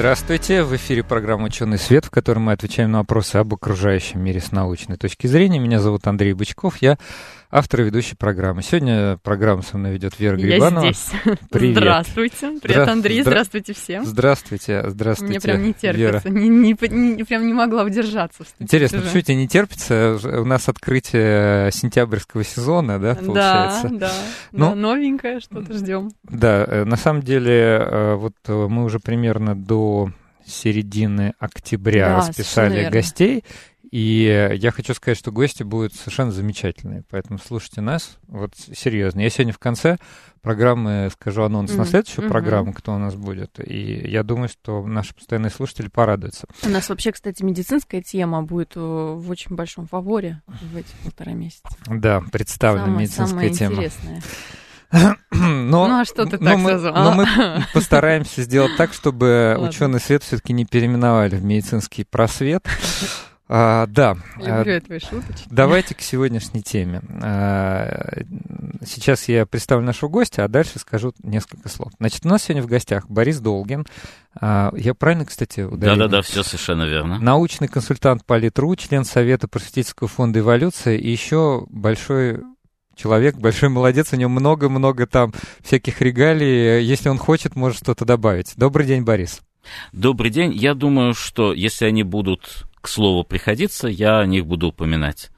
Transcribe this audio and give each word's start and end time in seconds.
Здравствуйте, 0.00 0.62
в 0.62 0.74
эфире 0.76 1.04
программа 1.04 1.44
«Ученый 1.44 1.76
свет», 1.76 2.06
в 2.06 2.10
которой 2.10 2.38
мы 2.38 2.52
отвечаем 2.52 2.90
на 2.90 3.00
вопросы 3.00 3.36
об 3.36 3.52
окружающем 3.52 4.20
мире 4.20 4.40
с 4.40 4.50
научной 4.50 4.96
точки 4.96 5.26
зрения. 5.26 5.58
Меня 5.58 5.78
зовут 5.78 6.06
Андрей 6.06 6.32
Бычков, 6.32 6.78
я 6.80 6.96
автор 7.50 7.80
и 7.80 7.84
ведущий 7.84 8.14
программы. 8.16 8.62
Сегодня 8.62 9.18
программу 9.22 9.62
со 9.62 9.76
мной 9.78 9.92
ведет 9.92 10.18
Вера 10.18 10.36
Грибанова. 10.36 10.84
Я 10.86 10.92
здесь. 10.92 11.10
Привет. 11.50 11.76
Здравствуйте. 11.78 12.58
Привет, 12.62 12.88
Андрей. 12.88 13.20
здра- 13.20 13.24
Здравствуйте 13.24 13.72
всем. 13.74 14.04
Здравствуйте, 14.06 14.84
здравствуйте, 14.88 15.32
Мне 15.32 15.40
прям 15.40 15.62
не 15.62 15.74
Вера. 15.82 16.20
терпится. 16.20 16.28
Не, 16.30 16.48
не, 16.48 16.76
не- 17.16 17.24
прям 17.24 17.46
не 17.46 17.52
могла 17.52 17.84
удержаться. 17.84 18.44
Интересно, 18.58 18.98
уже. 18.98 19.06
почему 19.08 19.22
тебе 19.22 19.36
не 19.36 19.48
терпится? 19.48 20.18
У 20.22 20.44
нас 20.44 20.68
открытие 20.68 21.70
сентябрьского 21.72 22.44
сезона, 22.44 22.98
да, 22.98 23.14
Да, 23.14 23.20
получается? 23.20 23.88
да. 23.90 24.12
Ну, 24.52 24.70
да, 24.70 24.74
новенькое 24.74 25.40
что-то 25.40 25.72
ждем. 25.74 26.10
Да, 26.24 26.64
э, 26.66 26.84
на 26.84 26.96
самом 26.96 27.22
деле, 27.22 27.52
э, 27.52 28.14
вот 28.14 28.34
э, 28.46 28.52
мы 28.68 28.84
уже 28.84 29.00
примерно 29.00 29.54
до 29.54 30.10
середины 30.46 31.34
октября 31.38 32.08
Да, 32.08 32.16
расписали 32.18 32.88
гостей. 32.90 33.44
И 33.90 34.56
я 34.60 34.70
хочу 34.70 34.94
сказать, 34.94 35.18
что 35.18 35.32
гости 35.32 35.64
будут 35.64 35.94
совершенно 35.94 36.30
замечательные. 36.30 37.02
Поэтому 37.10 37.38
слушайте 37.44 37.80
нас. 37.80 38.18
Вот 38.28 38.52
серьезно. 38.56 39.20
Я 39.20 39.30
сегодня 39.30 39.52
в 39.52 39.58
конце 39.58 39.96
программы 40.42 41.10
скажу 41.12 41.42
анонс 41.42 41.72
на 41.72 41.82
Мгм, 41.82 41.86
следующую 41.86 42.22
мгм. 42.24 42.30
программу, 42.32 42.72
кто 42.72 42.94
у 42.94 42.98
нас 42.98 43.16
будет. 43.16 43.58
И 43.58 44.08
я 44.08 44.22
думаю, 44.22 44.48
что 44.48 44.86
наши 44.86 45.12
постоянные 45.14 45.50
слушатели 45.50 45.88
порадуются. 45.88 46.46
У 46.62 46.68
нас 46.68 46.88
вообще, 46.88 47.10
кстати, 47.10 47.42
медицинская 47.42 48.00
тема 48.00 48.42
будет 48.42 48.72
э, 48.76 48.80
в 48.80 49.28
очень 49.28 49.56
большом 49.56 49.86
фаворе 49.88 50.40
в 50.46 50.76
эти 50.76 50.94
полтора 51.02 51.32
месяца. 51.32 51.64
Да, 51.88 52.22
представлена 52.32 52.84
Самое, 52.86 53.00
медицинская 53.02 53.26
самое 53.28 53.50
тема. 53.54 53.72
интересное. 53.74 54.22
Но, 54.92 55.86
Ну, 55.86 56.00
а 56.00 56.04
что 56.04 56.24
ты 56.26 56.38
так 56.38 56.56
мы, 56.58 56.70
сразу? 56.70 56.88
но 56.88 57.10
А? 57.10 57.14
мы 57.14 57.64
постараемся 57.74 58.42
сделать 58.42 58.76
так, 58.76 58.92
чтобы 58.92 59.56
ученый 59.58 60.00
свет 60.00 60.22
все-таки 60.24 60.52
не 60.52 60.64
переименовали 60.64 61.36
в 61.36 61.44
медицинский 61.44 62.04
просвет. 62.04 62.66
А, 63.52 63.88
да, 63.88 64.16
а, 64.36 64.58
Люблю 64.60 64.80
твои 64.80 65.00
шуточки. 65.00 65.48
давайте 65.50 65.96
к 65.96 66.00
сегодняшней 66.02 66.62
теме. 66.62 67.02
А, 67.20 68.22
Сейчас 68.86 69.28
я 69.28 69.44
представлю 69.44 69.84
нашего 69.84 70.08
гостя, 70.08 70.44
а 70.44 70.48
дальше 70.48 70.78
скажу 70.78 71.12
несколько 71.24 71.68
слов. 71.68 71.90
Значит, 71.98 72.24
у 72.24 72.28
нас 72.28 72.44
сегодня 72.44 72.62
в 72.62 72.66
гостях 72.66 73.10
Борис 73.10 73.40
Долгин. 73.40 73.86
А, 74.40 74.70
Я 74.76 74.94
правильно, 74.94 75.26
кстати, 75.26 75.62
ударил? 75.62 75.96
Да-да-да, 75.96 76.22
все 76.22 76.44
совершенно 76.44 76.84
верно. 76.84 77.18
Научный 77.18 77.66
консультант 77.66 78.24
по 78.24 78.38
Литру, 78.38 78.76
член 78.76 79.04
Совета 79.04 79.48
просветительского 79.48 80.08
фонда 80.08 80.38
«Эволюция» 80.38 80.96
и 80.96 81.10
еще 81.10 81.66
большой 81.70 82.42
человек, 82.94 83.34
большой 83.34 83.68
молодец, 83.68 84.12
у 84.12 84.16
него 84.16 84.30
много-много 84.30 85.08
там 85.08 85.34
всяких 85.60 86.00
регалий. 86.00 86.84
Если 86.84 87.08
он 87.08 87.18
хочет, 87.18 87.56
может 87.56 87.78
что-то 87.78 88.04
добавить. 88.04 88.52
Добрый 88.56 88.86
день, 88.86 89.02
Борис. 89.02 89.40
Добрый 89.92 90.30
день. 90.30 90.52
Я 90.52 90.74
думаю, 90.74 91.14
что 91.14 91.52
если 91.52 91.84
они 91.86 92.04
будут 92.04 92.69
к 92.80 92.88
слову 92.88 93.24
приходиться, 93.24 93.88
я 93.88 94.18
о 94.18 94.26
них 94.26 94.46
буду 94.46 94.68
упоминать. 94.68 95.30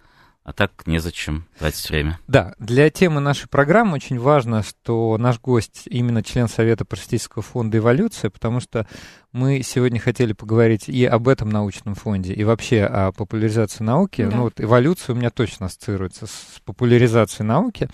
А 0.44 0.52
так 0.52 0.72
незачем 0.86 1.46
тратить 1.56 1.88
время. 1.88 2.18
Да, 2.26 2.54
для 2.58 2.90
темы 2.90 3.20
нашей 3.20 3.48
программы 3.48 3.94
очень 3.94 4.18
важно, 4.18 4.64
что 4.64 5.16
наш 5.16 5.38
гость 5.38 5.82
именно 5.86 6.24
член 6.24 6.48
Совета 6.48 6.84
просветительского 6.84 7.44
фонда 7.44 7.78
«Эволюция», 7.78 8.28
потому 8.28 8.58
что 8.58 8.88
мы 9.30 9.62
сегодня 9.62 10.00
хотели 10.00 10.32
поговорить 10.32 10.88
и 10.88 11.04
об 11.04 11.28
этом 11.28 11.48
научном 11.48 11.94
фонде, 11.94 12.34
и 12.34 12.42
вообще 12.42 12.82
о 12.82 13.12
популяризации 13.12 13.84
науки. 13.84 14.24
Да. 14.24 14.36
Ну 14.36 14.42
вот 14.42 14.60
эволюция 14.60 15.14
у 15.14 15.16
меня 15.16 15.30
точно 15.30 15.66
ассоциируется 15.66 16.26
с 16.26 16.60
популяризацией 16.64 17.46
науки. 17.46 17.88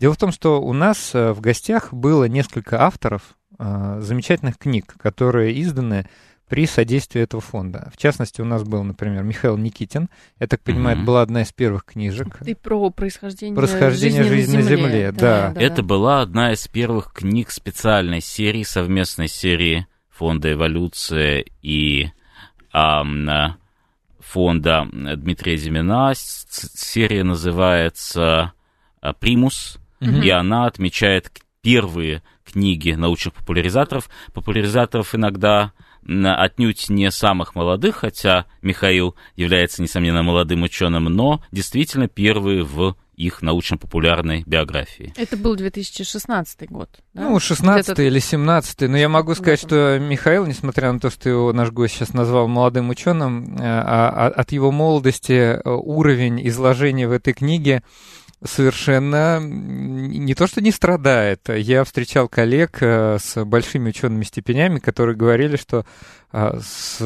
Дело 0.00 0.14
в 0.14 0.18
том, 0.18 0.32
что 0.32 0.60
у 0.60 0.72
нас 0.72 1.14
э, 1.14 1.32
в 1.32 1.40
гостях 1.40 1.92
было 1.92 2.24
несколько 2.24 2.82
авторов 2.82 3.22
э, 3.60 3.98
замечательных 4.00 4.58
книг, 4.58 4.96
которые 4.98 5.62
изданы 5.62 6.08
при 6.48 6.66
содействии 6.66 7.22
этого 7.22 7.40
фонда. 7.40 7.90
В 7.92 7.96
частности, 7.96 8.40
у 8.40 8.44
нас 8.44 8.62
был, 8.64 8.82
например, 8.84 9.22
Михаил 9.22 9.56
Никитин. 9.56 10.08
Я 10.38 10.46
так 10.46 10.60
понимаю, 10.60 10.96
Мгм. 10.96 11.02
это 11.02 11.06
была 11.06 11.22
одна 11.22 11.42
из 11.42 11.52
первых 11.52 11.84
книжек. 11.84 12.38
Ты 12.44 12.54
про 12.54 12.90
происхождение, 12.90 13.56
Происхождение 13.56 14.24
жизни 14.24 14.56
на 14.56 14.62
Земле, 14.62 15.12
да. 15.12 15.52
Это 15.56 15.82
была 15.82 16.20
одна 16.20 16.52
из 16.52 16.66
первых 16.68 17.12
книг 17.12 17.50
специальной 17.50 18.20
серии, 18.20 18.62
совместной 18.62 19.28
серии 19.28 19.86
Фонда 20.10 20.52
эволюции 20.52 21.46
и 21.60 22.08
ам, 22.72 23.28
э, 23.28 23.54
фонда 24.20 24.86
Дмитрия 24.92 25.56
Зимина. 25.56 26.12
Серия 26.14 27.24
называется 27.24 28.52
э, 29.02 29.12
«Примус», 29.18 29.78
Мгм. 30.00 30.22
и 30.22 30.28
она 30.30 30.66
отмечает 30.66 31.30
первые 31.62 32.22
книги 32.44 32.92
научных 32.92 33.34
популяризаторов. 33.34 34.08
Популяризаторов 34.32 35.14
иногда 35.14 35.72
отнюдь 36.06 36.88
не 36.90 37.10
самых 37.10 37.54
молодых, 37.54 37.96
хотя 37.96 38.46
Михаил 38.62 39.14
является, 39.36 39.82
несомненно, 39.82 40.22
молодым 40.22 40.62
ученым, 40.62 41.04
но 41.04 41.42
действительно 41.52 42.08
первые 42.08 42.62
в 42.62 42.96
их 43.16 43.42
научно-популярной 43.42 44.42
биографии. 44.44 45.12
Это 45.16 45.36
был 45.36 45.54
2016 45.54 46.68
год. 46.68 46.90
да? 47.14 47.28
Ну, 47.28 47.38
16 47.38 47.86
Где-то- 47.86 48.02
или 48.02 48.18
17 48.18 48.88
но 48.88 48.96
я 48.96 49.08
могу 49.08 49.34
сказать, 49.34 49.60
что 49.60 49.98
Михаил, 50.00 50.46
несмотря 50.46 50.92
на 50.92 50.98
то, 50.98 51.10
что 51.10 51.28
его 51.28 51.52
наш 51.52 51.70
гость 51.70 51.94
сейчас 51.94 52.12
назвал 52.12 52.48
молодым 52.48 52.90
ученым, 52.90 53.56
э, 53.56 53.62
а- 53.62 54.08
а- 54.26 54.28
от 54.28 54.50
его 54.52 54.72
молодости 54.72 55.32
э, 55.32 55.60
уровень 55.64 56.46
изложения 56.48 57.06
в 57.06 57.12
этой 57.12 57.34
книге 57.34 57.82
совершенно 58.44 59.40
не 59.40 60.34
то, 60.34 60.46
что 60.46 60.60
не 60.60 60.70
страдает. 60.70 61.48
Я 61.48 61.84
встречал 61.84 62.28
коллег 62.28 62.78
э, 62.80 63.18
с 63.20 63.44
большими 63.44 63.88
учеными 63.90 64.24
степенями, 64.24 64.78
которые 64.78 65.16
говорили, 65.16 65.56
что 65.56 65.84
а, 66.30 66.58
с- 66.60 67.00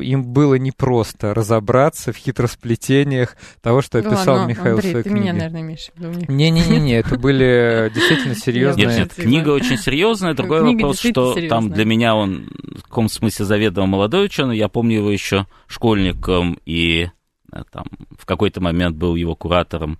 им 0.00 0.24
было 0.24 0.54
непросто 0.54 1.34
разобраться 1.34 2.12
в 2.12 2.16
хитросплетениях 2.16 3.36
того, 3.60 3.82
что 3.82 4.00
Да 4.02 4.08
описал 4.08 4.36
ладно, 4.36 4.50
Михаил 4.50 4.76
Андрей, 4.76 4.88
в 4.88 4.90
своей 4.92 5.02
ты 5.04 5.10
книге. 5.10 5.20
меня, 5.22 5.32
наверное, 5.34 5.60
имеешь 5.60 5.90
в 5.94 5.98
виду. 6.00 6.32
Не-не-не, 6.32 6.94
это 6.94 7.18
были 7.18 7.90
действительно 7.94 8.34
серьезные... 8.34 8.86
Нет, 8.86 8.98
нет, 8.98 9.14
книга 9.14 9.50
очень 9.50 9.76
серьезная. 9.76 10.34
Другой 10.34 10.60
Книга 10.62 10.82
вопрос, 10.86 11.00
что 11.00 11.36
там 11.48 11.70
для 11.70 11.84
меня 11.84 12.14
он 12.14 12.48
в 12.78 12.82
каком 12.84 13.08
смысле 13.08 13.44
заведомо 13.44 13.86
молодой 13.86 14.24
ученый. 14.26 14.56
Я 14.56 14.68
помню 14.68 14.96
его 14.98 15.10
еще 15.10 15.46
школьником 15.66 16.58
и 16.64 17.10
э, 17.52 17.62
там, 17.70 17.84
в 18.18 18.24
какой-то 18.26 18.60
момент 18.60 18.96
был 18.96 19.14
его 19.14 19.36
куратором 19.36 19.98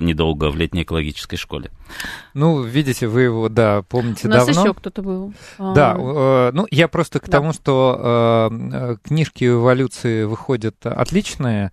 недолго 0.00 0.50
в 0.50 0.56
летней 0.56 0.82
экологической 0.82 1.36
школе. 1.36 1.70
Ну, 2.34 2.62
видите, 2.62 3.06
вы 3.08 3.22
его, 3.22 3.48
да, 3.48 3.82
помните 3.88 4.28
У 4.28 4.30
нас 4.30 4.46
давно. 4.46 4.62
еще 4.62 4.74
кто-то 4.74 5.02
был. 5.02 5.32
А, 5.58 5.74
Да, 5.74 5.96
э, 5.98 6.50
ну 6.52 6.66
я 6.70 6.88
просто 6.88 7.18
к 7.20 7.26
Да. 7.26 7.32
тому, 7.38 7.52
что 7.52 8.48
э, 8.50 8.54
э, 8.72 8.96
книжки 9.02 9.44
эволюции 9.46 10.24
выходят 10.24 10.76
отличные, 10.84 11.72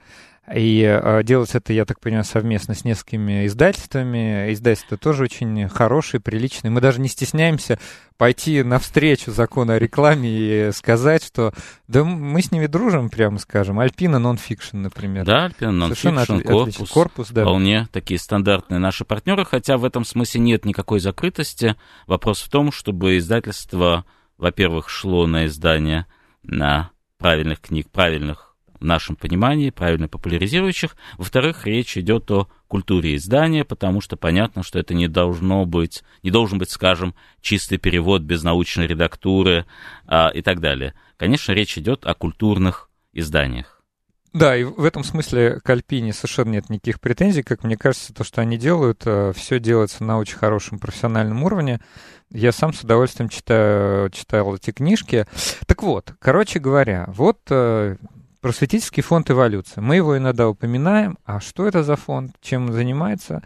и 0.52 0.84
э, 0.84 1.24
делать 1.24 1.56
это, 1.56 1.72
я 1.72 1.86
так 1.86 2.02
понимаю, 2.02 2.26
совместно 2.26 2.74
с 2.74 2.84
несколькими 2.84 3.46
издательствами. 3.46 4.52
Издательства 4.52 4.98
тоже 4.98 5.24
очень 5.24 5.70
хорошие, 5.70 6.20
приличные. 6.20 6.70
Мы 6.70 6.82
даже 6.82 7.00
не 7.00 7.08
стесняемся 7.08 7.80
пойти 8.18 8.62
навстречу 8.62 9.32
закону 9.32 9.72
о 9.72 9.80
рекламе 9.80 10.30
и 10.68 10.72
сказать, 10.74 11.24
что 11.24 11.54
да 11.88 12.04
мы 12.04 12.42
с 12.42 12.52
ними 12.52 12.68
дружим, 12.68 13.10
прямо 13.10 13.40
скажем. 13.40 13.80
Альпина 13.80 14.20
нонфикшн, 14.20 14.82
например. 14.82 15.26
Да, 15.26 15.46
Альпин, 15.46 15.80
Совершенно 15.82 16.26
нонфикшн, 16.28 16.34
отли- 16.34 16.52
корпус. 16.52 16.90
Корпус, 16.90 17.30
да. 17.30 17.44
Вполне 17.44 17.88
такие 17.94 18.20
стандартные 18.20 18.80
наши 18.80 19.06
партнеры, 19.06 19.46
хотя 19.46 19.78
в 19.78 19.86
этом 19.86 20.04
смысле 20.04 20.42
нет 20.42 20.66
никакой 20.66 21.00
закрытости. 21.00 21.78
Вопрос 22.06 22.42
в 22.42 22.50
том, 22.50 22.74
чтобы 22.74 23.18
издательство, 23.18 24.04
во-первых, 24.38 24.90
шло 24.90 25.26
на 25.26 25.46
издание 25.46 26.06
на 26.44 26.92
правильных 27.18 27.62
книг, 27.62 27.90
правильных 27.90 28.53
в 28.84 28.86
нашем 28.86 29.16
понимании, 29.16 29.70
правильно 29.72 30.08
популяризирующих. 30.08 30.96
Во-вторых, 31.18 31.66
речь 31.66 31.98
идет 31.98 32.30
о 32.30 32.48
культуре 32.68 33.16
издания, 33.16 33.64
потому 33.64 34.02
что 34.02 34.18
понятно, 34.18 34.62
что 34.62 34.78
это 34.78 34.94
не 34.94 35.08
должно 35.08 35.66
быть, 35.66 36.04
не 36.22 36.32
должен 36.32 36.60
быть, 36.60 36.70
скажем, 36.70 37.16
чистый 37.42 37.78
перевод 37.78 38.22
без 38.22 38.44
научной 38.44 38.86
редактуры 38.86 39.66
а, 40.06 40.30
и 40.30 40.42
так 40.42 40.60
далее. 40.60 40.94
Конечно, 41.18 41.54
речь 41.54 41.78
идет 41.78 42.06
о 42.06 42.14
культурных 42.14 42.90
изданиях. 43.14 43.82
Да, 44.34 44.58
и 44.58 44.64
в 44.64 44.84
этом 44.84 45.04
смысле 45.04 45.60
к 45.64 45.70
Альпине 45.70 46.12
совершенно 46.12 46.50
нет 46.50 46.70
никаких 46.70 47.00
претензий. 47.00 47.44
Как 47.44 47.64
мне 47.64 47.78
кажется, 47.78 48.14
то, 48.14 48.24
что 48.24 48.42
они 48.42 48.58
делают, 48.58 49.06
все 49.36 49.60
делается 49.60 50.04
на 50.04 50.18
очень 50.18 50.38
хорошем 50.38 50.80
профессиональном 50.80 51.44
уровне. 51.44 51.80
Я 52.32 52.52
сам 52.52 52.74
с 52.74 52.82
удовольствием 52.82 53.30
читаю, 53.30 54.10
читал 54.10 54.56
эти 54.56 54.72
книжки. 54.72 55.28
Так 55.68 55.84
вот, 55.84 56.16
короче 56.20 56.58
говоря, 56.58 57.06
вот 57.10 57.42
э, 57.52 57.98
просветительский 58.44 59.02
фонд 59.02 59.32
«Эволюция». 59.32 59.82
Мы 59.82 59.96
его 59.96 60.18
иногда 60.18 60.50
упоминаем. 60.50 61.18
А 61.24 61.40
что 61.40 61.66
это 61.66 61.82
за 61.82 61.96
фонд? 61.96 62.36
Чем 62.42 62.66
он 62.66 62.74
занимается? 62.74 63.42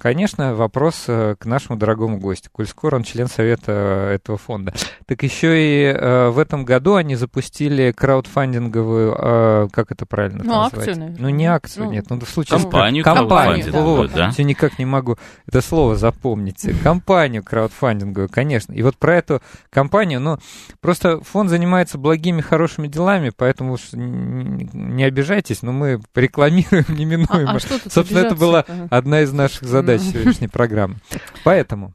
Конечно, 0.00 0.54
вопрос 0.54 1.04
э, 1.06 1.36
к 1.38 1.44
нашему 1.44 1.78
дорогому 1.78 2.18
гостю, 2.18 2.48
коль 2.50 2.66
скоро 2.66 2.96
он 2.96 3.02
член 3.04 3.26
совета 3.28 3.72
э, 3.72 4.14
этого 4.14 4.38
фонда. 4.38 4.72
Так 5.06 5.22
еще 5.22 5.54
и 5.54 5.84
э, 5.84 6.28
в 6.30 6.38
этом 6.38 6.64
году 6.64 6.94
они 6.94 7.14
запустили 7.14 7.92
краудфандинговую, 7.92 9.14
э, 9.16 9.68
как 9.70 9.92
это 9.92 10.06
правильно 10.06 10.42
ну, 10.44 10.50
назвать? 10.54 10.72
акцию, 10.78 10.98
наверное. 10.98 11.20
Ну, 11.22 11.28
не 11.28 11.46
акцию, 11.46 11.84
Ну, 11.84 11.92
нет, 11.92 12.06
ну, 12.08 12.18
в 12.18 12.28
случае... 12.28 12.58
с- 12.58 12.62
Компанию 12.62 13.04
компанию, 13.04 13.64
краудфандинговую, 13.64 13.96
во-во, 13.96 14.08
да. 14.08 14.30
Все 14.30 14.44
никак 14.44 14.78
не 14.78 14.86
могу 14.86 15.18
это 15.46 15.60
слово 15.60 15.94
запомнить. 15.94 16.66
Компанию 16.82 17.44
краудфандинговую, 17.44 18.30
конечно. 18.30 18.72
И 18.72 18.82
вот 18.82 18.96
про 18.96 19.16
эту 19.18 19.42
компанию, 19.68 20.20
ну, 20.20 20.38
просто 20.80 21.20
фонд 21.20 21.50
занимается 21.50 21.98
благими, 21.98 22.40
хорошими 22.40 22.88
делами, 22.88 23.30
поэтому 23.36 23.74
уж 23.74 23.90
не 23.92 25.04
обижайтесь, 25.04 25.60
но 25.62 25.72
мы 25.72 26.00
рекламируем 26.14 26.86
А, 26.88 26.92
неминуемо. 26.92 27.52
а 27.52 27.60
что 27.60 27.78
тут 27.78 27.92
Собственно, 27.92 28.20
это 28.20 28.34
была 28.34 28.64
одна 28.90 29.20
из 29.20 29.32
наших 29.32 29.68
задач 29.68 29.81
Ну. 29.82 29.98
сегодняшней 29.98 30.48
программы. 30.48 30.96
Поэтому 31.44 31.94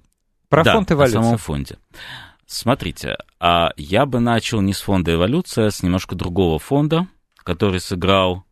про 0.50 0.64
да, 0.64 0.74
фонд 0.74 0.92
о 0.92 0.94
эволюции. 0.94 1.14
самом 1.14 1.38
фонде. 1.38 1.78
Смотрите, 2.46 3.18
а 3.40 3.72
я 3.76 4.06
бы 4.06 4.20
начал 4.20 4.62
не 4.62 4.74
с 4.74 4.82
фонда 4.82 5.14
«Эволюция», 5.14 5.68
а 5.68 5.72
с 5.72 5.84
немножко 5.84 6.16
другого 6.16 6.60
фонда, 6.60 7.08
который 7.44 7.82
сыграл 7.82 8.46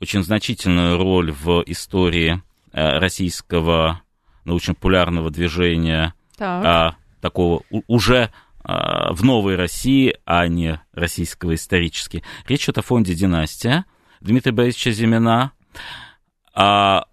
очень 0.00 0.22
значительную 0.22 0.96
роль 0.96 1.30
в 1.32 1.62
истории 1.66 2.42
э, 2.72 2.98
российского 2.98 4.02
научно-популярного 4.44 5.30
движения, 5.30 6.14
Так. 6.36 6.64
а, 6.64 6.96
такого 7.20 7.62
уже 7.86 8.32
а, 8.64 9.12
в 9.12 9.22
новой 9.22 9.56
России, 9.56 10.16
а 10.24 10.48
не 10.48 10.80
российского 10.92 11.54
исторически. 11.54 12.24
Речь 12.48 12.64
идет 12.64 12.78
о 12.78 12.82
фонде 12.82 13.14
«Династия» 13.14 13.84
Дмитрия 14.20 14.52
Борисовича 14.52 14.92
Зимина. 14.92 15.52
А, 16.54 17.06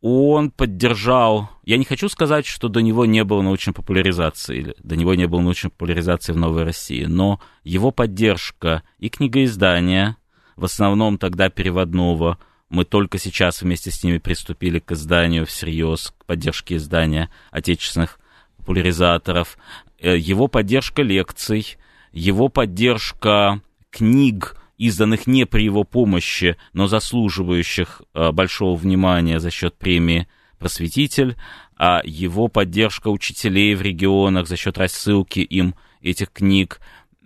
он 0.00 0.50
поддержал... 0.50 1.50
Я 1.64 1.76
не 1.76 1.84
хочу 1.84 2.08
сказать, 2.08 2.46
что 2.46 2.68
до 2.68 2.80
него 2.80 3.04
не 3.04 3.22
было 3.22 3.42
научной 3.42 3.74
популяризации, 3.74 4.58
или 4.58 4.74
до 4.82 4.96
него 4.96 5.14
не 5.14 5.26
было 5.26 5.40
научной 5.40 5.70
популяризации 5.70 6.32
в 6.32 6.36
Новой 6.36 6.64
России, 6.64 7.04
но 7.04 7.40
его 7.64 7.90
поддержка 7.90 8.82
и 8.98 9.08
книгоиздания, 9.08 10.16
в 10.56 10.64
основном 10.64 11.18
тогда 11.18 11.50
переводного, 11.50 12.38
мы 12.70 12.84
только 12.84 13.18
сейчас 13.18 13.62
вместе 13.62 13.90
с 13.90 14.02
ними 14.02 14.18
приступили 14.18 14.78
к 14.78 14.92
изданию 14.92 15.44
всерьез, 15.44 16.14
к 16.16 16.24
поддержке 16.24 16.76
издания 16.76 17.28
отечественных 17.50 18.18
популяризаторов, 18.56 19.58
э, 19.98 20.16
его 20.16 20.48
поддержка 20.48 21.02
лекций, 21.02 21.76
его 22.12 22.48
поддержка 22.48 23.60
книг, 23.90 24.56
изданных 24.80 25.26
не 25.26 25.44
при 25.44 25.62
его 25.62 25.84
помощи, 25.84 26.56
но 26.72 26.86
заслуживающих 26.86 28.00
э, 28.14 28.32
большого 28.32 28.76
внимания 28.76 29.38
за 29.38 29.50
счет 29.50 29.76
премии 29.76 30.26
«Просветитель», 30.58 31.36
а 31.76 32.00
его 32.02 32.48
поддержка 32.48 33.08
учителей 33.08 33.74
в 33.74 33.82
регионах 33.82 34.48
за 34.48 34.56
счет 34.56 34.78
рассылки 34.78 35.40
им 35.40 35.74
этих 36.00 36.32
книг, 36.32 36.80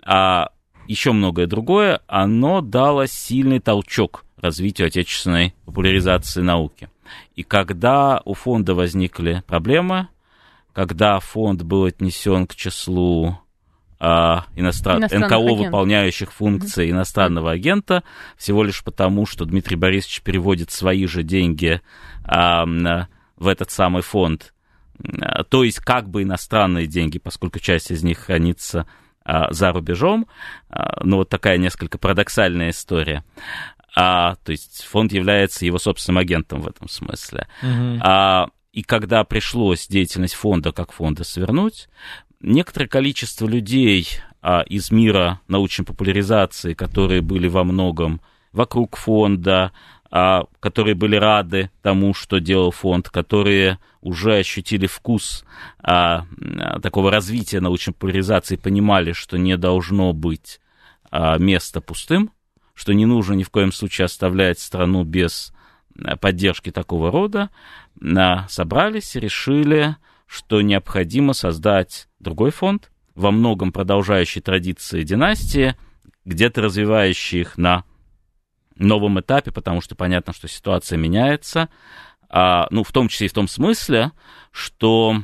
а 0.04 0.50
еще 0.88 1.12
многое 1.12 1.46
другое, 1.46 2.00
оно 2.08 2.60
дало 2.60 3.06
сильный 3.06 3.60
толчок 3.60 4.24
развитию 4.36 4.88
отечественной 4.88 5.54
популяризации 5.64 6.42
науки. 6.42 6.90
И 7.36 7.44
когда 7.44 8.20
у 8.24 8.34
фонда 8.34 8.74
возникли 8.74 9.44
проблемы, 9.46 10.08
когда 10.72 11.20
фонд 11.20 11.62
был 11.62 11.84
отнесен 11.84 12.48
к 12.48 12.56
числу 12.56 13.38
а, 14.06 14.44
иностран... 14.54 14.98
Иностранных 14.98 15.30
НКО, 15.30 15.54
выполняющих 15.54 16.30
функции 16.30 16.90
иностранного 16.90 17.52
агента, 17.52 18.02
всего 18.36 18.62
лишь 18.62 18.84
потому, 18.84 19.24
что 19.24 19.46
Дмитрий 19.46 19.76
Борисович 19.76 20.20
переводит 20.20 20.70
свои 20.70 21.06
же 21.06 21.22
деньги 21.22 21.80
а, 22.22 22.66
в 23.36 23.48
этот 23.48 23.70
самый 23.70 24.02
фонд. 24.02 24.52
А, 25.22 25.44
То 25.44 25.64
есть 25.64 25.78
как 25.78 26.10
бы 26.10 26.22
иностранные 26.22 26.86
деньги, 26.86 27.18
поскольку 27.18 27.60
часть 27.60 27.90
из 27.90 28.02
них 28.02 28.18
хранится 28.18 28.86
а, 29.24 29.50
за 29.50 29.72
рубежом. 29.72 30.26
А, 30.68 31.02
Ну, 31.02 31.16
вот 31.16 31.30
такая 31.30 31.56
несколько 31.56 31.96
парадоксальная 31.96 32.70
история. 32.70 33.24
А, 33.96 34.34
то 34.44 34.52
есть 34.52 34.84
фонд 34.84 35.12
является 35.12 35.64
его 35.64 35.78
собственным 35.78 36.18
агентом 36.18 36.60
в 36.60 36.68
этом 36.68 36.88
смысле. 36.88 37.46
Мгм. 37.62 38.00
А, 38.02 38.48
и 38.74 38.82
когда 38.82 39.22
пришлось 39.22 39.86
деятельность 39.86 40.34
фонда 40.34 40.72
как 40.72 40.90
фонда 40.90 41.22
свернуть, 41.22 41.88
некоторое 42.44 42.86
количество 42.86 43.46
людей 43.46 44.08
а, 44.42 44.62
из 44.62 44.90
мира 44.90 45.40
научной 45.48 45.84
популяризации, 45.84 46.74
которые 46.74 47.22
были 47.22 47.48
во 47.48 47.64
многом 47.64 48.20
вокруг 48.52 48.96
фонда, 48.96 49.72
а, 50.10 50.44
которые 50.60 50.94
были 50.94 51.16
рады 51.16 51.70
тому, 51.82 52.14
что 52.14 52.38
делал 52.38 52.70
фонд, 52.70 53.08
которые 53.08 53.78
уже 54.00 54.36
ощутили 54.36 54.86
вкус 54.86 55.44
а, 55.82 56.26
такого 56.82 57.10
развития 57.10 57.60
научной 57.60 57.94
популяризации, 57.94 58.56
понимали, 58.56 59.12
что 59.12 59.38
не 59.38 59.56
должно 59.56 60.12
быть 60.12 60.60
а, 61.10 61.38
места 61.38 61.80
пустым, 61.80 62.30
что 62.74 62.92
не 62.92 63.06
нужно 63.06 63.34
ни 63.34 63.42
в 63.42 63.50
коем 63.50 63.72
случае 63.72 64.04
оставлять 64.04 64.58
страну 64.58 65.04
без 65.04 65.52
поддержки 66.20 66.70
такого 66.70 67.10
рода, 67.10 67.50
а, 68.02 68.46
собрались 68.48 69.16
и 69.16 69.20
решили, 69.20 69.96
что 70.26 70.60
необходимо 70.60 71.32
создать 71.32 72.08
другой 72.24 72.50
фонд, 72.50 72.90
во 73.14 73.30
многом 73.30 73.70
продолжающий 73.70 74.40
традиции 74.40 75.04
династии, 75.04 75.76
где-то 76.24 76.62
развивающий 76.62 77.42
их 77.42 77.56
на 77.56 77.84
новом 78.76 79.20
этапе, 79.20 79.52
потому 79.52 79.80
что 79.80 79.94
понятно, 79.94 80.32
что 80.32 80.48
ситуация 80.48 80.98
меняется, 80.98 81.68
а, 82.28 82.66
ну, 82.70 82.82
в 82.82 82.90
том 82.90 83.08
числе 83.08 83.26
и 83.26 83.30
в 83.30 83.34
том 83.34 83.46
смысле, 83.46 84.10
что 84.50 85.22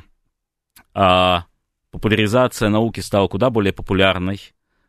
а, 0.95 1.47
популяризация 1.91 2.69
науки 2.69 3.01
стала 3.01 3.27
куда 3.27 3.51
более 3.51 3.73
популярной, 3.73 4.41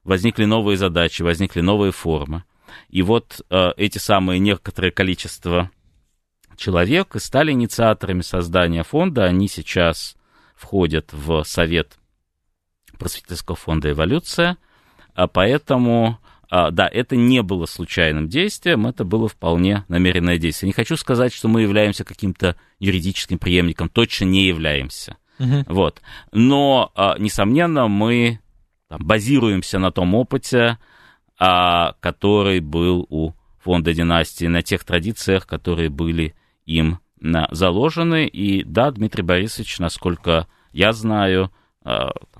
возникли 0.04 0.46
новые 0.46 0.78
задачи, 0.78 1.24
возникли 1.24 1.62
новые 1.62 1.92
формы. 1.92 2.44
И 2.90 3.02
вот 3.02 3.42
а, 3.50 3.74
эти 3.78 3.98
самые 3.98 4.40
некоторое 4.40 4.92
количество 4.92 5.72
человек 6.56 7.16
стали 7.18 7.52
инициаторами 7.52 8.22
создания 8.22 8.84
фонда. 8.84 9.26
Они 9.26 9.48
сейчас 9.48 10.16
входят 10.56 11.12
в 11.12 11.44
совет 11.44 11.98
просветительского 13.02 13.58
фонда 13.58 13.90
«Эволюция». 13.90 14.58
А 15.16 15.28
поэтому, 15.28 16.20
а, 16.52 16.70
да, 16.70 16.88
это 16.88 17.16
не 17.16 17.42
было 17.42 17.66
случайным 17.66 18.30
действием, 18.30 18.86
это 18.86 19.04
было 19.04 19.28
вполне 19.28 19.86
намеренное 19.88 20.38
действие. 20.38 20.68
Не 20.68 20.74
хочу 20.74 20.96
сказать, 20.98 21.34
что 21.34 21.48
мы 21.48 21.64
являемся 21.64 22.04
каким-то 22.04 22.56
юридическим 22.80 23.40
преемником, 23.40 23.90
точно 23.90 24.26
не 24.26 24.46
являемся. 24.46 25.18
Мгм. 25.40 25.66
Вот. 25.68 26.02
Но, 26.32 26.92
а, 26.96 27.18
несомненно, 27.18 27.88
мы 27.88 28.40
там, 28.88 29.04
базируемся 29.04 29.80
на 29.80 29.92
том 29.92 30.14
опыте, 30.14 30.78
а, 31.40 31.94
который 32.02 32.60
был 32.60 33.08
у 33.10 33.34
фонда 33.64 33.94
династии, 33.96 34.46
на 34.46 34.62
тех 34.62 34.84
традициях, 34.84 35.48
которые 35.48 35.90
были 35.90 36.36
им 36.66 37.00
заложены. 37.52 38.28
И 38.28 38.64
да, 38.64 38.92
Дмитрий 38.92 39.24
Борисович, 39.24 39.80
насколько 39.80 40.48
я 40.72 40.94
знаю, 40.94 41.52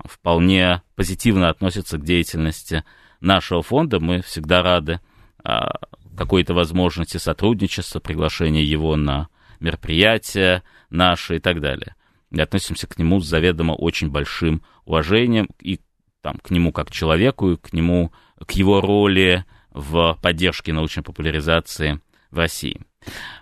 вполне 0.04 0.82
позитивно 0.94 1.48
относится 1.48 1.98
к 1.98 2.04
деятельности 2.04 2.84
нашего 3.20 3.62
фонда. 3.62 4.00
Мы 4.00 4.22
всегда 4.22 4.62
рады 4.62 5.00
а, 5.42 5.72
какой-то 6.16 6.54
возможности 6.54 7.16
сотрудничества, 7.16 8.00
приглашения 8.00 8.62
его 8.62 8.96
на 8.96 9.28
мероприятия 9.60 10.62
наши 10.90 11.36
и 11.36 11.38
так 11.38 11.60
далее. 11.60 11.94
И 12.30 12.40
относимся 12.40 12.86
к 12.86 12.98
нему 12.98 13.20
с 13.20 13.26
заведомо 13.26 13.72
очень 13.72 14.10
большим 14.10 14.62
уважением 14.84 15.48
и 15.60 15.80
там, 16.20 16.38
к 16.38 16.50
нему 16.50 16.72
как 16.72 16.88
к 16.88 16.92
человеку, 16.92 17.52
и 17.52 17.56
к 17.56 17.72
нему, 17.72 18.12
к 18.46 18.52
его 18.52 18.80
роли 18.80 19.44
в 19.70 20.18
поддержке 20.22 20.72
научной 20.72 21.02
популяризации 21.02 22.00
в 22.30 22.38
России. 22.38 22.80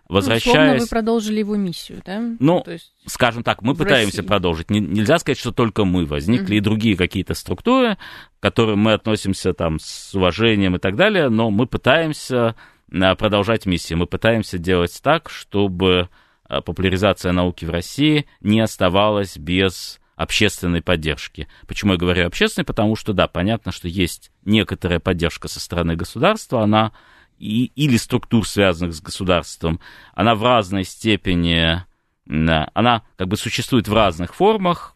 Ну, 0.08 0.14
Возвращаясь... 0.16 0.82
вы 0.82 0.88
продолжили 0.88 1.38
его 1.38 1.54
миссию, 1.56 2.02
да? 2.04 2.20
Ну, 2.40 2.62
То 2.62 2.72
есть, 2.72 2.92
скажем 3.06 3.42
так, 3.44 3.62
мы 3.62 3.74
в 3.74 3.78
пытаемся 3.78 4.18
России. 4.18 4.28
продолжить. 4.28 4.70
Не- 4.70 4.80
нельзя 4.80 5.18
сказать, 5.18 5.38
что 5.38 5.52
только 5.52 5.84
мы. 5.84 6.04
Возникли 6.04 6.44
Мгм. 6.44 6.52
и 6.54 6.60
другие 6.60 6.96
какие-то 6.96 7.34
структуры, 7.34 7.96
к 7.96 8.42
которым 8.42 8.80
мы 8.80 8.92
относимся 8.94 9.52
там 9.52 9.78
с 9.78 10.14
уважением 10.14 10.76
и 10.76 10.78
так 10.78 10.96
далее, 10.96 11.28
но 11.28 11.50
мы 11.50 11.66
пытаемся 11.66 12.56
а, 12.92 13.14
продолжать 13.14 13.66
миссию. 13.66 13.98
Мы 13.98 14.06
пытаемся 14.06 14.58
делать 14.58 14.98
так, 15.02 15.30
чтобы 15.30 16.08
а, 16.44 16.60
популяризация 16.60 17.30
науки 17.30 17.64
в 17.64 17.70
России 17.70 18.26
не 18.40 18.60
оставалась 18.60 19.36
без 19.36 20.00
общественной 20.16 20.82
поддержки. 20.82 21.46
Почему 21.68 21.92
я 21.92 21.98
говорю 21.98 22.26
общественной? 22.26 22.64
Потому 22.64 22.96
что, 22.96 23.12
да, 23.12 23.28
понятно, 23.28 23.70
что 23.72 23.86
есть 23.88 24.32
некоторая 24.44 24.98
поддержка 24.98 25.46
со 25.48 25.60
стороны 25.60 25.94
государства, 25.96 26.62
она 26.62 26.92
и, 27.40 27.72
или 27.74 27.96
структур, 27.96 28.46
связанных 28.46 28.94
с 28.94 29.00
государством, 29.00 29.80
она 30.14 30.34
в 30.34 30.42
разной 30.42 30.84
степени, 30.84 31.82
она 32.26 33.02
как 33.16 33.28
бы 33.28 33.36
существует 33.36 33.88
в 33.88 33.94
разных 33.94 34.34
формах, 34.34 34.94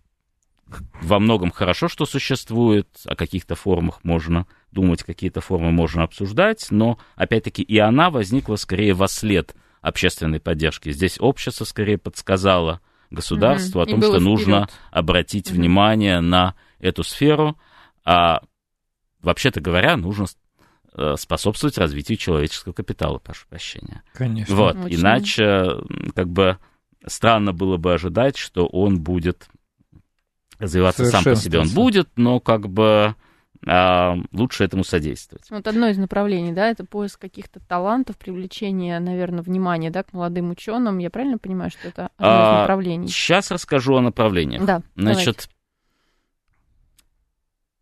во 1.03 1.19
многом 1.19 1.51
хорошо, 1.51 1.89
что 1.89 2.05
существует, 2.07 2.89
о 3.07 3.17
каких-то 3.17 3.55
формах 3.55 4.03
можно 4.03 4.47
думать, 4.73 5.03
какие-то 5.03 5.41
формы 5.41 5.71
можно 5.71 6.03
обсуждать, 6.03 6.67
но, 6.71 6.99
опять-таки, 7.17 7.63
и 7.63 7.79
она 7.79 8.11
возникла 8.11 8.57
скорее 8.57 8.95
во 8.95 9.09
след 9.09 9.55
общественной 9.81 10.41
поддержки. 10.41 10.91
Здесь 10.91 11.17
общество 11.21 11.65
скорее 11.65 11.99
подсказало 11.99 12.81
государству 13.11 13.81
mm-hmm. 13.81 13.83
о 13.83 13.87
том, 13.87 14.03
что 14.03 14.11
вперед. 14.13 14.23
нужно 14.23 14.69
обратить 14.91 15.51
mm-hmm. 15.51 15.55
внимание 15.55 16.21
на 16.21 16.55
эту 16.79 17.05
сферу, 17.05 17.57
а 18.05 18.43
вообще-то 19.23 19.61
говоря, 19.61 19.97
нужно 19.97 20.27
способствовать 21.17 21.79
развитию 21.79 22.17
человеческого 22.17 22.73
капитала, 22.73 23.19
прошу 23.19 23.47
прощения. 23.49 24.03
Конечно. 24.13 24.55
Вот, 24.55 24.77
Очень. 24.77 25.01
иначе, 25.01 25.67
как 26.15 26.29
бы, 26.29 26.59
странно 27.07 27.53
было 27.53 27.77
бы 27.77 27.93
ожидать, 27.93 28.37
что 28.37 28.67
он 28.67 29.01
будет 29.01 29.49
развиваться 30.59 31.05
сам 31.07 31.25
по 31.25 31.35
себе. 31.35 31.61
Он 31.61 31.69
будет, 31.69 32.09
но 32.17 32.41
как 32.41 32.69
бы 32.69 33.15
а, 33.67 34.17
лучше 34.33 34.65
этому 34.65 34.85
содействовать. 34.85 35.49
Вот 35.51 35.67
одно 35.67 35.89
из 35.89 35.99
направлений, 35.99 36.53
да, 36.53 36.69
это 36.69 36.85
поиск 36.85 37.21
каких-то 37.21 37.61
талантов, 37.61 38.17
привлечение, 38.17 38.99
наверное, 39.01 39.43
внимания, 39.43 39.91
да, 39.91 40.03
к 40.03 40.13
молодым 40.13 40.51
ученым. 40.51 40.99
Я 40.99 41.11
правильно 41.11 41.39
понимаю, 41.39 41.71
что 41.71 41.89
это 41.89 42.11
одно 42.17 42.29
а, 42.29 42.57
из 42.57 42.61
направлений? 42.61 43.09
Сейчас 43.09 43.51
расскажу 43.51 43.97
о 43.97 44.01
направлениях. 44.01 44.65
Да. 44.65 44.83
Значит, 44.97 45.25
давайте. 45.25 45.49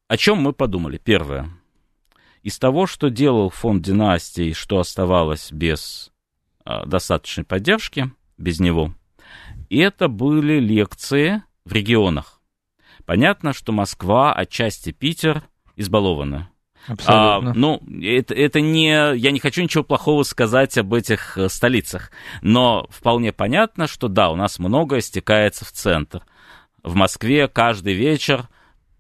о 0.09 0.17
чем 0.17 0.39
мы 0.39 0.53
подумали? 0.53 0.99
Первое. 0.99 1.49
Из 2.43 2.59
того, 2.59 2.87
что 2.87 3.09
делал 3.09 3.51
фонд 3.51 3.83
династии, 3.83 4.53
что 4.53 4.79
оставалось 4.81 5.53
без 5.53 6.13
а, 6.65 6.85
достаточной 6.87 7.45
поддержки, 7.45 8.11
без 8.37 8.59
него, 8.59 8.95
это 9.71 10.09
были 10.09 10.59
лекции 10.59 11.43
в 11.65 11.73
регионах. 11.73 12.41
Понятно, 13.05 13.53
что 13.53 13.73
Москва, 13.73 14.33
отчасти 14.33 14.91
Питер 14.91 15.43
избалованы. 15.77 16.49
Абсолютно. 16.87 17.51
А, 17.51 17.55
ну, 17.55 17.81
это, 18.03 18.35
это 18.35 18.61
не... 18.61 19.17
Я 19.17 19.31
не 19.31 19.39
хочу 19.39 19.63
ничего 19.63 19.85
плохого 19.85 20.25
сказать 20.25 20.77
об 20.79 20.93
этих 20.95 21.39
э, 21.39 21.49
столицах, 21.49 22.11
но 22.41 22.87
вполне 22.91 23.33
понятно, 23.33 23.87
что 23.87 24.09
да, 24.09 24.31
у 24.31 24.37
нас 24.37 24.59
многое 24.59 25.01
стекается 25.01 25.65
в 25.65 25.71
центр. 25.71 26.25
В 26.83 26.97
Москве 26.97 27.47
каждый 27.47 27.95
вечер 27.95 28.49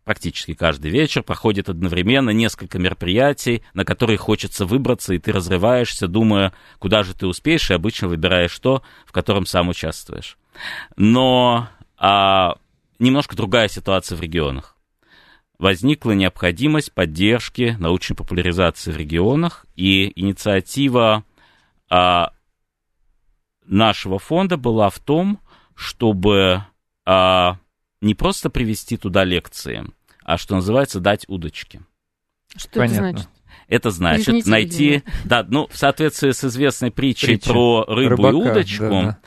практически 0.04 0.54
каждый 0.54 0.90
вечер 0.90 1.22
проходит 1.22 1.68
одновременно 1.68 2.30
несколько 2.30 2.78
мероприятий, 2.78 3.62
на 3.74 3.84
которые 3.84 4.18
хочется 4.18 4.66
выбраться, 4.66 5.14
и 5.14 5.18
ты 5.18 5.32
разрываешься, 5.32 6.08
думая, 6.08 6.52
куда 6.78 7.02
же 7.02 7.14
ты 7.14 7.26
успеешь, 7.26 7.70
и 7.70 7.74
обычно 7.74 8.08
выбираешь 8.08 8.58
то, 8.58 8.82
в 9.06 9.12
котором 9.12 9.46
сам 9.46 9.68
участвуешь. 9.68 10.38
Но 10.96 11.68
а, 11.96 12.56
немножко 12.98 13.36
другая 13.36 13.68
ситуация 13.68 14.16
в 14.16 14.20
регионах 14.20 14.76
возникла 15.62 16.10
необходимость 16.10 16.92
поддержки 16.92 17.76
научной 17.78 18.16
популяризации 18.16 18.90
в 18.90 18.96
регионах, 18.96 19.64
и 19.76 20.12
инициатива 20.20 21.24
а, 21.88 22.32
нашего 23.64 24.18
фонда 24.18 24.56
была 24.56 24.90
в 24.90 24.98
том, 24.98 25.38
чтобы 25.76 26.64
а, 27.04 27.58
не 28.02 28.14
просто 28.14 28.50
привести 28.50 28.96
туда 28.96 29.24
лекции, 29.24 29.84
а 30.22 30.36
что 30.36 30.56
называется 30.56 31.00
дать 31.00 31.24
удочки. 31.28 31.80
Что 32.56 32.80
Понятно. 32.80 33.06
это 33.06 33.12
значит? 33.12 33.28
Это 33.68 33.90
значит 33.90 34.28
Извините, 34.28 34.50
найти, 34.50 35.02
да, 35.24 35.46
ну, 35.48 35.66
в 35.68 35.76
соответствии 35.76 36.32
с 36.32 36.44
известной 36.44 36.90
притчей 36.90 37.28
Притча. 37.28 37.50
про 37.50 37.84
рыбу 37.86 38.16
Рыбака, 38.16 38.28
и 38.28 38.50
удочку, 38.50 38.84
да, 38.84 39.02
да. 39.02 39.18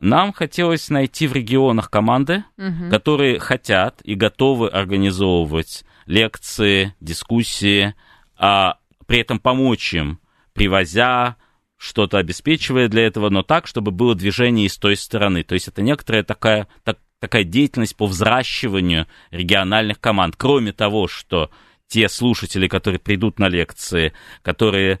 Нам 0.00 0.32
хотелось 0.32 0.88
найти 0.90 1.28
в 1.28 1.32
регионах 1.32 1.90
команды, 1.90 2.44
угу. 2.58 2.90
которые 2.90 3.38
хотят 3.38 4.00
и 4.02 4.14
готовы 4.14 4.68
организовывать 4.68 5.84
лекции, 6.06 6.94
дискуссии, 7.00 7.94
а 8.36 8.78
при 9.06 9.20
этом 9.20 9.38
помочь 9.38 9.94
им, 9.94 10.18
привозя 10.52 11.36
что-то 11.76 12.18
обеспечивая 12.18 12.88
для 12.88 13.06
этого, 13.06 13.28
но 13.28 13.42
так, 13.42 13.66
чтобы 13.66 13.90
было 13.90 14.14
движение 14.14 14.66
и 14.66 14.70
с 14.70 14.78
той 14.78 14.96
стороны. 14.96 15.42
То 15.42 15.54
есть 15.54 15.68
это 15.68 15.82
некоторая 15.82 16.24
такая, 16.24 16.66
так, 16.82 16.98
такая 17.20 17.44
деятельность 17.44 17.96
по 17.96 18.06
взращиванию 18.06 19.06
региональных 19.30 20.00
команд. 20.00 20.36
Кроме 20.36 20.72
того, 20.72 21.08
что 21.08 21.50
те 21.86 22.08
слушатели, 22.08 22.66
которые 22.66 22.98
придут 22.98 23.38
на 23.38 23.48
лекции, 23.48 24.12
которые 24.42 25.00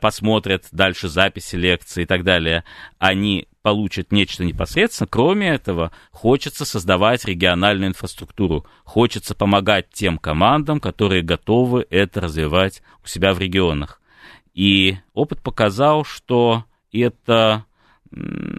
посмотрят 0.00 0.66
дальше 0.72 1.08
записи 1.08 1.56
лекции 1.56 2.02
и 2.02 2.06
так 2.06 2.24
далее, 2.24 2.64
они 2.98 3.46
получат 3.62 4.10
нечто 4.10 4.44
непосредственно. 4.44 5.08
Кроме 5.08 5.48
этого, 5.50 5.92
хочется 6.10 6.64
создавать 6.64 7.24
региональную 7.24 7.90
инфраструктуру. 7.90 8.66
Хочется 8.84 9.34
помогать 9.34 9.90
тем 9.90 10.18
командам, 10.18 10.80
которые 10.80 11.22
готовы 11.22 11.86
это 11.88 12.20
развивать 12.20 12.82
у 13.02 13.06
себя 13.06 13.32
в 13.32 13.38
регионах. 13.38 14.00
И 14.54 14.96
опыт 15.12 15.40
показал, 15.40 16.04
что 16.04 16.64
это 16.92 17.64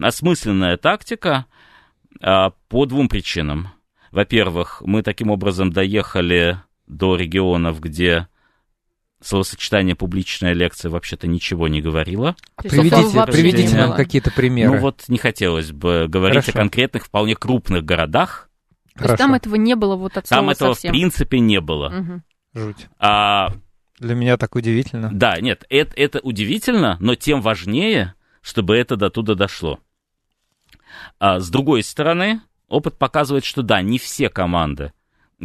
осмысленная 0.02 0.78
тактика 0.78 1.46
по 2.20 2.86
двум 2.86 3.10
причинам. 3.10 3.70
Во-первых, 4.12 4.82
мы 4.86 5.04
таким 5.04 5.30
образом 5.30 5.72
доехали 5.72 6.60
до 6.88 7.16
регионов, 7.16 7.80
где 7.82 8.28
словосочетание 9.22 9.96
«публичная 9.96 10.54
лекция» 10.54 10.90
вообще-то 10.90 11.28
ничего 11.28 11.68
не 11.68 11.82
говорило. 11.82 12.36
Приведите, 12.58 13.26
приведите 13.32 13.76
нам 13.78 13.94
какие-то 13.94 14.32
примеры. 14.32 14.74
Ну 14.74 14.78
вот 14.80 15.06
не 15.08 15.18
хотелось 15.18 15.72
бы 15.72 16.06
говорить 16.08 16.44
Хорошо. 16.46 16.52
о 16.52 16.62
конкретных, 16.62 17.06
вполне 17.06 17.36
крупных 17.36 17.84
городах. 17.84 18.50
То 18.94 19.00
Хорошо. 19.00 19.12
есть 19.14 19.18
там 19.18 19.34
этого 19.34 19.56
не 19.56 19.76
было 19.76 19.96
вот 19.96 20.16
от 20.18 20.30
Там 20.30 20.50
этого 20.50 20.74
совсем. 20.74 20.92
в 20.92 20.94
принципе 20.94 21.40
не 21.40 21.60
было. 21.60 21.88
Угу. 21.88 22.22
Жуть. 22.54 22.88
А, 23.00 23.54
Для 24.00 24.16
меня 24.16 24.38
так 24.38 24.56
удивительно. 24.56 25.10
Да, 25.12 25.40
нет, 25.42 25.66
это, 25.70 25.94
это 25.98 26.20
удивительно, 26.20 26.96
но 27.02 27.16
тем 27.16 27.42
важнее, 27.42 28.14
чтобы 28.42 28.78
это 28.78 28.96
до 28.96 29.10
туда 29.10 29.36
дошло. 29.36 29.80
А, 31.20 31.40
с 31.40 31.50
другой 31.50 31.84
стороны, 31.84 32.42
опыт 32.68 32.98
показывает, 32.98 33.46
что 33.46 33.62
да, 33.62 33.82
не 33.82 33.98
все 34.00 34.30
команды 34.30 34.92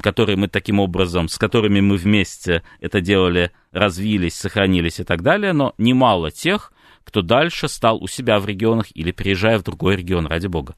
которые 0.00 0.36
мы 0.36 0.48
таким 0.48 0.78
образом, 0.78 1.28
с 1.28 1.36
которыми 1.36 1.80
мы 1.80 1.96
вместе 1.96 2.62
это 2.80 3.00
делали, 3.00 3.50
развились, 3.72 4.34
сохранились 4.34 5.00
и 5.00 5.04
так 5.04 5.22
далее, 5.22 5.52
но 5.52 5.74
немало 5.78 6.30
тех, 6.30 6.72
кто 7.04 7.22
дальше 7.22 7.68
стал 7.68 8.02
у 8.02 8.06
себя 8.06 8.38
в 8.38 8.46
регионах 8.46 8.86
или 8.94 9.10
переезжая 9.10 9.58
в 9.58 9.64
другой 9.64 9.96
регион, 9.96 10.26
ради 10.26 10.46
бога. 10.46 10.76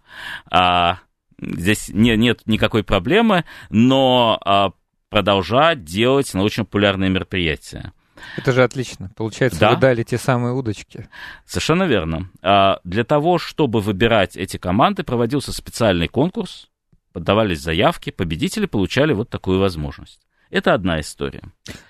А, 0.50 1.00
здесь 1.40 1.88
не, 1.88 2.16
нет 2.16 2.42
никакой 2.46 2.84
проблемы, 2.84 3.44
но 3.70 4.40
а, 4.44 4.72
продолжать 5.10 5.84
делать 5.84 6.32
научно-популярные 6.32 7.10
мероприятия. 7.10 7.92
Это 8.36 8.52
же 8.52 8.62
отлично. 8.62 9.10
Получается, 9.16 9.60
да? 9.60 9.70
вы 9.70 9.76
дали 9.76 10.02
те 10.02 10.18
самые 10.18 10.54
удочки. 10.54 11.08
Совершенно 11.46 11.84
верно. 11.84 12.28
А, 12.42 12.80
для 12.84 13.04
того, 13.04 13.38
чтобы 13.38 13.80
выбирать 13.80 14.36
эти 14.36 14.56
команды, 14.56 15.02
проводился 15.02 15.52
специальный 15.52 16.08
конкурс, 16.08 16.68
подавались 17.12 17.60
заявки, 17.60 18.10
победители 18.10 18.66
получали 18.66 19.12
вот 19.12 19.30
такую 19.30 19.58
возможность. 19.60 20.20
Это 20.52 20.74
одна 20.74 21.00
история. 21.00 21.42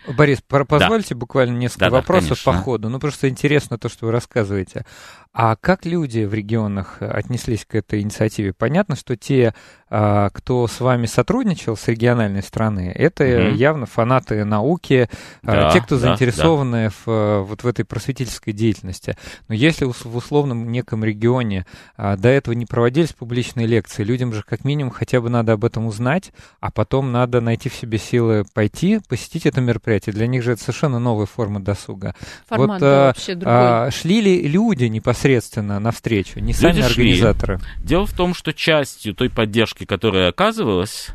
Борис, 0.07 0.41
позвольте 0.41 1.15
да. 1.15 1.19
буквально 1.19 1.57
несколько 1.59 1.87
да, 1.87 1.91
вопросов 1.91 2.41
да, 2.45 2.53
по 2.53 2.57
ходу. 2.57 2.89
Ну, 2.89 3.01
просто 3.01 3.29
интересно 3.29 3.77
то, 3.77 3.89
что 3.89 4.07
вы 4.07 4.12
рассказываете. 4.12 4.87
А 5.35 5.57
как 5.57 5.87
люди 5.87 6.25
в 6.25 6.35
регионах 6.35 6.99
отнеслись 7.01 7.65
к 7.65 7.75
этой 7.75 8.03
инициативе? 8.03 8.53
Понятно, 8.53 8.97
что 8.97 9.17
те, 9.17 9.55
а, 9.89 10.29
кто 10.29 10.67
с 10.67 10.79
вами 10.79 11.07
сотрудничал 11.07 11.75
с 11.75 11.89
региональной 11.89 12.43
страны, 12.43 12.93
это 12.95 13.25
угу. 13.25 13.57
явно 13.57 13.87
фанаты 13.87 14.45
науки, 14.45 15.09
а, 15.43 15.47
да, 15.47 15.71
те, 15.71 15.81
кто 15.81 15.99
да, 15.99 16.03
заинтересованы 16.03 16.85
да. 16.85 16.91
В, 16.91 17.03
а, 17.07 17.43
вот 17.45 17.62
в 17.62 17.67
этой 17.67 17.87
просветительской 17.87 18.53
деятельности. 18.53 19.17
Но 19.49 19.55
если 19.55 19.87
в 19.87 20.15
условном 20.15 20.71
неком 20.71 21.03
регионе 21.03 21.65
до 21.97 22.29
этого 22.29 22.53
не 22.53 22.67
проводились 22.67 23.15
публичные 23.15 23.67
лекции, 23.67 24.05
людям 24.05 24.35
же 24.35 24.43
как 24.43 24.67
минимум 24.67 24.93
хотя 24.93 25.23
бы 25.23 25.31
надо 25.31 25.53
об 25.53 25.65
этом 25.65 25.87
узнать, 25.87 26.31
а 26.61 26.71
потом 26.71 27.11
надо 27.11 27.41
найти 27.41 27.71
в 27.71 27.75
себе 27.75 27.97
силы 27.97 28.45
пойти, 28.53 29.01
посетить 29.09 29.47
это 29.47 29.62
мероприятие. 29.62 30.12
Для 30.12 30.27
них 30.27 30.43
же 30.43 30.53
это 30.53 30.61
совершенно 30.61 30.99
новая 30.99 31.27
форма 31.27 31.59
досуга. 31.59 32.15
Формат 32.47 32.83
вот, 32.83 32.87
вообще 32.87 33.35
другой. 33.35 33.57
А, 33.57 33.91
шли 33.91 34.21
ли 34.21 34.47
люди 34.47 34.85
непосредственно 34.85 35.22
непосредственно 35.23 35.79
навстречу, 35.79 36.41
не 36.41 36.52
сами 36.52 36.76
Люди 36.76 36.87
организаторы. 36.87 37.59
Шли. 37.59 37.67
Дело 37.85 38.07
в 38.07 38.12
том, 38.12 38.35
что 38.35 38.52
частью 38.52 39.14
той 39.14 39.31
поддержки, 39.31 39.85
которая 39.85 40.29
оказывалась, 40.29 41.09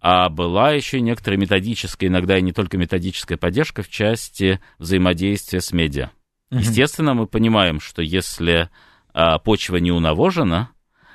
а 0.00 0.28
была 0.28 0.72
еще 0.72 0.98
и 0.98 1.02
некоторая 1.02 1.38
методическая, 1.38 2.08
иногда 2.08 2.38
и 2.38 2.42
не 2.42 2.52
только 2.52 2.76
методическая 2.76 3.38
поддержка 3.38 3.82
в 3.82 3.88
части 3.88 4.60
взаимодействия 4.78 5.60
с 5.60 5.72
медиа. 5.72 6.10
Угу. 6.50 6.60
Естественно, 6.60 7.14
мы 7.14 7.26
понимаем, 7.26 7.80
что 7.80 8.02
если 8.02 8.68
а, 9.12 9.38
почва 9.38 9.76
не 9.76 9.92
унавожена, 9.92 10.70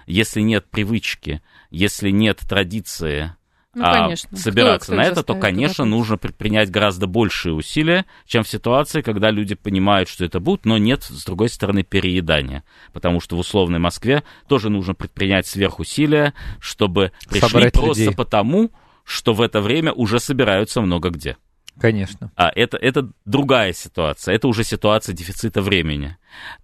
если 0.05 0.41
нет 0.41 0.69
привычки, 0.69 1.41
если 1.69 2.11
нет 2.11 2.39
традиции 2.47 3.35
Ну, 3.77 3.83
а, 3.85 3.93
конечно. 3.93 4.35
собираться 4.37 4.87
Кто- 4.87 4.93
кто 4.93 5.01
на 5.03 5.05
это, 5.05 5.23
то, 5.23 5.35
конечно, 5.35 5.83
готовиться? 5.83 5.85
нужно 5.85 6.17
предпринять 6.17 6.71
гораздо 6.71 7.05
большие 7.05 7.53
усилия, 7.53 8.05
чем 8.25 8.43
в 8.43 8.47
ситуации, 8.49 9.01
когда 9.01 9.29
люди 9.29 9.53
понимают, 9.53 10.09
что 10.09 10.25
это 10.25 10.39
будет, 10.39 10.65
но 10.65 10.77
нет, 10.79 11.03
с 11.03 11.23
другой 11.25 11.49
стороны, 11.49 11.83
переедания. 11.83 12.63
Потому 12.91 13.19
что 13.19 13.35
в 13.35 13.39
условной 13.39 13.77
Москве 13.79 14.23
тоже 14.47 14.69
нужно 14.69 14.95
предпринять 14.95 15.45
сверхусилия, 15.45 16.33
чтобы 16.59 17.11
пришли 17.29 17.47
Собрать 17.47 17.73
просто 17.73 18.01
людей. 18.01 18.15
потому, 18.15 18.71
что 19.03 19.33
в 19.33 19.41
это 19.41 19.61
время 19.61 19.93
уже 19.93 20.19
собираются 20.19 20.81
много 20.81 21.09
где. 21.11 21.37
Конечно. 21.79 22.31
А 22.35 22.49
это, 22.55 22.77
это 22.77 23.11
другая 23.25 23.71
ситуация, 23.73 24.33
это 24.35 24.47
уже 24.47 24.63
ситуация 24.63 25.13
дефицита 25.13 25.61
времени. 25.61 26.17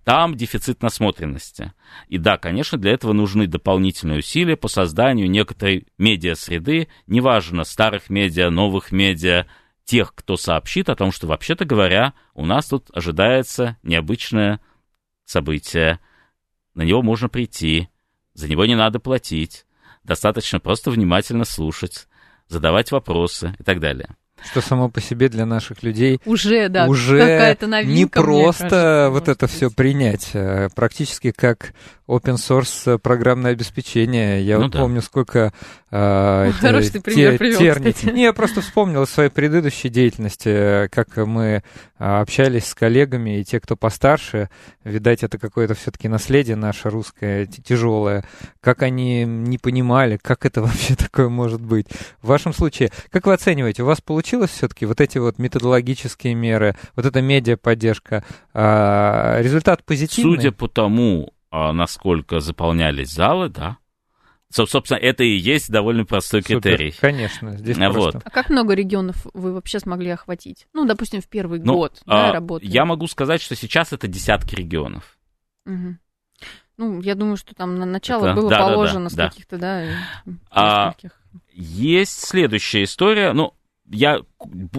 Там 0.03 0.35
дефицит 0.35 0.81
насмотренности. 0.81 1.73
И 2.07 2.17
да, 2.17 2.37
конечно, 2.37 2.77
для 2.77 2.93
этого 2.93 3.13
нужны 3.13 3.47
дополнительные 3.47 4.19
усилия 4.19 4.57
по 4.57 4.67
созданию 4.67 5.29
некоторой 5.29 5.87
медиа-среды, 5.97 6.87
неважно, 7.05 7.63
старых 7.63 8.09
медиа, 8.09 8.49
новых 8.49 8.91
медиа, 8.91 9.45
тех, 9.85 10.15
кто 10.15 10.37
сообщит 10.37 10.89
о 10.89 10.95
том, 10.95 11.11
что, 11.11 11.27
вообще-то 11.27 11.65
говоря, 11.65 12.13
у 12.33 12.45
нас 12.45 12.67
тут 12.67 12.89
ожидается 12.93 13.77
необычное 13.83 14.61
событие, 15.25 15.99
на 16.73 16.83
него 16.83 17.01
можно 17.01 17.29
прийти, 17.29 17.89
за 18.33 18.47
него 18.47 18.65
не 18.65 18.75
надо 18.75 18.99
платить, 18.99 19.65
достаточно 20.03 20.59
просто 20.59 20.89
внимательно 20.89 21.45
слушать, 21.45 22.07
задавать 22.47 22.91
вопросы 22.91 23.55
и 23.59 23.63
так 23.63 23.79
далее. 23.79 24.15
Что 24.51 24.61
само 24.61 24.89
по 24.89 24.99
себе 25.01 25.29
для 25.29 25.45
наших 25.45 25.83
людей 25.83 26.19
Уже, 26.25 26.67
да, 26.69 26.87
уже 26.87 27.17
какая-то 27.19 27.65
не 27.65 27.71
новинка, 27.71 28.21
мне 28.21 28.27
просто 28.43 28.63
кажется, 28.69 29.07
вот 29.11 29.27
это 29.29 29.45
быть. 29.45 29.55
все 29.55 29.69
принять, 29.71 30.31
а 30.33 30.67
практически 30.75 31.31
как 31.31 31.73
open 32.07 32.35
source 32.35 32.97
программное 32.99 33.53
обеспечение. 33.53 34.41
Я 34.45 34.57
Ну 34.57 34.63
вот 34.63 34.71
да. 34.73 34.79
помню, 34.79 35.01
сколько 35.01 35.53
это 35.89 36.53
Хороший 36.59 36.89
ты 36.91 37.01
пример 37.01 37.31
те- 37.33 37.37
привел, 37.37 37.59
терни- 37.59 37.91
кстати. 37.91 38.13
Не, 38.13 38.23
я 38.23 38.33
просто 38.33 38.61
вспомнил 38.61 39.03
из 39.03 39.09
своей 39.09 39.29
предыдущей 39.29 39.89
деятельности, 39.89 40.49
э, 40.49 40.87
как 40.89 41.15
мы 41.17 41.63
общались 42.03 42.65
с 42.67 42.75
коллегами, 42.75 43.39
и 43.39 43.43
те, 43.45 43.61
кто 43.61 43.77
постарше, 43.77 44.49
видать, 44.83 45.23
это 45.23 45.37
какое-то 45.37 45.73
все-таки 45.73 46.09
наследие 46.09 46.57
наше 46.57 46.89
русское, 46.89 47.45
тяжелое, 47.45 48.25
как 48.59 48.81
они 48.81 49.23
не 49.23 49.57
понимали, 49.57 50.17
как 50.17 50.45
это 50.45 50.61
вообще 50.63 50.95
такое 50.95 51.29
может 51.29 51.61
быть. 51.61 51.87
В 52.21 52.27
вашем 52.27 52.53
случае, 52.53 52.91
как 53.09 53.25
вы 53.25 53.33
оцениваете, 53.33 53.83
у 53.83 53.85
вас 53.85 54.01
получилось 54.01 54.51
все-таки 54.51 54.85
вот 54.85 54.99
эти 54.99 55.17
вот 55.17 55.39
методологические 55.39 56.35
меры, 56.35 56.75
вот 56.97 57.05
эта 57.05 57.21
медиа-поддержка, 57.21 58.25
а, 58.53 59.39
результат 59.41 59.85
позитивный? 59.85 60.35
Судя 60.35 60.51
по 60.51 60.67
тому, 60.67 61.33
а, 61.51 61.71
насколько 61.71 62.41
заполнялись 62.41 63.11
залы, 63.11 63.47
да. 63.47 63.77
Соб- 64.55 64.67
Собственно, 64.67 64.97
это 64.97 65.23
и 65.23 65.35
есть 65.35 65.69
довольно 65.71 66.05
простой 66.05 66.41
Супер, 66.43 66.61
критерий. 66.61 66.91
Конечно, 66.99 67.57
здесь 67.57 67.77
А, 67.79 67.89
просто. 67.91 68.21
А 68.23 68.29
как 68.29 68.49
много 68.49 68.73
регионов 68.73 69.25
вы 69.33 69.53
вообще 69.53 69.79
смогли 69.79 70.11
охватить? 70.11 70.67
Ну, 70.73 70.85
допустим, 70.85 71.21
в 71.21 71.27
первый 71.27 71.59
Ну, 71.59 71.73
год 71.75 72.01
а, 72.05 72.27
да, 72.27 72.33
работы. 72.33 72.65
Я 72.67 72.85
могу 72.85 73.07
сказать, 73.07 73.41
что 73.41 73.55
сейчас 73.55 73.93
это 73.93 74.07
десятки 74.07 74.55
регионов. 74.55 75.17
Мгм. 75.65 75.99
Ну, 76.77 77.01
я 77.01 77.15
думаю, 77.15 77.37
что 77.37 77.53
там 77.55 77.75
на 77.77 77.85
начало 77.85 78.25
Это- 78.27 78.35
было 78.35 78.49
да, 78.49 78.57
да, 78.59 78.65
да, 78.67 78.71
положено 78.73 79.09
с 79.09 79.13
да. 79.13 79.29
каких-то, 79.29 79.57
да, 79.57 79.83
А, 80.49 80.87
нескольких. 80.87 81.19
Есть 81.53 82.25
следующая 82.27 82.83
история. 82.83 83.33
Ну, 83.33 83.53
я 83.89 84.21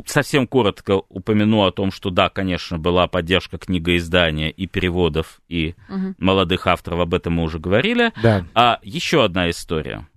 совсем 0.07 0.47
коротко 0.47 1.03
упомяну 1.09 1.65
о 1.65 1.73
том, 1.73 1.91
что 1.93 2.11
да, 2.11 2.29
конечно, 2.29 2.79
была 2.79 3.07
поддержка 3.07 3.59
книгоиздания 3.59 4.49
и 4.49 4.67
переводов, 4.67 5.41
и 5.49 5.75
Мгм. 5.89 6.17
молодых 6.19 6.67
авторов, 6.67 7.01
об 7.01 7.15
этом 7.15 7.35
мы 7.35 7.43
уже 7.45 7.59
говорили. 7.59 8.13
Да, 8.23 8.45
А 8.55 8.79
еще 8.83 9.25
одна 9.25 9.51
история. 9.51 10.09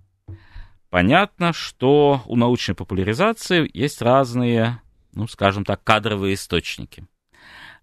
Понятно, 0.90 1.52
что 1.52 2.22
у 2.26 2.36
научной 2.36 2.74
популяризации 2.74 3.70
есть 3.74 4.00
разные, 4.00 4.80
ну, 5.12 5.28
скажем 5.28 5.64
так, 5.64 5.84
кадровые 5.84 6.34
источники. 6.34 7.06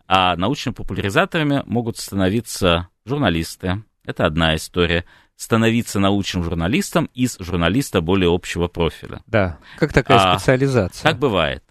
А 0.08 0.36
научными 0.36 0.74
популяризаторами 0.74 1.64
могут 1.66 1.98
становиться 1.98 2.90
журналисты. 3.06 3.84
Это 4.04 4.26
одна 4.26 4.56
история. 4.56 5.06
Становиться 5.36 6.00
научным 6.00 6.44
журналистом 6.44 7.10
из 7.14 7.38
журналиста 7.40 8.02
более 8.02 8.34
общего 8.34 8.68
профиля. 8.68 9.22
да. 9.28 9.60
Как 9.78 9.92
такая 9.92 10.18
А, 10.18 10.38
специализация? 10.40 11.04
Так 11.04 11.20
бывает. 11.20 11.64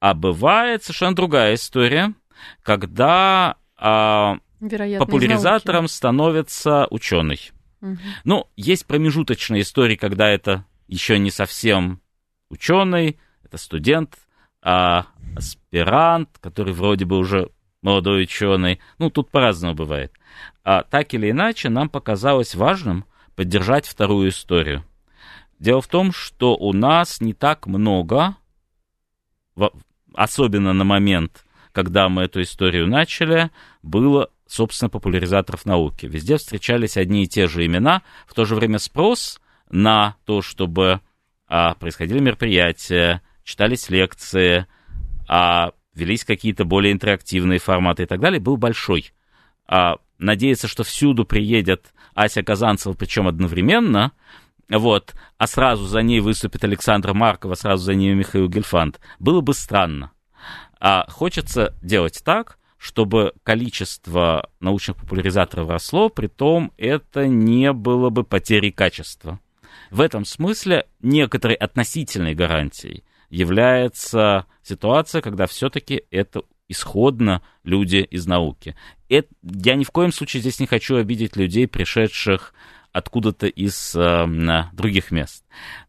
А 0.00 0.14
бывает 0.14 0.82
совершенно 0.82 1.14
другая 1.14 1.54
история, 1.54 2.14
когда 2.62 3.56
а, 3.76 4.38
Вероятно, 4.60 5.04
из 5.04 5.06
популяризатором 5.06 5.88
становится 5.88 6.86
ученый. 6.90 7.52
Мгм. 7.80 7.98
Ну, 8.24 8.48
есть 8.56 8.86
промежуточные 8.86 9.62
истории, 9.62 9.96
когда 9.96 10.30
это 10.30 10.64
еще 10.88 11.18
не 11.18 11.30
совсем 11.30 12.00
ученый, 12.48 13.18
это 13.44 13.58
студент, 13.58 14.16
а 14.62 15.06
аспирант, 15.36 16.30
который 16.40 16.72
вроде 16.72 17.04
бы 17.04 17.18
уже 17.18 17.50
молодой 17.84 18.22
ученый. 18.22 18.80
Ну, 18.98 19.10
тут 19.10 19.30
по-разному 19.30 19.74
бывает. 19.74 20.12
А 20.64 20.82
так 20.82 21.14
или 21.14 21.30
иначе, 21.30 21.68
нам 21.68 21.88
показалось 21.88 22.54
важным 22.54 23.04
поддержать 23.36 23.86
вторую 23.86 24.30
историю. 24.30 24.84
Дело 25.60 25.80
в 25.80 25.88
том, 25.88 26.12
что 26.12 26.56
у 26.56 26.72
нас 26.72 27.20
не 27.20 27.34
так 27.34 27.66
много, 27.66 28.36
особенно 30.14 30.72
на 30.72 30.84
момент, 30.84 31.44
когда 31.72 32.08
мы 32.08 32.22
эту 32.22 32.42
историю 32.42 32.86
начали, 32.86 33.50
было, 33.82 34.30
собственно, 34.46 34.88
популяризаторов 34.88 35.66
науки. 35.66 36.06
Везде 36.06 36.38
встречались 36.38 36.96
одни 36.96 37.24
и 37.24 37.28
те 37.28 37.46
же 37.46 37.64
имена, 37.66 38.02
в 38.26 38.34
то 38.34 38.44
же 38.44 38.54
время 38.54 38.78
спрос 38.78 39.40
на 39.70 40.16
то, 40.24 40.40
чтобы 40.40 41.00
а, 41.46 41.74
происходили 41.74 42.20
мероприятия, 42.20 43.22
читались 43.42 43.90
лекции, 43.90 44.66
а, 45.28 45.72
велись 45.94 46.24
какие-то 46.24 46.64
более 46.64 46.92
интерактивные 46.92 47.58
форматы 47.58 48.04
и 48.04 48.06
так 48.06 48.20
далее, 48.20 48.40
был 48.40 48.56
большой. 48.56 49.12
А, 49.66 49.96
надеяться, 50.18 50.68
что 50.68 50.84
всюду 50.84 51.24
приедет 51.24 51.92
Ася 52.14 52.42
Казанцева, 52.42 52.94
причем 52.94 53.28
одновременно, 53.28 54.12
вот, 54.68 55.14
а 55.36 55.46
сразу 55.46 55.84
за 55.86 56.02
ней 56.02 56.20
выступит 56.20 56.64
Александра 56.64 57.12
Маркова, 57.12 57.54
сразу 57.54 57.84
за 57.84 57.94
ней 57.94 58.14
Михаил 58.14 58.48
Гельфанд, 58.48 59.00
было 59.18 59.40
бы 59.40 59.54
странно. 59.54 60.12
А 60.80 61.06
хочется 61.10 61.74
делать 61.82 62.22
так, 62.24 62.58
чтобы 62.78 63.32
количество 63.42 64.50
научных 64.60 64.98
популяризаторов 64.98 65.70
росло, 65.70 66.08
при 66.10 66.26
том 66.26 66.72
это 66.76 67.26
не 67.26 67.72
было 67.72 68.10
бы 68.10 68.24
потерей 68.24 68.72
качества. 68.72 69.40
В 69.90 70.00
этом 70.00 70.24
смысле 70.24 70.86
некоторой 71.00 71.56
относительной 71.56 72.34
гарантией 72.34 73.04
является 73.34 74.46
ситуация, 74.62 75.20
когда 75.20 75.46
все-таки 75.46 76.04
это 76.10 76.42
исходно 76.68 77.42
люди 77.64 77.96
из 77.96 78.26
науки. 78.26 78.76
Это, 79.08 79.28
я 79.42 79.74
ни 79.74 79.84
в 79.84 79.90
коем 79.90 80.12
случае 80.12 80.40
здесь 80.40 80.60
не 80.60 80.66
хочу 80.66 80.96
обидеть 80.96 81.36
людей, 81.36 81.66
пришедших 81.66 82.54
откуда-то 82.92 83.48
из 83.48 83.94
э, 83.96 84.26
других 84.72 85.10
мест. 85.10 85.44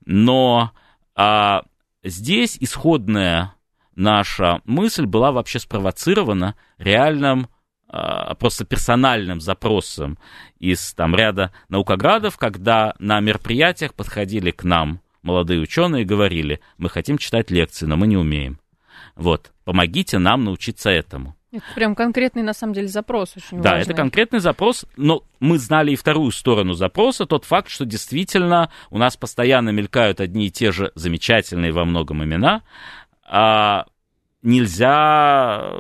Но 0.06 0.72
а, 1.14 1.64
здесь 2.04 2.58
исходная 2.60 3.54
наша 3.96 4.62
мысль 4.66 5.06
была 5.06 5.32
вообще 5.32 5.60
спровоцирована 5.60 6.56
реальным 6.80 7.48
а, 7.88 8.34
просто 8.34 8.66
персональным 8.66 9.40
запросом 9.40 10.18
из 10.58 10.96
там 10.96 11.16
ряда 11.16 11.54
наукоградов, 11.70 12.38
когда 12.38 12.96
на 12.98 13.20
мероприятиях 13.20 13.94
подходили 13.94 14.50
к 14.50 14.64
нам 14.64 15.00
молодые 15.26 15.60
ученые 15.60 16.06
говорили, 16.06 16.62
мы 16.78 16.90
хотим 16.90 17.18
читать 17.18 17.52
лекции, 17.52 17.86
но 17.86 17.98
мы 17.98 18.08
не 18.08 18.16
умеем. 18.16 18.60
Вот, 19.16 19.52
помогите 19.66 20.20
нам 20.20 20.44
научиться 20.44 20.90
этому. 20.90 21.36
Это 21.52 21.64
прям 21.74 21.96
конкретный, 21.96 22.44
на 22.44 22.54
самом 22.54 22.74
деле, 22.74 22.88
запрос 22.88 23.34
очень 23.38 23.62
Да, 23.62 23.72
важный. 23.72 23.84
это 23.84 23.94
конкретный 23.94 24.40
запрос, 24.40 24.86
но 24.98 25.24
мы 25.40 25.58
знали 25.58 25.92
и 25.92 25.96
вторую 25.96 26.32
сторону 26.32 26.74
запроса, 26.74 27.26
тот 27.26 27.46
факт, 27.46 27.70
что 27.70 27.86
действительно 27.86 28.72
у 28.90 28.98
нас 28.98 29.16
постоянно 29.16 29.70
мелькают 29.70 30.20
одни 30.20 30.48
и 30.48 30.52
те 30.52 30.72
же 30.72 30.92
замечательные 30.96 31.72
во 31.72 31.86
многом 31.86 32.24
имена, 32.24 32.62
а 33.24 33.86
нельзя 34.46 35.72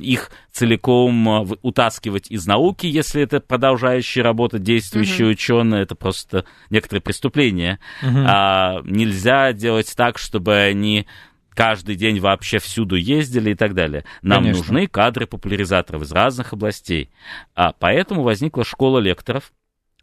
их 0.00 0.30
целиком 0.52 1.44
в- 1.44 1.58
утаскивать 1.62 2.30
из 2.30 2.46
науки, 2.46 2.86
если 2.86 3.22
это 3.22 3.40
продолжающие 3.40 4.22
работать 4.24 4.62
действующие 4.62 5.26
Мгм. 5.26 5.32
ученые, 5.32 5.82
это 5.82 5.94
просто 5.94 6.44
некоторые 6.70 7.02
преступления. 7.02 7.78
Мгм. 8.02 8.24
А, 8.26 8.80
нельзя 8.84 9.52
делать 9.52 9.92
так, 9.96 10.18
чтобы 10.18 10.56
они 10.56 11.06
каждый 11.50 11.96
день 11.96 12.18
вообще 12.20 12.58
всюду 12.58 12.96
ездили 12.96 13.50
и 13.50 13.54
так 13.54 13.74
далее. 13.74 14.04
Нам 14.22 14.44
Конечно. 14.44 14.62
нужны 14.62 14.86
кадры 14.86 15.26
популяризаторов 15.26 16.02
из 16.02 16.12
разных 16.12 16.52
областей. 16.54 17.10
А, 17.54 17.72
поэтому 17.72 18.22
возникла 18.22 18.64
школа 18.64 18.98
лекторов. 19.00 19.52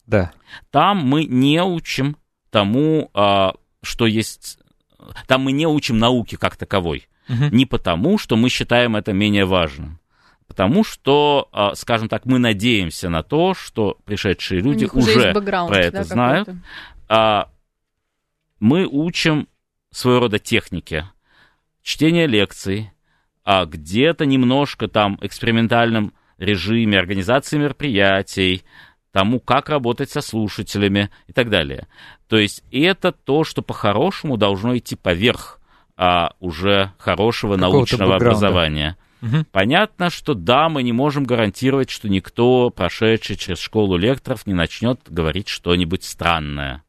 Да. 0.06 0.32
Там 0.72 0.98
мы 0.98 1.26
не 1.26 1.62
учим 1.64 2.18
тому, 2.52 3.10
а, 3.14 3.54
что 3.82 4.06
есть... 4.06 4.60
Там 5.28 5.44
мы 5.44 5.54
не 5.54 5.66
учим 5.66 5.98
науки 5.98 6.36
как 6.36 6.56
таковой. 6.58 7.08
Мгм. 7.30 7.50
Не 7.52 7.66
потому, 7.66 8.18
что 8.18 8.36
мы 8.36 8.50
считаем 8.50 8.96
это 8.96 9.14
менее 9.14 9.46
важным. 9.46 10.00
Потому 10.48 10.84
что, 10.84 11.48
а, 11.52 11.76
скажем 11.76 12.10
так, 12.10 12.26
мы 12.26 12.40
надеемся 12.40 13.08
на 13.08 13.22
то, 13.22 13.54
что 13.54 13.98
пришедшие 14.06 14.62
люди 14.62 14.90
уже, 14.92 15.18
уже 15.18 15.34
бэкграунд, 15.34 15.70
про 15.70 15.80
это 15.80 15.98
да, 16.00 16.04
знают. 16.04 16.50
а, 17.08 17.50
мы 18.60 18.88
учим 18.88 19.48
своего 19.92 20.22
рода 20.22 20.40
техники. 20.40 21.06
Чтение 21.84 22.26
лекций, 22.28 22.92
а 23.46 23.66
где-то 23.66 24.26
немножко 24.26 24.88
там 24.88 25.20
экспериментальном 25.22 26.14
режиме 26.40 26.98
организации 26.98 27.58
мероприятий, 27.58 28.64
тому, 29.12 29.40
как 29.40 29.70
работать 29.70 30.10
со 30.10 30.22
слушателями 30.22 31.10
и 31.28 31.34
так 31.34 31.50
далее. 31.50 31.88
То 32.28 32.38
есть 32.38 32.64
это 32.72 33.12
то, 33.12 33.44
что 33.44 33.62
по-хорошему 33.62 34.38
должно 34.38 34.78
идти 34.78 34.96
поверх 34.96 35.59
а, 36.02 36.32
уже 36.40 36.94
хорошего 36.98 37.58
научного 37.58 38.16
образования. 38.16 38.96
Угу. 39.22 39.48
Понятно, 39.52 40.10
что 40.10 40.34
да, 40.34 40.70
мы 40.70 40.82
не 40.82 40.94
можем 40.94 41.26
гарантировать, 41.26 41.90
что 41.90 42.08
никто, 42.08 42.70
прошедший 42.70 43.36
через 43.36 43.60
школу 43.60 43.98
лекторов, 43.98 44.48
не 44.48 44.54
начнет 44.54 45.02
говорить 45.10 45.50
что-нибудь 45.50 46.06
странное, 46.06 46.84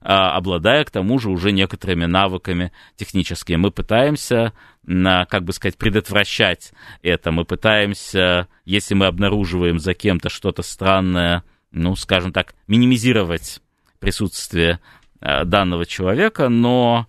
а, 0.00 0.36
обладая 0.36 0.84
к 0.84 0.92
тому 0.92 1.18
же 1.18 1.30
уже 1.30 1.50
некоторыми 1.50 2.04
навыками 2.04 2.70
техническими. 2.94 3.56
Мы 3.56 3.72
пытаемся, 3.72 4.52
как 4.86 5.42
бы 5.42 5.52
сказать, 5.52 5.76
предотвращать 5.76 6.72
это. 7.02 7.32
Мы 7.32 7.44
пытаемся, 7.44 8.46
если 8.64 8.94
мы 8.94 9.06
обнаруживаем 9.06 9.80
за 9.80 9.94
кем-то 9.94 10.28
что-то 10.28 10.62
странное, 10.62 11.42
ну, 11.72 11.96
скажем 11.96 12.32
так, 12.32 12.54
минимизировать 12.68 13.60
присутствие 13.98 14.78
а, 15.20 15.44
данного 15.44 15.84
человека, 15.84 16.48
но 16.48 17.08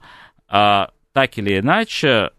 так 1.13 1.38
или 1.38 1.60
иначе 1.60 2.32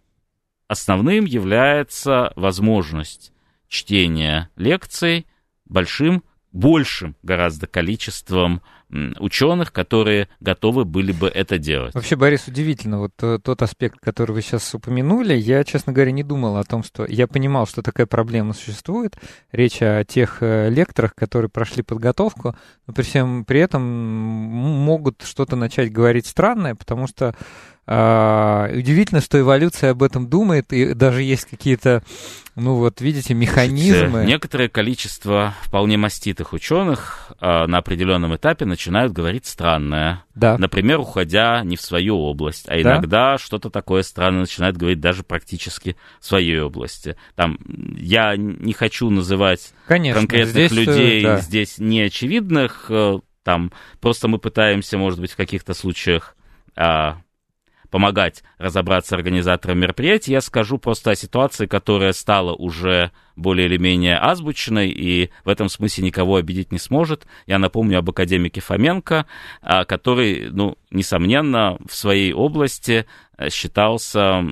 основным 0.68 1.24
является 1.24 2.32
возможность 2.37 3.32
чтения 3.68 4.50
лекций 4.56 5.26
большим, 5.64 6.22
большим 6.52 7.16
гораздо 7.22 7.66
количеством 7.66 8.62
ученых, 9.18 9.72
которые 9.72 10.28
готовы 10.40 10.84
были 10.84 11.10
бы 11.10 11.26
это 11.26 11.58
делать. 11.58 11.94
Вообще, 11.94 12.14
Борис, 12.14 12.46
удивительно, 12.46 13.00
вот 13.00 13.12
э, 13.22 13.40
тот 13.42 13.60
аспект, 13.62 13.98
который 13.98 14.32
вы 14.32 14.42
сейчас 14.42 14.72
упомянули, 14.72 15.34
я, 15.34 15.64
честно 15.64 15.92
говоря, 15.92 16.12
не 16.12 16.22
думал 16.22 16.58
о 16.58 16.64
том, 16.64 16.84
что 16.84 17.04
я 17.06 17.26
понимал, 17.26 17.66
что 17.66 17.82
такая 17.82 18.06
проблема 18.06 18.52
существует. 18.52 19.16
Речь 19.50 19.82
о 19.82 20.04
тех 20.04 20.38
э, 20.42 20.68
лекторах, 20.70 21.16
которые 21.16 21.48
прошли 21.48 21.82
подготовку, 21.82 22.54
но 22.87 22.94
при 22.94 23.02
всем 23.02 23.44
при 23.44 23.58
этом 23.58 23.82
могут 23.82 25.22
что-то 25.22 25.56
начать 25.56 25.90
говорить 25.90 26.26
странное, 26.26 26.76
потому 26.76 27.08
что 27.08 27.34
удивительно, 27.87 29.20
что 29.20 29.38
эволюция 29.38 29.90
об 29.90 30.03
этом 30.03 30.29
думает, 30.29 30.73
и 30.73 30.94
даже 30.94 31.23
есть 31.23 31.44
какие-то, 31.44 32.03
ну 32.55 32.77
вот, 32.77 33.01
видите, 33.01 33.35
механизмы. 33.35 34.25
Некоторое 34.25 34.68
количество 34.68 35.55
вполне 35.62 35.99
маститых 35.99 36.53
ученых 36.55 37.33
а, 37.40 37.66
на 37.66 37.79
определенном 37.79 38.35
этапе 38.37 38.64
начинают 38.64 39.12
говорить 39.12 39.44
странное. 39.44 40.25
Да. 40.35 40.57
Например, 40.57 40.99
уходя 40.99 41.62
не 41.62 41.77
в 41.77 41.81
свою 41.83 42.16
область, 42.16 42.68
а 42.68 42.81
иногда 42.81 43.33
да? 43.33 43.38
что-то 43.38 43.70
такое 43.70 44.03
странное 44.03 44.40
начинают 44.40 44.77
говорить 44.77 45.01
даже 45.01 45.23
практически 45.23 45.97
в 46.20 46.27
своей 46.27 46.61
области. 46.61 47.16
Там 47.35 47.59
я 47.97 48.37
не 48.37 48.73
хочу 48.73 49.11
называть 49.11 49.75
Конечно, 49.87 50.20
конкретных 50.20 50.53
здесь, 50.53 50.73
людей 50.73 51.23
да. 51.23 51.37
здесь 51.38 51.79
неочевидных. 51.79 52.87
Э, 52.88 53.18
там 53.42 53.73
просто 54.01 54.29
мы 54.29 54.38
пытаемся, 54.38 54.97
может 54.97 55.20
быть, 55.20 55.33
в 55.33 55.37
каких-то 55.37 55.75
случаях 55.75 56.37
а, 56.77 57.18
помогать 57.94 58.42
разобраться 58.59 59.14
организаторам 59.14 59.78
мероприятий, 59.78 60.33
я 60.33 60.40
скажу 60.40 60.78
просто 60.78 61.12
о 61.12 61.14
ситуации, 61.14 61.66
которая 61.66 62.12
стала 62.12 62.52
уже 62.52 63.12
более 63.37 63.68
или 63.68 63.76
менее 63.76 64.18
азбучной 64.18 64.88
и 64.90 65.30
в 65.44 65.48
этом 65.48 65.68
смысле 65.68 66.02
никого 66.02 66.35
обидеть 66.35 66.72
не 66.72 66.80
сможет. 66.80 67.24
Я 67.46 67.61
напомню 67.61 68.00
об 68.00 68.11
академике 68.11 68.61
Фоменко, 68.61 69.26
а, 69.62 69.85
который, 69.85 70.50
ну, 70.50 70.76
несомненно, 70.90 71.78
в 71.88 71.94
своей 71.94 72.33
области 72.33 73.07
э, 73.38 73.48
считался 73.50 74.44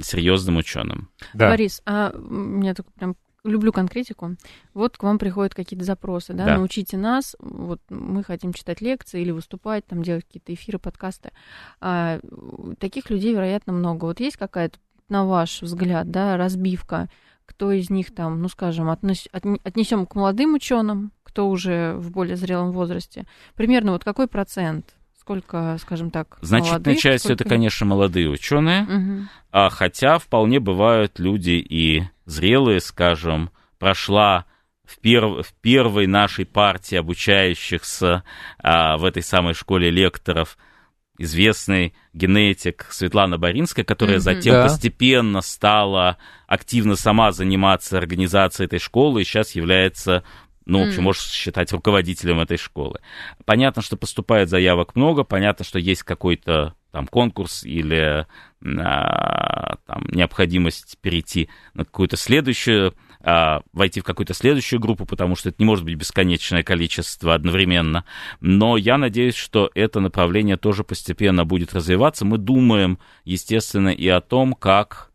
серьезным 0.00 0.58
ученым. 0.58 1.10
Да. 1.32 1.50
Борис, 1.50 1.82
а 1.86 2.12
меня 2.14 2.74
только 2.74 2.92
прям 2.92 3.16
люблю 3.44 3.72
конкретику. 3.72 4.36
Вот 4.72 4.96
к 4.96 5.02
вам 5.02 5.18
приходят 5.18 5.54
какие-то 5.54 5.84
запросы, 5.84 6.32
да, 6.32 6.46
да, 6.46 6.56
научите 6.56 6.96
нас, 6.96 7.36
вот 7.38 7.80
мы 7.90 8.24
хотим 8.24 8.52
читать 8.52 8.80
лекции 8.80 9.20
или 9.20 9.30
выступать, 9.30 9.86
там 9.86 10.02
делать 10.02 10.24
какие-то 10.24 10.52
эфиры, 10.54 10.78
подкасты. 10.78 11.30
А, 11.80 12.20
таких 12.78 13.10
людей, 13.10 13.32
вероятно, 13.32 13.72
много. 13.72 14.06
Вот 14.06 14.20
есть 14.20 14.36
какая-то, 14.36 14.78
на 15.08 15.24
ваш 15.24 15.62
взгляд, 15.62 16.10
да, 16.10 16.36
разбивка, 16.36 17.08
кто 17.46 17.72
из 17.72 17.90
них 17.90 18.14
там, 18.14 18.40
ну, 18.40 18.48
скажем, 18.48 18.88
относ, 18.88 19.28
отнесем 19.32 20.06
к 20.06 20.14
молодым 20.14 20.54
ученым, 20.54 21.12
кто 21.22 21.48
уже 21.48 21.94
в 21.96 22.10
более 22.10 22.36
зрелом 22.36 22.72
возрасте. 22.72 23.26
Примерно 23.54 23.92
вот 23.92 24.04
какой 24.04 24.26
процент 24.26 24.94
сколько, 25.24 25.78
скажем 25.80 26.10
так, 26.10 26.36
Значительная 26.42 26.80
молодых, 26.80 26.98
часть 26.98 27.24
сколько... 27.24 27.44
это, 27.44 27.48
конечно, 27.48 27.86
молодые 27.86 28.28
ученые, 28.28 28.82
угу. 28.82 29.28
а, 29.52 29.70
хотя 29.70 30.18
вполне 30.18 30.60
бывают 30.60 31.18
люди 31.18 31.52
и 31.52 32.02
зрелые, 32.26 32.80
скажем, 32.80 33.50
прошла 33.78 34.46
в, 34.84 34.98
перв, 35.00 35.46
в 35.46 35.54
первой 35.60 36.06
нашей 36.06 36.44
партии 36.44 36.96
обучающихся 36.96 38.22
а, 38.58 38.96
в 38.96 39.04
этой 39.04 39.22
самой 39.22 39.54
школе 39.54 39.90
лекторов 39.90 40.58
известный 41.18 41.94
генетик 42.12 42.86
Светлана 42.90 43.38
Боринская, 43.38 43.84
которая 43.84 44.16
mm-hmm, 44.16 44.20
затем 44.20 44.54
да. 44.54 44.62
постепенно 44.64 45.40
стала 45.42 46.18
активно 46.46 46.96
сама 46.96 47.30
заниматься 47.32 47.98
организацией 47.98 48.66
этой 48.66 48.80
школы 48.80 49.22
и 49.22 49.24
сейчас 49.24 49.52
является 49.52 50.24
ну, 50.66 50.82
в 50.82 50.88
общем, 50.88 51.00
mm. 51.00 51.04
можешь 51.04 51.30
считать 51.30 51.70
руководителем 51.72 52.40
этой 52.40 52.56
школы. 52.56 53.00
Понятно, 53.44 53.82
что 53.82 53.98
поступает 53.98 54.48
заявок 54.48 54.96
много, 54.96 55.22
понятно, 55.22 55.62
что 55.62 55.78
есть 55.78 56.04
какой-то 56.04 56.74
там 56.90 57.06
конкурс 57.06 57.64
или 57.64 58.26
а, 58.64 59.76
там, 59.86 60.06
необходимость 60.10 60.96
перейти 61.00 61.48
на 61.74 61.84
какую-то 61.84 62.16
следующую, 62.16 62.94
а, 63.20 63.60
войти 63.72 64.00
в 64.00 64.04
какую-то 64.04 64.32
следующую 64.32 64.80
группу, 64.80 65.04
потому 65.04 65.36
что 65.36 65.50
это 65.50 65.56
не 65.58 65.66
может 65.66 65.84
быть 65.84 65.96
бесконечное 65.96 66.62
количество 66.62 67.34
одновременно. 67.34 68.04
Но 68.40 68.76
я 68.76 68.96
надеюсь, 68.96 69.34
что 69.34 69.70
это 69.74 70.00
направление 70.00 70.56
тоже 70.56 70.82
постепенно 70.82 71.44
будет 71.44 71.74
развиваться. 71.74 72.24
Мы 72.24 72.38
думаем, 72.38 72.98
естественно, 73.24 73.90
и 73.90 74.08
о 74.08 74.22
том, 74.22 74.54
как, 74.54 75.10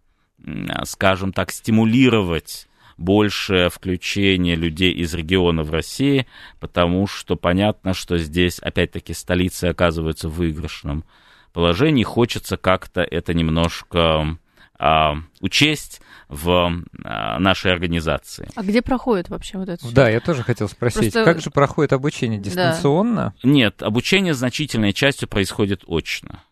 скажем 0.83 1.33
так, 1.33 1.51
стимулировать 1.51 2.67
большее 2.97 3.69
включение 3.69 4.55
людей 4.55 4.91
из 4.91 5.13
региона 5.13 5.63
в 5.63 5.71
России, 5.71 6.27
потому 6.59 7.07
что 7.07 7.35
понятно, 7.35 7.93
что 7.93 8.17
здесь, 8.17 8.59
опять-таки, 8.59 9.13
столицы 9.13 9.65
оказываются 9.65 10.29
в 10.29 10.35
выигрышном 10.35 11.05
положении. 11.51 12.03
Хочется 12.03 12.57
как-то 12.57 13.01
это 13.01 13.33
немножко 13.33 14.37
а, 14.77 15.15
учесть 15.41 16.01
в 16.29 16.71
а, 17.03 17.39
нашей 17.39 17.71
организации. 17.73 18.49
А 18.55 18.63
где 18.63 18.81
проходит 18.81 19.29
вообще 19.29 19.57
вот 19.57 19.67
это? 19.67 19.91
Да, 19.93 20.09
я 20.09 20.19
тоже 20.19 20.43
хотел 20.43 20.69
спросить, 20.69 21.13
Просто... 21.13 21.25
как 21.25 21.41
же 21.41 21.49
проходит 21.51 21.91
обучение 21.91 22.39
дистанционно? 22.39 23.33
Да. 23.43 23.49
Нет, 23.49 23.81
обучение 23.83 24.33
значительной 24.33 24.93
частью 24.93 25.27
происходит 25.27 25.83
очно. 25.87 26.43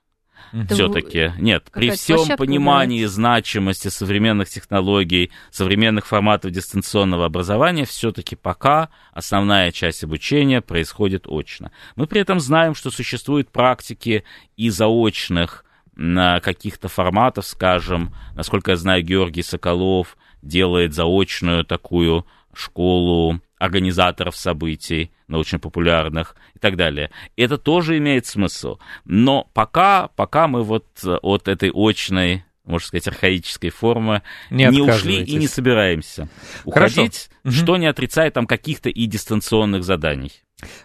Все-таки 0.69 1.33
нет, 1.37 1.69
при 1.71 1.91
всем 1.91 2.37
понимании 2.37 2.99
бывает. 2.99 3.11
значимости 3.11 3.87
современных 3.89 4.49
технологий, 4.49 5.31
современных 5.51 6.05
форматов 6.05 6.51
дистанционного 6.51 7.25
образования, 7.25 7.85
все-таки 7.85 8.35
пока 8.35 8.89
основная 9.13 9.71
часть 9.71 10.03
обучения 10.03 10.61
происходит 10.61 11.25
очно. 11.27 11.71
Мы 11.95 12.07
при 12.07 12.21
этом 12.21 12.39
знаем, 12.39 12.75
что 12.75 12.91
существуют 12.91 13.49
практики 13.51 14.23
и 14.55 14.69
заочных 14.69 15.65
на 15.95 16.39
каких-то 16.39 16.87
форматов, 16.87 17.45
скажем, 17.45 18.13
насколько 18.35 18.71
я 18.71 18.77
знаю, 18.77 19.03
Георгий 19.03 19.41
Соколов 19.41 20.15
делает 20.41 20.93
заочную 20.93 21.65
такую 21.65 22.25
школу 22.53 23.41
организаторов 23.57 24.35
событий 24.35 25.11
научно-популярных 25.27 26.35
и 26.55 26.59
так 26.59 26.75
далее. 26.75 27.11
Это 27.35 27.57
тоже 27.57 27.97
имеет 27.97 28.25
смысл. 28.25 28.77
Но 29.05 29.49
пока, 29.53 30.09
пока 30.15 30.47
мы 30.47 30.63
вот 30.63 30.87
от 31.03 31.47
этой 31.47 31.71
очной 31.73 32.43
можно 32.67 32.85
сказать, 32.85 33.07
архаической 33.07 33.69
формы, 33.69 34.23
не, 34.49 34.65
не 34.65 34.81
ушли 34.81 35.23
и 35.23 35.37
не 35.37 35.47
собираемся 35.47 36.27
уходить, 36.65 37.29
Хорошо. 37.41 37.61
что 37.61 37.77
не 37.77 37.87
отрицает 37.87 38.33
там 38.33 38.45
каких-то 38.45 38.89
и 38.89 39.05
дистанционных 39.05 39.85
заданий. 39.85 40.33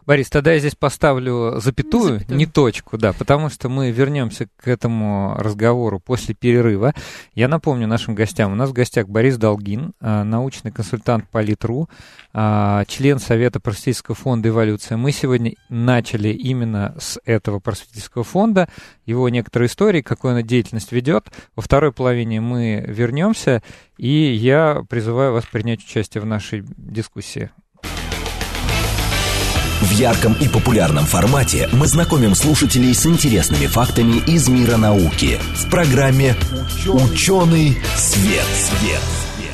Борис, 0.05 0.29
тогда 0.29 0.53
я 0.53 0.59
здесь 0.59 0.75
поставлю 0.75 1.59
запятую, 1.59 2.19
запятую, 2.19 2.39
не 2.39 2.45
точку, 2.45 2.99
да, 2.99 3.15
потому 3.15 3.49
что 3.49 3.71
мы 3.71 3.91
вернемся 3.91 4.47
к 4.57 4.69
этому 4.69 5.35
разговору 5.39 5.99
после 5.99 6.35
перерыва. 6.35 6.95
Я 7.35 7.49
напомню 7.49 7.87
нашим 7.87 8.15
гостям, 8.15 8.53
у 8.53 8.55
нас 8.55 8.69
в 8.69 8.75
гостях 8.75 9.09
Борис 9.09 9.39
Долгин, 9.39 9.95
а, 10.01 10.25
научный 10.25 10.73
консультант 10.73 11.27
по 11.31 11.41
Литру, 11.41 11.89
а, 12.35 12.85
член 12.85 13.19
Совета 13.19 13.61
просветительского 13.61 14.15
фонда 14.15 14.51
«Эволюция». 14.51 14.99
Мы 14.99 15.11
сегодня 15.11 15.55
начали 15.71 16.29
именно 16.29 16.95
с 16.99 17.19
этого 17.25 17.59
просветительского 17.59 18.25
фонда, 18.25 18.69
его 19.07 19.27
некоторые 19.31 19.69
истории, 19.69 20.03
какую 20.03 20.37
он 20.37 20.43
деятельность 20.43 20.93
ведет. 20.93 21.29
Во 21.57 21.63
второй 21.63 21.93
половине 21.93 22.43
мы 22.43 22.85
вернемся, 22.87 23.63
и 23.97 24.35
я 24.35 24.85
призываю 24.87 25.33
вас 25.33 25.47
принять 25.47 25.83
участие 25.83 26.21
в 26.21 26.27
нашей 26.27 26.63
дискуссии. 26.77 27.51
В 29.83 29.91
ярком 29.91 30.35
и 30.35 30.49
популярном 30.49 31.05
формате 31.05 31.69
мы 31.73 31.89
знакомим 31.89 32.37
слушателей 32.37 32.95
с 32.95 33.05
интересными 33.05 33.67
фактами 33.67 34.19
из 34.29 34.49
мира 34.49 34.77
науки 34.77 35.39
в 35.57 35.69
программе 35.71 36.35
«Ученый 36.87 37.77
свет». 37.97 38.45
свет. 38.45 39.01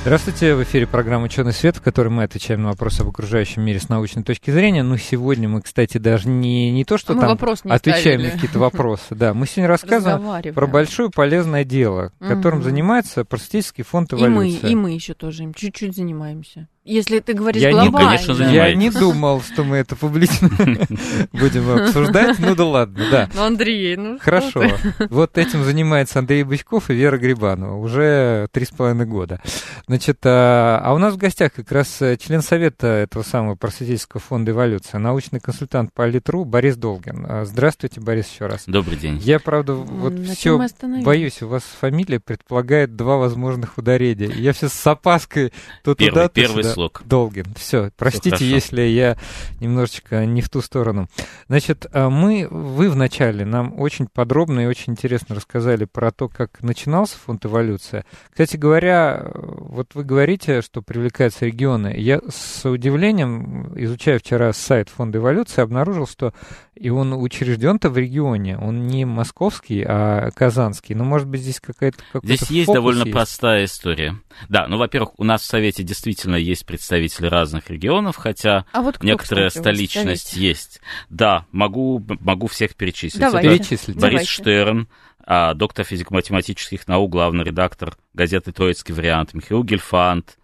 Здравствуйте, 0.03 0.55
в 0.55 0.63
эфире 0.63 0.87
программа 0.87 1.25
«Ученый 1.25 1.53
свет», 1.53 1.77
в 1.77 1.81
которой 1.83 2.09
мы 2.09 2.25
отвечаем 2.25 2.63
на 2.63 2.69
вопросы 2.69 3.01
об 3.01 3.09
окружающем 3.09 3.63
мире 3.63 3.81
с 3.81 3.89
научной 3.89 4.23
точки 4.23 4.51
зрения. 4.51 4.83
Но 4.83 4.97
сегодня 4.99 5.49
мы, 5.49 5.63
кстати, 5.63 5.97
даже 5.99 6.29
не, 6.29 6.71
не 6.71 6.85
то, 6.85 6.99
что 6.99 7.15
Мы 7.15 7.21
там 7.21 7.31
вопрос 7.31 7.65
не 7.65 7.73
отвечаем 7.73 8.21
ставили. 8.21 8.27
на 8.27 8.31
какие-то 8.33 8.59
вопросы. 8.59 9.03
Да, 9.15 9.33
мы 9.35 9.47
сегодня 9.47 9.69
рассказываем 9.69 10.55
про 10.55 10.67
большое 10.67 11.11
полезное 11.11 11.65
дело, 11.65 12.13
которым 12.21 12.59
Мгм. 12.61 12.69
занимается 12.69 13.25
просветительский 13.25 13.83
фонд 13.83 14.13
И 14.13 14.17
мы, 14.17 14.51
и 14.51 14.75
мы 14.75 14.93
еще 14.93 15.15
тоже 15.15 15.43
им 15.45 15.55
чуть-чуть 15.55 15.97
занимаемся. 15.97 16.69
Если 16.89 17.21
ты 17.21 17.35
говоришь 17.35 17.63
Я 17.63 17.69
не- 17.73 17.75
глобально. 17.75 18.11
конечно, 18.13 18.33
Я 18.33 18.37
занимаетесь. 18.49 18.79
не 18.81 18.91
думал, 18.91 19.43
что 19.43 19.63
мы 19.63 19.77
это 19.77 19.95
публично 19.95 20.49
будем 21.33 21.71
обсуждать. 21.71 22.39
Ну 22.39 22.55
да 22.55 22.65
ладно, 22.65 23.05
да. 23.11 23.29
Ну, 23.35 23.43
Андрей, 23.43 23.97
ну 23.97 24.15
что 24.17 24.25
Хорошо. 24.25 24.61
ты? 24.63 25.07
Вот 25.11 25.37
этим 25.39 25.65
занимается 25.65 26.19
Андрей 26.19 26.45
Бычков 26.45 26.89
и 26.91 26.95
Вера 26.95 27.19
Грибанова 27.19 27.77
уже 27.77 28.49
три 28.53 28.65
с 28.65 28.71
половиной 28.71 29.07
года. 29.07 29.41
Значит, 29.87 30.19
а 30.25 30.81
а 30.83 30.95
у 30.95 30.99
нас 30.99 31.15
в 31.15 31.17
гостях 31.19 31.53
как 31.53 31.71
раз 31.73 32.01
э, 32.01 32.17
член 32.17 32.41
совета 32.41 32.87
этого 32.87 33.23
самого 33.23 33.55
просветительского 33.57 34.21
фонда 34.21 34.53
«Эволюция», 34.53 34.99
научный 34.99 35.41
консультант 35.41 35.93
по 35.93 36.07
Литру 36.07 36.45
Борис 36.45 36.77
Долгин. 36.77 37.27
А, 37.29 37.45
Здравствуйте, 37.45 38.01
Борис, 38.01 38.29
еще 38.33 38.47
раз. 38.47 38.65
Добрый 38.67 38.97
день. 38.97 39.19
Я, 39.19 39.39
правда, 39.41 39.75
вот 39.75 40.13
На 40.13 40.35
все 40.35 40.59
боюсь, 41.05 41.43
у 41.43 41.49
вас 41.49 41.63
фамилия 41.81 42.21
предполагает 42.21 42.97
два 42.97 43.17
возможных 43.19 43.77
ударения. 43.77 44.31
Я 44.31 44.53
все 44.53 44.69
с 44.69 44.87
опаской 44.87 45.53
то 45.83 45.95
Первый, 45.95 46.11
туда, 46.11 46.29
то 46.29 46.35
первый 46.35 46.63
сюда. 46.63 46.75
Слог. 46.79 47.03
Долгин. 47.05 47.47
Все, 47.57 47.91
простите, 47.97 48.31
хорошо. 48.31 48.45
если 48.45 48.83
я 48.83 49.17
немножечко 49.61 50.25
не 50.25 50.43
в 50.43 50.49
ту 50.49 50.61
сторону. 50.61 51.09
Значит, 51.49 51.87
а 51.93 52.09
мы, 52.09 52.47
вы 52.49 52.89
вначале 52.89 53.45
нам 53.45 53.79
очень 53.81 54.07
подробно 54.07 54.61
и 54.61 54.67
очень 54.67 54.93
интересно 54.93 55.35
рассказали 55.35 55.87
про 55.87 56.13
то, 56.13 56.29
как 56.29 56.63
начинался 56.63 57.17
фонд 57.19 57.45
«Эволюция». 57.47 58.05
Кстати 58.31 58.57
говоря, 58.57 59.29
вот 59.35 59.95
вы 59.95 60.05
говорите, 60.05 60.63
что 60.63 60.81
привлекаются 60.81 61.47
регионы. 61.47 61.95
Я 61.97 62.21
с 62.29 62.65
удивлением, 62.69 63.73
изучая 63.77 64.21
вчера 64.21 64.53
сайт 64.53 64.89
фонда 64.89 65.19
«Эволюция», 65.19 65.65
обнаружил, 65.65 66.07
что 66.07 66.33
и 66.79 66.91
он 66.91 67.13
учрежден-то 67.13 67.91
в 67.91 67.99
регионе. 67.99 68.57
Он 68.57 68.87
не 68.87 69.05
московский, 69.05 69.85
а 69.87 70.31
казанский. 70.31 70.95
Но, 70.95 71.05
может 71.05 71.27
быть, 71.27 71.41
здесь 71.41 71.61
какая-то... 71.61 71.99
Здесь 72.23 72.43
есть 72.51 72.73
довольно 72.73 73.03
есть? 73.03 73.13
простая 73.13 73.65
история. 73.65 74.17
Да, 74.49 74.69
ну, 74.69 74.79
во-первых, 74.79 75.11
у 75.19 75.25
нас 75.25 75.43
в 75.43 75.47
Совете 75.47 75.83
действительно 75.83 76.37
есть 76.37 76.58
представители 76.65 77.27
разных 77.27 77.71
регионов, 77.71 78.17
хотя 78.17 78.67
А 78.73 78.83
вот 78.83 78.97
кто, 78.97 79.07
некоторая 79.07 79.49
кстати, 79.49 79.63
столичность 79.63 80.35
есть. 80.35 80.81
Да, 81.09 81.47
могу, 81.53 82.05
могу 82.21 82.47
всех 82.47 82.75
перечислить. 82.75 83.21
Давайте. 83.21 83.49
Это 83.49 83.59
Перечислите. 83.59 84.01
Борис 84.01 84.01
Давайте. 84.01 84.31
Штерн, 84.31 84.89
а, 85.25 85.55
доктор 85.55 85.85
физико-математических 85.85 86.89
наук, 86.89 87.11
главный 87.11 87.45
редактор 87.45 87.97
газеты 88.15 88.53
«Троицкий 88.53 88.95
вариант», 88.95 89.35
Михаил 89.35 89.63
Гельфанд, 89.63 90.39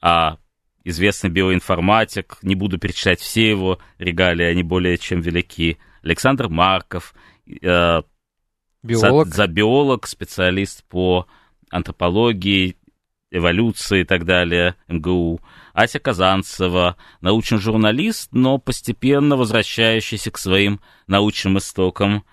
а, 0.00 0.38
известный 0.84 1.30
биоинформатик, 1.30 2.38
не 2.42 2.54
буду 2.54 2.78
перечислять 2.78 3.20
все 3.20 3.48
его 3.48 3.78
регалии, 3.98 4.44
они 4.44 4.62
более 4.62 4.96
чем 4.98 5.20
велики, 5.20 5.78
Александр 6.02 6.48
Марков, 6.48 7.14
э, 7.46 8.02
Биолог. 8.82 9.28
за, 9.28 9.34
за 9.34 9.46
биолог, 9.46 10.06
специалист 10.06 10.84
по 10.88 11.26
антропологии, 11.70 12.76
эволюции 13.30 14.00
и 14.00 14.04
так 14.04 14.24
далее, 14.24 14.74
МГУ. 14.88 15.40
Ася 15.72 15.98
Казанцева, 15.98 16.96
научный 17.20 17.58
журналист, 17.58 18.30
но 18.32 18.58
постепенно 18.58 19.36
возвращающийся 19.36 20.30
к 20.30 20.38
своим 20.38 20.80
научным 21.06 21.58
истокам. 21.58 22.24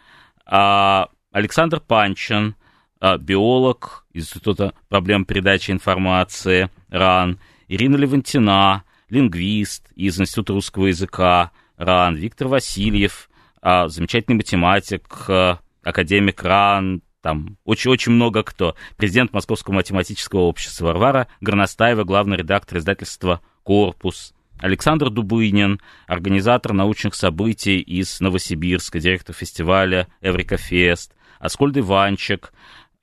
А 0.46 1.10
Александр 1.32 1.80
Панчин, 1.80 2.56
а, 3.00 3.18
биолог 3.18 4.06
Института 4.14 4.74
проблем 4.90 5.26
передачи 5.26 5.72
информации 5.72 6.70
РАН. 6.90 7.40
Ирина 7.68 7.96
Левантина, 7.98 8.84
лингвист 9.10 9.92
из 9.96 10.20
Института 10.20 10.54
русского 10.54 10.88
языка 10.88 11.52
РАН. 11.78 12.16
Виктор 12.16 12.48
Васильев, 12.48 13.30
а, 13.62 13.88
замечательный 13.88 14.36
математик, 14.36 15.26
а, 15.28 15.60
академик 15.84 16.44
РАН, 16.44 17.02
там 17.28 17.58
очень-очень 17.66 18.14
много 18.14 18.42
кто. 18.42 18.78
Президент 18.96 19.34
Московского 19.34 19.74
математического 19.74 20.44
общества 20.44 20.86
Варвара 20.86 21.28
Горностаева, 21.42 22.06
главный 22.06 22.38
редактор 22.38 22.78
издательства 22.78 23.42
«Корпус». 23.64 24.34
Александр 24.60 25.10
Дубынин, 25.10 25.82
организатор 26.08 26.72
научных 26.72 27.16
событий 27.16 27.80
из 27.80 28.22
Новосибирска, 28.22 29.02
директор 29.02 29.36
фестиваля 29.36 30.08
«Эврика 30.22 30.56
Фест». 30.56 31.12
Аскольд 31.38 31.78
Иванчик, 31.78 32.54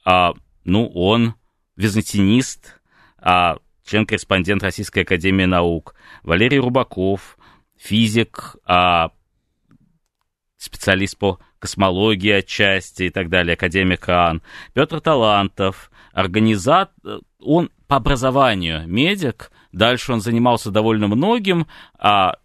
а, 0.06 0.32
ну, 0.64 0.88
он 0.94 1.34
византинист, 1.76 2.80
а, 3.18 3.58
член-корреспондент 3.84 4.62
Российской 4.62 5.00
Академии 5.00 5.44
Наук. 5.44 5.94
Валерий 6.22 6.60
Рубаков, 6.60 7.36
физик, 7.76 8.56
а, 8.64 9.10
специалист 10.56 11.18
по 11.18 11.40
космологии 11.64 12.30
отчасти 12.30 13.04
и 13.04 13.10
так 13.10 13.30
далее, 13.30 13.54
академик 13.54 14.06
АН. 14.06 14.42
Петр 14.74 15.00
Талантов, 15.00 15.90
организатор, 16.12 17.20
он 17.40 17.70
по 17.86 17.96
образованию 17.96 18.86
медик, 18.86 19.50
дальше 19.72 20.12
он 20.12 20.20
занимался 20.20 20.70
довольно 20.70 21.08
многим, 21.08 21.66
а 21.98 22.36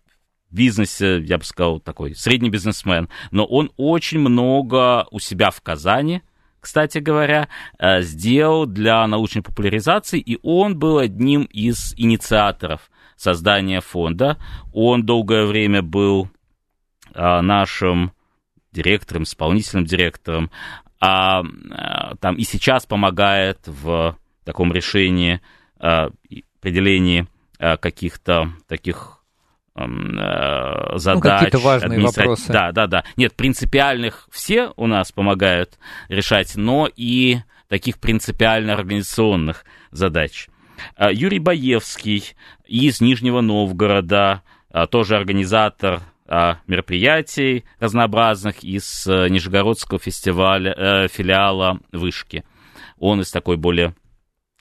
бизнесе, 0.51 1.19
я 1.19 1.37
бы 1.37 1.43
сказал, 1.43 1.81
такой 1.81 2.15
средний 2.15 2.49
бизнесмен, 2.49 3.09
но 3.31 3.43
он 3.43 3.73
очень 3.75 4.19
много 4.19 5.05
у 5.11 5.19
себя 5.19 5.51
в 5.51 5.59
Казани, 5.59 6.21
кстати 6.61 6.99
говоря, 6.99 7.49
э, 7.77 8.01
сделал 8.01 8.67
для 8.67 9.05
научной 9.05 9.41
популяризации, 9.41 10.21
и 10.21 10.39
он 10.43 10.79
был 10.79 10.97
одним 10.97 11.43
из 11.43 11.93
инициаторов 11.97 12.89
создания 13.17 13.81
фонда. 13.81 14.37
Он 14.71 15.05
долгое 15.05 15.45
время 15.45 15.81
был 15.81 16.29
а, 17.13 17.41
нашим 17.41 18.13
директором, 18.71 19.23
исполнительным 19.23 19.85
директором, 19.85 20.51
а, 20.99 21.41
а, 21.71 22.15
там 22.17 22.35
и 22.35 22.43
сейчас 22.43 22.85
помогает 22.85 23.59
в 23.65 24.17
таком 24.43 24.73
решении, 24.73 25.41
а, 25.79 26.09
определении 26.59 27.27
а, 27.57 27.77
каких-то 27.77 28.51
таких 28.67 29.15
задач. 29.75 30.99
Ну, 31.05 31.21
какие-то 31.21 31.59
важные 31.59 31.99
администра- 31.99 32.23
вопросы. 32.23 32.51
Да, 32.51 32.73
да, 32.73 32.87
да. 32.87 33.05
Нет, 33.15 33.33
принципиальных 33.33 34.27
все 34.29 34.73
у 34.75 34.87
нас 34.87 35.13
помогают 35.13 35.77
решать, 36.09 36.57
но 36.57 36.89
и 36.93 37.37
таких 37.69 37.97
принципиально 37.99 38.73
организационных 38.73 39.63
задач. 39.91 40.49
Юрий 40.99 41.39
Баевский 41.39 42.35
из 42.65 42.99
Нижнего 42.99 43.39
Новгорода, 43.39 44.41
тоже 44.89 45.15
организатор 45.15 46.01
мероприятий 46.67 47.65
разнообразных 47.79 48.63
из 48.63 49.07
э, 49.07 49.29
Нижегородского 49.29 49.99
фестиваля, 49.99 50.73
э, 50.77 51.07
филиала 51.07 51.79
Вышки. 51.91 52.43
Он 52.97 53.21
из 53.21 53.31
такой 53.31 53.57
более 53.57 53.95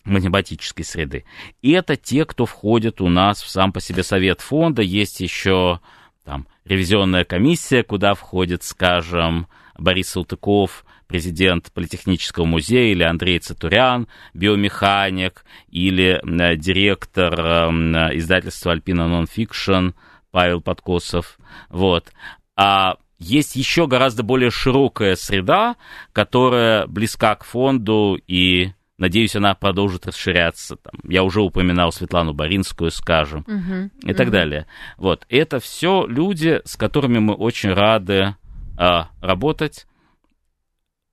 математической 0.04 0.82
среды. 0.82 1.24
И 1.60 1.72
это 1.72 1.96
те, 1.96 2.24
кто 2.24 2.46
входит 2.46 3.00
у 3.00 3.08
нас 3.08 3.42
в 3.42 3.50
сам 3.50 3.72
по 3.72 3.80
себе 3.80 4.02
совет 4.02 4.40
фонда. 4.40 4.80
Есть 4.82 5.20
еще 5.20 5.80
там 6.24 6.46
ревизионная 6.64 7.24
комиссия, 7.24 7.82
куда 7.82 8.14
входит, 8.14 8.62
скажем, 8.62 9.46
Борис 9.76 10.10
Салтыков, 10.10 10.84
президент 11.06 11.72
Политехнического 11.72 12.44
музея, 12.44 12.92
или 12.92 13.02
Андрей 13.02 13.38
Цатурян, 13.38 14.08
биомеханик, 14.34 15.44
или 15.68 16.20
э, 16.22 16.56
директор 16.56 17.34
э, 17.38 17.70
издательства 18.16 18.72
Альпина 18.72 19.08
Нонфикшн 19.08 19.90
Павел 20.30 20.60
Подкосов. 20.60 21.38
Вот. 21.68 22.12
А 22.56 22.96
есть 23.18 23.56
еще 23.56 23.86
гораздо 23.86 24.22
более 24.22 24.50
широкая 24.50 25.16
среда, 25.16 25.76
которая 26.12 26.86
близка 26.86 27.34
к 27.34 27.44
фонду 27.44 28.18
и 28.26 28.72
Надеюсь, 28.98 29.36
она 29.36 29.54
продолжит 29.54 30.08
расширяться. 30.08 30.74
Там, 30.74 30.94
я 31.04 31.22
уже 31.22 31.40
упоминал 31.40 31.92
Светлану 31.92 32.32
Боринскую, 32.32 32.90
скажем, 32.90 33.44
Мгм, 33.46 33.92
и 34.02 34.12
так 34.12 34.26
мгм. 34.26 34.32
далее. 34.32 34.66
Вот, 34.96 35.24
это 35.28 35.60
все 35.60 36.04
люди, 36.04 36.60
с 36.64 36.76
которыми 36.76 37.20
мы 37.20 37.34
очень 37.34 37.72
рады 37.72 38.34
а, 38.76 39.10
работать. 39.20 39.86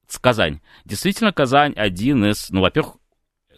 С 0.08 0.18
Казань. 0.18 0.62
Действительно, 0.84 1.32
Казань 1.32 1.74
один 1.76 2.26
из, 2.26 2.50
ну, 2.50 2.62
во-первых, 2.62 2.96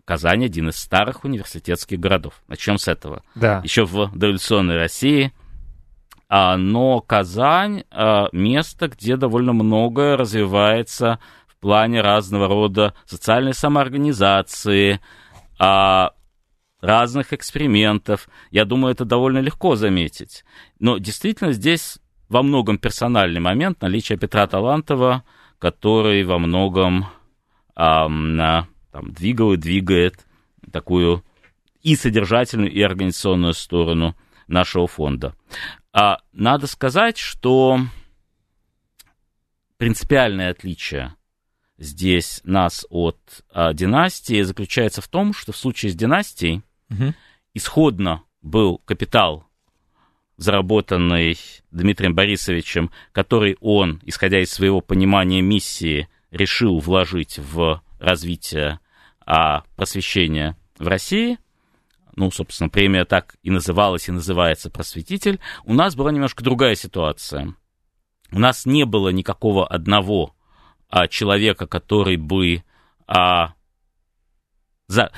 Казань 0.04 0.46
один 0.46 0.70
из 0.70 0.76
старых 0.76 1.24
университетских 1.24 2.00
городов. 2.00 2.42
Начнем 2.48 2.78
с 2.78 2.88
этого. 2.88 3.24
Да. 3.36 3.62
Еще 3.64 3.86
в 3.86 4.12
дореволюционной 4.14 4.78
России. 4.78 5.34
А, 6.30 6.58
но 6.58 7.00
Казань 7.00 7.84
а, 7.90 8.28
место, 8.32 8.90
где 8.90 9.16
довольно 9.16 9.54
многое 9.54 10.18
развивается 10.18 11.20
в 11.48 11.58
плане 11.58 12.02
разного 12.02 12.48
рода 12.48 12.94
социальной 13.06 13.54
самоорганизации, 13.54 15.00
а, 15.58 16.12
разных 16.82 17.34
экспериментов. 17.34 18.28
Я 18.52 18.66
думаю, 18.66 18.94
это 18.94 19.06
довольно 19.06 19.40
легко 19.40 19.76
заметить. 19.76 20.44
Но 20.80 20.98
действительно 20.98 21.54
здесь 21.54 21.98
во 22.30 22.44
многом 22.44 22.78
персональный 22.78 23.40
момент 23.40 23.82
наличия 23.82 24.18
Петра 24.18 24.46
Талантова, 24.48 25.24
который 25.60 26.24
во 26.24 26.38
многом 26.38 27.08
там, 27.74 28.68
двигал 28.92 29.54
и 29.54 29.58
двигает 29.58 30.26
такую 30.72 31.24
и 31.82 31.96
содержательную, 31.96 32.72
и 32.72 32.82
организационную 32.82 33.54
сторону 33.54 34.16
нашего 34.48 34.88
фонда. 34.88 35.36
А 36.00 36.20
надо 36.32 36.68
сказать, 36.68 37.18
что 37.18 37.80
принципиальное 39.78 40.52
отличие 40.52 41.16
здесь 41.80 42.40
нас 42.44 42.86
от 42.92 43.18
а, 43.50 43.74
династии 43.74 44.44
заключается 44.44 45.02
в 45.02 45.08
том, 45.08 45.34
что 45.34 45.54
в 45.54 45.58
случае 45.58 45.92
с 45.92 45.96
династией 45.96 46.62
угу. 46.92 47.16
исходно 47.56 48.22
был 48.44 48.78
капитал, 48.86 49.48
заработанный 50.38 51.36
Дмитрием 51.72 52.14
Борисовичем, 52.14 52.92
который 53.12 53.58
он, 53.60 54.00
исходя 54.06 54.40
из 54.40 54.52
своего 54.52 54.82
понимания 54.82 55.42
миссии, 55.42 56.08
решил 56.30 56.78
вложить 56.78 57.40
в 57.40 57.82
развитие 57.98 58.80
а, 59.26 59.64
просвещения 59.76 60.56
в 60.78 60.88
России, 60.88 61.40
ну, 62.18 62.32
собственно, 62.32 62.70
премия 62.70 63.06
так 63.06 63.36
и 63.44 63.52
называлась 63.52 64.10
и 64.10 64.12
называется 64.12 64.70
«Просветитель», 64.70 65.40
у 65.64 65.74
нас 65.74 65.96
была 65.96 66.12
немножко 66.12 66.44
другая 66.44 66.76
ситуация. 66.76 67.56
У 68.32 68.40
нас 68.40 68.66
не 68.66 68.86
было 68.86 69.10
никакого 69.10 69.66
одного 69.66 70.36
а, 70.90 71.08
человека, 71.08 71.68
который 71.68 72.18
бы 72.18 72.64
а, 73.06 73.54
за, 74.88 75.12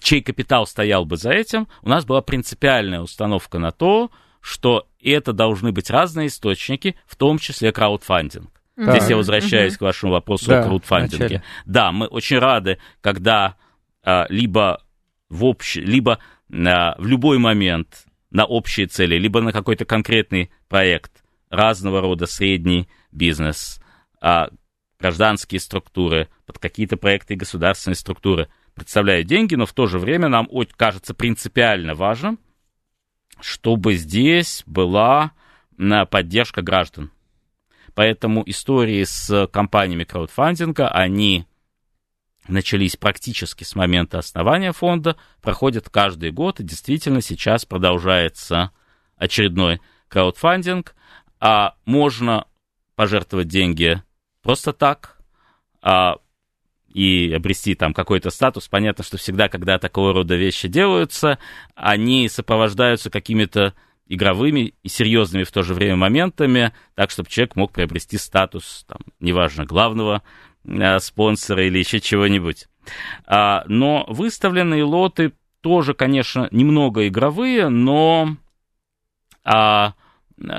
чей 0.00 0.22
капитал 0.22 0.66
стоял 0.66 1.04
бы 1.04 1.16
за 1.16 1.30
этим, 1.30 1.68
у 1.82 1.88
нас 1.88 2.04
была 2.04 2.22
принципиальная 2.22 3.00
установка 3.00 3.58
на 3.58 3.70
то, 3.70 4.10
что 4.40 4.88
это 5.02 5.34
должны 5.34 5.70
быть 5.70 5.90
разные 5.90 6.28
источники, 6.28 6.98
в 7.06 7.16
том 7.16 7.38
числе 7.38 7.72
краудфандинг. 7.72 8.50
Да. 8.76 8.92
Здесь 8.92 9.10
я 9.10 9.16
возвращаюсь 9.16 9.74
угу. 9.74 9.78
к 9.78 9.82
вашему 9.82 10.12
вопросу 10.12 10.46
да, 10.46 10.60
о 10.60 10.62
краудфандинге. 10.64 11.42
Да, 11.66 11.92
мы 11.92 12.06
очень 12.06 12.38
рады, 12.38 12.78
когда 13.02 13.56
а, 14.02 14.26
либо 14.30 14.82
в 15.28 15.44
общ... 15.44 15.76
либо 15.76 16.18
а, 16.52 16.94
в 16.98 17.06
любой 17.06 17.38
момент 17.38 18.06
на 18.30 18.44
общие 18.44 18.86
цели, 18.86 19.16
либо 19.16 19.40
на 19.40 19.52
какой-то 19.52 19.84
конкретный 19.84 20.50
проект 20.68 21.22
разного 21.50 22.00
рода 22.00 22.26
средний 22.26 22.88
бизнес, 23.12 23.80
а, 24.20 24.48
гражданские 24.98 25.60
структуры, 25.60 26.28
под 26.46 26.58
какие-то 26.58 26.96
проекты 26.96 27.36
государственные 27.36 27.96
структуры 27.96 28.48
представляют 28.74 29.26
деньги, 29.26 29.54
но 29.54 29.66
в 29.66 29.72
то 29.72 29.86
же 29.86 29.98
время 29.98 30.28
нам 30.28 30.48
кажется 30.76 31.14
принципиально 31.14 31.94
важным, 31.94 32.38
чтобы 33.40 33.94
здесь 33.94 34.62
была 34.66 35.32
поддержка 36.10 36.62
граждан. 36.62 37.12
Поэтому 37.94 38.42
истории 38.46 39.04
с 39.04 39.48
компаниями 39.48 40.04
краудфандинга, 40.04 40.88
они 40.88 41.46
начались 42.48 42.96
практически 42.96 43.64
с 43.64 43.74
момента 43.74 44.18
основания 44.18 44.72
фонда, 44.72 45.16
проходят 45.40 45.88
каждый 45.88 46.30
год, 46.30 46.60
и 46.60 46.64
действительно 46.64 47.20
сейчас 47.20 47.64
продолжается 47.64 48.72
очередной 49.16 49.80
краудфандинг, 50.08 50.94
а 51.40 51.74
можно 51.84 52.46
пожертвовать 52.96 53.48
деньги 53.48 54.02
просто 54.42 54.72
так, 54.72 55.18
а, 55.82 56.16
и 56.88 57.32
обрести 57.32 57.74
там 57.74 57.92
какой-то 57.92 58.30
статус. 58.30 58.66
Понятно, 58.68 59.04
что 59.04 59.18
всегда, 59.18 59.48
когда 59.48 59.78
такого 59.78 60.12
рода 60.12 60.34
вещи 60.34 60.68
делаются, 60.68 61.38
они 61.74 62.28
сопровождаются 62.28 63.10
какими-то 63.10 63.74
игровыми 64.06 64.74
и 64.82 64.88
серьезными 64.88 65.44
в 65.44 65.52
то 65.52 65.62
же 65.62 65.74
время 65.74 65.96
моментами, 65.96 66.72
так, 66.94 67.10
чтобы 67.10 67.28
человек 67.28 67.56
мог 67.56 67.72
приобрести 67.72 68.16
статус, 68.16 68.84
там, 68.88 69.00
неважно, 69.20 69.64
главного 69.66 70.22
спонсора 71.00 71.66
или 71.66 71.78
еще 71.78 72.00
чего-нибудь. 72.00 72.66
А, 73.26 73.64
но 73.66 74.04
выставленные 74.08 74.84
лоты 74.84 75.32
тоже, 75.60 75.94
конечно, 75.94 76.48
немного 76.50 77.08
игровые, 77.08 77.68
но 77.68 78.36
а, 79.44 79.94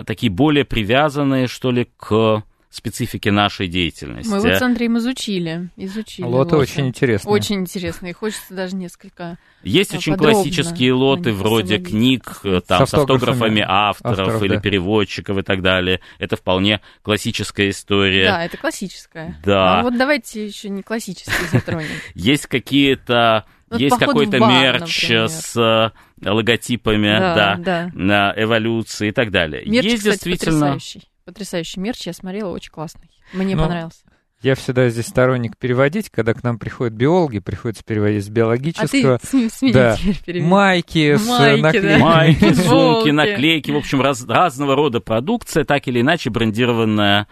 такие 0.06 0.32
более 0.32 0.66
привязанные, 0.66 1.48
что 1.48 1.72
ли, 1.72 1.90
к 1.98 2.44
специфики 2.70 3.30
нашей 3.30 3.68
деятельности. 3.68 4.30
Мы 4.30 4.40
вот 4.40 4.54
с 4.54 4.62
Андреем 4.62 4.98
изучили. 5.00 5.70
изучили 5.76 6.26
лоты, 6.26 6.56
лоты 6.56 6.58
очень 6.58 6.88
интересные. 6.88 7.34
Очень 7.34 7.56
интересные. 7.62 8.14
Хочется 8.14 8.54
даже 8.54 8.76
несколько 8.76 9.40
Есть 9.64 9.96
очень 9.96 10.16
классические 10.16 10.94
лоты, 10.94 11.34
вроде 11.34 11.80
книг 11.80 12.42
э, 12.44 12.62
там, 12.66 12.86
с 12.86 12.94
автографами 12.94 13.66
авторов, 13.68 14.20
авторов 14.20 14.44
или 14.44 14.56
да. 14.56 14.62
переводчиков 14.62 15.38
и 15.38 15.42
так 15.42 15.64
далее. 15.64 16.00
Это 16.20 16.36
вполне 16.36 16.82
классическая 17.02 17.70
история. 17.70 18.28
Да, 18.28 18.46
это 18.46 18.58
классическая. 18.58 19.36
Да. 19.44 19.80
А 19.80 19.84
вот 19.84 19.98
давайте 19.98 20.46
еще 20.46 20.70
не 20.70 20.84
классические 20.84 21.48
затронем. 21.52 21.90
Есть 22.14 22.46
какие-то... 22.46 23.46
Есть 23.72 23.98
какой-то 24.00 24.40
мерч 24.40 25.12
с 25.12 25.56
э, 25.56 26.28
логотипами, 26.28 27.20
да, 27.20 27.56
да, 27.58 27.92
да, 27.94 28.34
эволюции 28.36 29.10
и 29.10 29.12
так 29.12 29.30
далее. 29.30 29.64
Мерч, 29.64 29.86
есть 29.86 29.98
кстати, 29.98 30.16
действительно 30.16 30.74
потрясающий 30.74 31.09
потрясающий 31.32 31.80
мерч, 31.80 32.08
я 32.08 32.14
смотрела, 32.14 32.50
очень 32.50 32.72
классный. 32.72 33.10
Мне 33.34 33.56
ну, 33.56 33.64
понравился. 33.64 34.02
Я 34.42 34.56
всегда 34.56 34.88
здесь 34.88 35.08
сторонник 35.08 35.58
переводить, 35.58 36.10
когда 36.10 36.34
к 36.34 36.44
нам 36.44 36.58
приходят 36.60 36.94
биологи, 36.94 37.40
приходится 37.40 37.84
переводить 37.84 38.24
с 38.24 38.30
биологического. 38.30 39.16
А 39.16 39.18
ты 39.18 39.50
с, 39.50 39.60
да, 39.74 39.98
майки, 40.26 41.16
с 41.18 41.28
майки, 41.28 41.62
наклейками. 41.62 41.98
Да. 41.98 42.00
Майки, 42.00 42.54
сумки, 42.68 43.10
наклейки, 43.10 43.72
в 43.72 43.76
общем, 43.76 44.02
раз, 44.02 44.26
разного 44.26 44.76
рода 44.76 45.02
продукция, 45.02 45.66
так 45.66 45.90
или 45.90 46.00
иначе 46.00 46.30
брендированная 46.30 47.28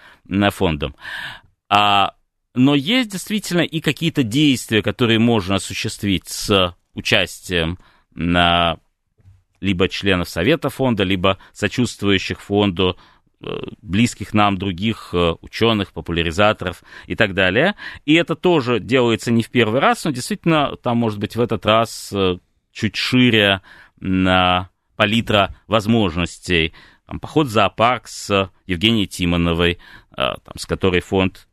фондом. 0.51 0.95
А, 1.69 2.13
но 2.53 2.75
есть 2.75 3.11
действительно 3.11 3.61
и 3.61 3.79
какие-то 3.79 4.23
действия, 4.23 4.81
которые 4.81 5.19
можно 5.19 5.55
осуществить 5.55 6.27
с 6.27 6.75
участием 6.93 7.79
на 8.15 8.79
либо 9.61 9.87
членов 9.87 10.27
совета 10.27 10.69
фонда, 10.69 11.03
либо 11.03 11.37
сочувствующих 11.53 12.41
фонду 12.41 12.97
близких 13.81 14.33
нам 14.33 14.57
других 14.57 15.09
э, 15.13 15.35
ученых, 15.41 15.93
популяризаторов 15.93 16.83
и 17.05 17.15
так 17.15 17.33
далее. 17.33 17.75
И 18.05 18.13
это 18.15 18.35
тоже 18.35 18.79
делается 18.79 19.31
не 19.31 19.43
в 19.43 19.49
первый 19.49 19.79
раз, 19.79 20.05
но 20.05 20.11
действительно 20.11 20.75
там, 20.77 20.97
может 20.97 21.19
быть, 21.19 21.35
в 21.35 21.41
этот 21.41 21.65
раз 21.65 22.11
э, 22.13 22.37
чуть 22.71 22.95
шире 22.95 23.61
на 23.99 24.69
палитра 24.95 25.55
возможностей. 25.67 26.73
Там, 27.05 27.19
поход 27.19 27.47
в 27.47 27.51
зоопарк 27.51 28.07
с 28.07 28.51
Евгенией 28.65 29.07
Тимоновой, 29.07 29.79
там, 30.15 30.57
с 30.57 30.65
которой 30.65 30.99
фонд 30.99 31.47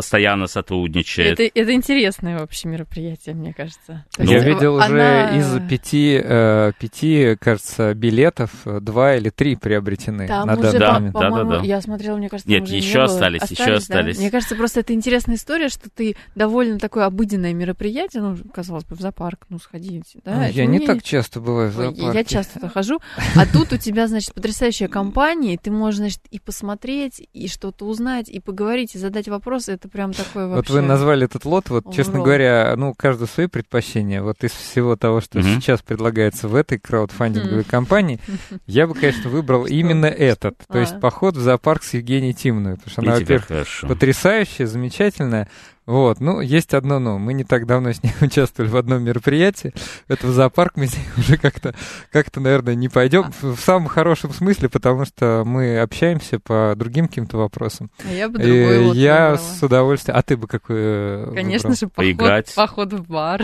постоянно 0.00 0.46
сотрудничает. 0.46 1.38
Это, 1.38 1.60
это 1.60 1.72
интересное 1.74 2.38
вообще 2.38 2.68
мероприятие, 2.68 3.34
мне 3.34 3.52
кажется. 3.52 4.06
То 4.16 4.22
Я 4.22 4.38
видел 4.38 4.80
она... 4.80 5.30
уже 5.30 5.38
из 5.38 5.68
пяти, 5.68 6.18
э, 6.22 6.72
пяти, 6.78 7.36
кажется, 7.38 7.92
билетов 7.92 8.50
два 8.64 9.16
или 9.16 9.28
три 9.28 9.56
приобретены 9.56 10.26
там 10.26 10.46
на 10.46 10.54
уже, 10.54 10.78
данный 10.78 11.12
по- 11.12 11.20
момент. 11.20 11.48
Да, 11.48 11.56
да, 11.56 11.60
да. 11.60 11.66
Я 11.66 11.82
смотрела, 11.82 12.16
мне 12.16 12.30
кажется, 12.30 12.50
Нет, 12.50 12.66
еще 12.66 12.98
не 12.98 13.04
остались, 13.04 13.42
остались, 13.42 13.60
еще 13.60 13.72
остались. 13.74 14.16
Да? 14.16 14.22
Мне 14.22 14.30
кажется, 14.30 14.56
просто 14.56 14.80
это 14.80 14.94
интересная 14.94 15.36
история, 15.36 15.68
что 15.68 15.90
ты 15.90 16.16
довольно 16.34 16.78
такое 16.78 17.04
обыденное 17.04 17.52
мероприятие, 17.52 18.22
ну, 18.22 18.38
казалось 18.54 18.84
бы, 18.84 18.96
в 18.96 19.00
зоопарк, 19.00 19.44
ну, 19.50 19.58
сходить, 19.58 20.16
да? 20.24 20.46
Я 20.46 20.64
не 20.64 20.80
так 20.80 21.02
часто 21.02 21.40
бываю 21.40 21.70
в 21.70 21.74
зоопарке. 21.74 22.18
Я 22.18 22.24
часто 22.24 22.66
хожу, 22.70 23.00
а 23.36 23.44
тут 23.44 23.74
у 23.74 23.76
тебя, 23.76 24.06
значит, 24.06 24.32
потрясающая 24.32 24.88
компания, 24.88 25.54
и 25.54 25.58
ты 25.58 25.70
можешь, 25.70 25.98
значит, 25.98 26.22
и 26.30 26.38
посмотреть, 26.38 27.22
и 27.34 27.48
что-то 27.48 27.84
узнать, 27.84 28.30
и 28.30 28.40
поговорить, 28.40 28.94
и 28.94 28.98
задать 28.98 29.28
вопросы, 29.28 29.72
это 29.72 29.89
прям 29.90 30.12
такое 30.12 30.46
вообще 30.46 30.72
вы 30.74 30.80
назвали 30.82 31.24
этот 31.24 31.44
лот, 31.44 31.68
вот, 31.70 31.86
Ура. 31.86 31.94
честно 31.94 32.20
говоря, 32.20 32.74
ну, 32.76 32.94
каждый 32.96 33.28
свои 33.28 33.46
предпочтения. 33.46 34.22
Вот 34.22 34.42
из 34.44 34.52
всего 34.52 34.96
того, 34.96 35.20
что 35.20 35.38
mm-hmm. 35.38 35.56
сейчас 35.56 35.82
предлагается 35.82 36.48
в 36.48 36.54
этой 36.54 36.78
краудфандинговой 36.78 37.62
mm-hmm. 37.62 37.70
компании, 37.70 38.20
я 38.66 38.86
бы, 38.86 38.94
конечно, 38.94 39.30
выбрал 39.30 39.66
именно 39.66 40.06
этот. 40.06 40.56
То 40.68 40.78
есть 40.78 40.94
а. 40.94 40.98
поход 41.00 41.36
в 41.36 41.40
зоопарк 41.40 41.82
с 41.82 41.94
Евгенией 41.94 42.32
Тимной. 42.32 42.76
Потому 42.76 42.90
что 42.90 43.02
она, 43.02 43.14
во-первых, 43.14 43.48
потрясающая, 43.82 44.66
замечательная. 44.66 45.48
Вот, 45.90 46.20
ну, 46.20 46.40
есть 46.40 46.72
одно 46.72 47.00
но. 47.00 47.18
Мы 47.18 47.32
не 47.32 47.42
так 47.42 47.66
давно 47.66 47.90
с 47.92 48.00
ней 48.00 48.12
участвовали 48.20 48.70
в 48.70 48.76
одном 48.76 49.02
мероприятии. 49.02 49.74
Это 50.06 50.28
в 50.28 50.30
зоопарк 50.30 50.76
мы 50.76 50.86
с 50.86 50.94
ней 50.96 51.02
уже 51.16 51.36
как-то, 51.36 51.74
как-то, 52.12 52.38
наверное, 52.38 52.76
не 52.76 52.88
пойдем. 52.88 53.32
В 53.42 53.56
самом 53.58 53.88
хорошем 53.88 54.32
смысле, 54.32 54.68
потому 54.68 55.04
что 55.04 55.42
мы 55.44 55.80
общаемся 55.80 56.38
по 56.38 56.74
другим 56.76 57.08
каким-то 57.08 57.38
вопросам. 57.38 57.90
А 58.08 58.12
я 58.12 58.28
бы 58.28 58.38
другой 58.38 58.84
вот 58.84 58.94
Я 58.94 59.30
выбрала. 59.30 59.36
с 59.36 59.62
удовольствием. 59.64 60.16
А 60.16 60.22
ты 60.22 60.36
бы 60.36 60.46
какой 60.46 60.76
э, 60.78 61.32
Конечно 61.34 61.70
выбрал? 61.70 61.74
же, 61.74 61.86
поход, 61.88 61.96
Поиграть. 61.96 62.54
поход 62.54 62.92
в 62.92 63.08
бар. 63.08 63.42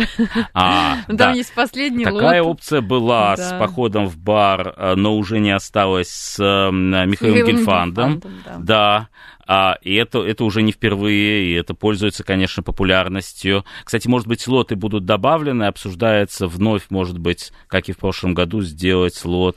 А, 0.54 0.98
ну, 1.08 1.16
Там 1.16 1.34
есть 1.34 1.52
последний 1.52 2.04
Такая 2.04 2.44
опция 2.44 2.80
была 2.80 3.36
с 3.36 3.58
походом 3.58 4.06
в 4.06 4.18
бар, 4.18 4.72
э, 4.76 4.94
но 4.94 5.16
уже 5.16 5.40
не 5.40 5.50
осталась 5.50 6.10
с 6.10 6.38
э, 6.38 6.70
Михаилом 6.70 7.44
Гельфандом. 7.44 8.22
Да. 8.58 9.08
А, 9.46 9.76
и 9.82 9.94
это, 9.94 10.20
это 10.20 10.44
уже 10.44 10.62
не 10.62 10.72
впервые, 10.72 11.46
и 11.46 11.52
это 11.52 11.74
пользуется, 11.74 12.24
конечно, 12.24 12.62
популярностью. 12.62 13.64
Кстати, 13.84 14.08
может 14.08 14.26
быть, 14.26 14.46
лоты 14.48 14.74
будут 14.76 15.04
добавлены, 15.04 15.64
обсуждается 15.64 16.48
вновь, 16.48 16.86
может 16.90 17.18
быть, 17.18 17.52
как 17.68 17.88
и 17.88 17.92
в 17.92 17.98
прошлом 17.98 18.34
году, 18.34 18.60
сделать 18.62 19.24
лот 19.24 19.56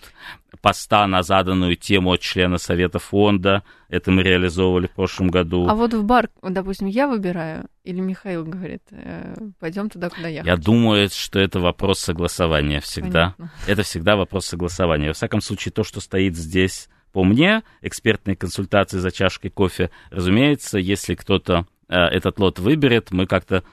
поста 0.61 1.07
на 1.07 1.23
заданную 1.23 1.75
тему 1.75 2.11
от 2.11 2.21
члена 2.21 2.57
Совета 2.57 2.99
фонда. 2.99 3.63
Это 3.87 4.11
мы 4.11 4.23
реализовывали 4.23 4.87
в 4.87 4.91
прошлом 4.91 5.29
году. 5.29 5.67
А 5.67 5.75
вот 5.75 5.93
в 5.93 6.03
бар, 6.03 6.29
допустим, 6.41 6.87
я 6.87 7.07
выбираю, 7.07 7.67
или 7.83 7.99
Михаил 7.99 8.45
говорит, 8.45 8.83
э, 8.91 9.35
пойдем 9.59 9.89
туда, 9.89 10.09
куда 10.09 10.27
я 10.27 10.41
Я 10.43 10.55
хочу. 10.55 10.63
думаю, 10.63 11.09
что 11.09 11.39
это 11.39 11.59
вопрос 11.59 11.99
согласования 11.99 12.81
всегда. 12.81 13.35
Понятно. 13.37 13.51
Это 13.67 13.83
всегда 13.83 14.15
вопрос 14.15 14.45
согласования. 14.45 15.07
Во 15.07 15.13
всяком 15.13 15.41
случае, 15.41 15.71
то, 15.71 15.83
что 15.83 16.01
стоит 16.01 16.35
здесь 16.35 16.89
по 17.11 17.23
мне, 17.23 17.63
экспертные 17.81 18.35
консультации 18.35 18.97
за 18.99 19.11
чашкой 19.11 19.49
кофе, 19.49 19.89
разумеется, 20.11 20.77
если 20.79 21.15
кто-то 21.15 21.65
э, 21.87 21.95
этот 21.95 22.39
лот 22.39 22.59
выберет, 22.59 23.11
мы 23.11 23.25
как-то 23.25 23.63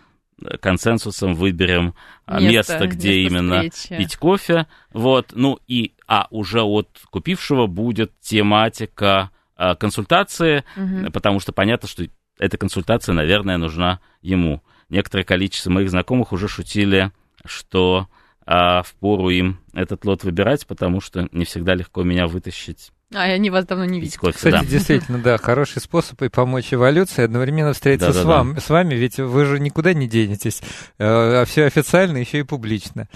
э, 0.42 0.56
консенсусом 0.58 1.34
выберем 1.34 1.94
а, 2.24 2.40
место, 2.40 2.74
Место, 2.74 2.86
где 2.88 3.22
место 3.22 3.36
именно 3.36 3.70
встречи. 3.70 3.98
пить 3.98 4.16
кофе. 4.16 4.66
Вот, 4.92 5.32
ну 5.34 5.58
и, 5.66 5.94
а 6.06 6.26
уже 6.30 6.62
от 6.62 6.88
купившего 7.10 7.66
будет 7.66 8.12
тематика 8.20 9.30
а, 9.56 9.74
консультации, 9.74 10.64
Мгм. 10.76 11.12
потому 11.12 11.40
что 11.40 11.52
понятно, 11.52 11.88
что 11.88 12.04
эта 12.38 12.58
консультация, 12.58 13.14
наверное, 13.14 13.56
нужна 13.56 14.00
ему. 14.22 14.62
Некоторое 14.88 15.24
количество 15.24 15.70
моих 15.70 15.90
знакомых 15.90 16.32
уже 16.32 16.48
шутили, 16.48 17.10
что 17.44 18.08
а, 18.46 18.82
впору 18.82 19.30
им 19.30 19.58
этот 19.72 20.04
лот 20.04 20.22
выбирать, 20.22 20.66
потому 20.66 21.00
что 21.00 21.28
не 21.32 21.44
всегда 21.44 21.74
легко 21.74 22.02
меня 22.04 22.26
вытащить 22.26 22.92
А, 23.14 23.22
они 23.22 23.50
вас 23.50 23.64
давно 23.66 23.84
не 23.84 24.00
видят. 24.00 24.18
кофе. 24.18 24.34
Кстати, 24.36 24.54
да. 24.54 24.64
действительно, 24.64 25.18
да, 25.18 25.38
хороший 25.38 25.80
способ 25.80 26.20
и 26.22 26.28
помочь 26.28 26.74
эволюции, 26.74 27.22
одновременно 27.22 27.72
встретиться 27.72 28.12
с, 28.12 28.16
Да-да-да. 28.16 28.36
вам, 28.38 28.60
с 28.60 28.68
вами, 28.68 28.94
ведь 28.94 29.18
вы 29.18 29.44
же 29.44 29.60
никуда 29.60 29.94
не 29.94 30.08
денетесь, 30.08 30.60
э, 30.98 31.04
а 31.42 31.44
все 31.44 31.66
официально, 31.66 32.16
еще 32.18 32.40
и 32.40 32.42
публично. 32.42 33.08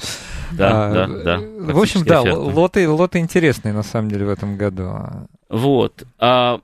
Да, 0.53 0.71
А, 0.71 0.93
да, 0.95 1.39
да. 1.39 1.73
В 1.73 1.79
общем, 1.81 2.05
да, 2.05 2.21
оферта. 2.21 2.39
лоты, 2.39 2.89
лоты 2.89 3.19
интересные, 3.19 3.75
на 3.75 3.83
самом 3.83 4.11
деле, 4.11 4.27
в 4.27 4.31
этом 4.31 4.57
году. 4.57 4.91
Вот. 5.49 6.05
А, 6.19 6.61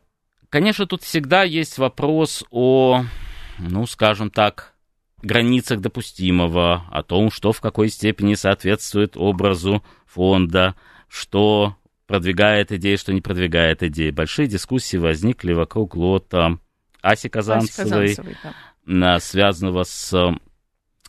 Конечно, 0.48 0.86
тут 0.86 1.02
всегда 1.02 1.42
есть 1.42 1.76
вопрос 1.76 2.44
о, 2.50 3.04
ну, 3.58 3.86
скажем 3.86 4.30
так, 4.30 4.74
границах 5.22 5.80
допустимого, 5.80 6.84
о 6.90 7.02
том, 7.02 7.30
что 7.30 7.52
в 7.52 7.60
какой 7.60 7.88
степени 7.88 8.34
соответствует 8.34 9.16
образу 9.16 9.82
фонда, 10.06 10.74
что 11.08 11.76
продвигает 12.06 12.72
идеи, 12.72 12.96
что 12.96 13.12
не 13.12 13.20
продвигает 13.20 13.82
идеи. 13.82 14.10
Большие 14.10 14.48
дискуссии 14.48 14.96
возникли 14.96 15.52
вокруг 15.52 15.94
лота 15.96 16.58
Аси 17.02 17.26
Аси 17.26 17.28
Казанцевой, 17.28 18.14
Казанцевой, 18.14 18.36
да. 18.86 19.20
связанного 19.20 19.84
с 19.84 20.34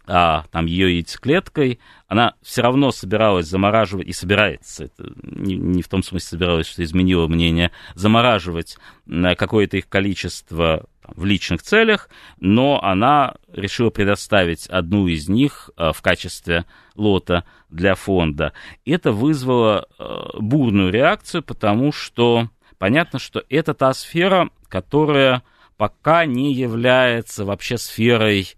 а, 0.08 0.46
там 0.52 0.66
ее 0.66 0.96
яйцеклеткой, 0.96 1.80
она 2.08 2.36
все 2.42 2.62
равно 2.62 2.92
собиралась 2.92 3.48
замораживать, 3.48 4.08
и 4.08 4.14
собирается, 4.14 4.86
это 4.86 5.12
не, 5.22 5.56
не 5.56 5.82
в 5.82 5.90
том 5.90 6.02
смысле 6.02 6.30
собиралась, 6.30 6.68
что 6.68 6.84
изменила 6.84 7.28
мнение, 7.28 7.72
замораживать 7.94 8.78
э, 9.06 9.36
какое-то 9.36 9.78
их 9.78 9.90
количество 9.90 10.86
там, 11.02 11.14
в 11.16 11.26
личных 11.26 11.62
целях, 11.62 12.10
но 12.40 12.82
она 12.82 13.36
решила 13.52 13.90
предоставить 13.90 14.68
одну 14.68 15.08
из 15.08 15.28
них 15.28 15.70
э, 15.76 15.92
в 15.94 16.02
качестве 16.02 16.66
лота 16.96 17.44
для 17.70 17.96
фонда. 17.96 18.54
Это 18.86 19.12
вызвало 19.12 19.88
э, 20.00 20.18
бурную 20.40 20.92
реакцию, 20.92 21.44
потому 21.44 21.92
что 21.92 22.50
понятно, 22.78 23.20
что 23.20 23.44
это 23.50 23.74
та 23.74 23.94
сфера, 23.94 24.50
которая 24.70 25.44
пока 25.76 26.26
не 26.26 26.54
является 26.54 27.46
вообще 27.46 27.78
сферой 27.78 28.56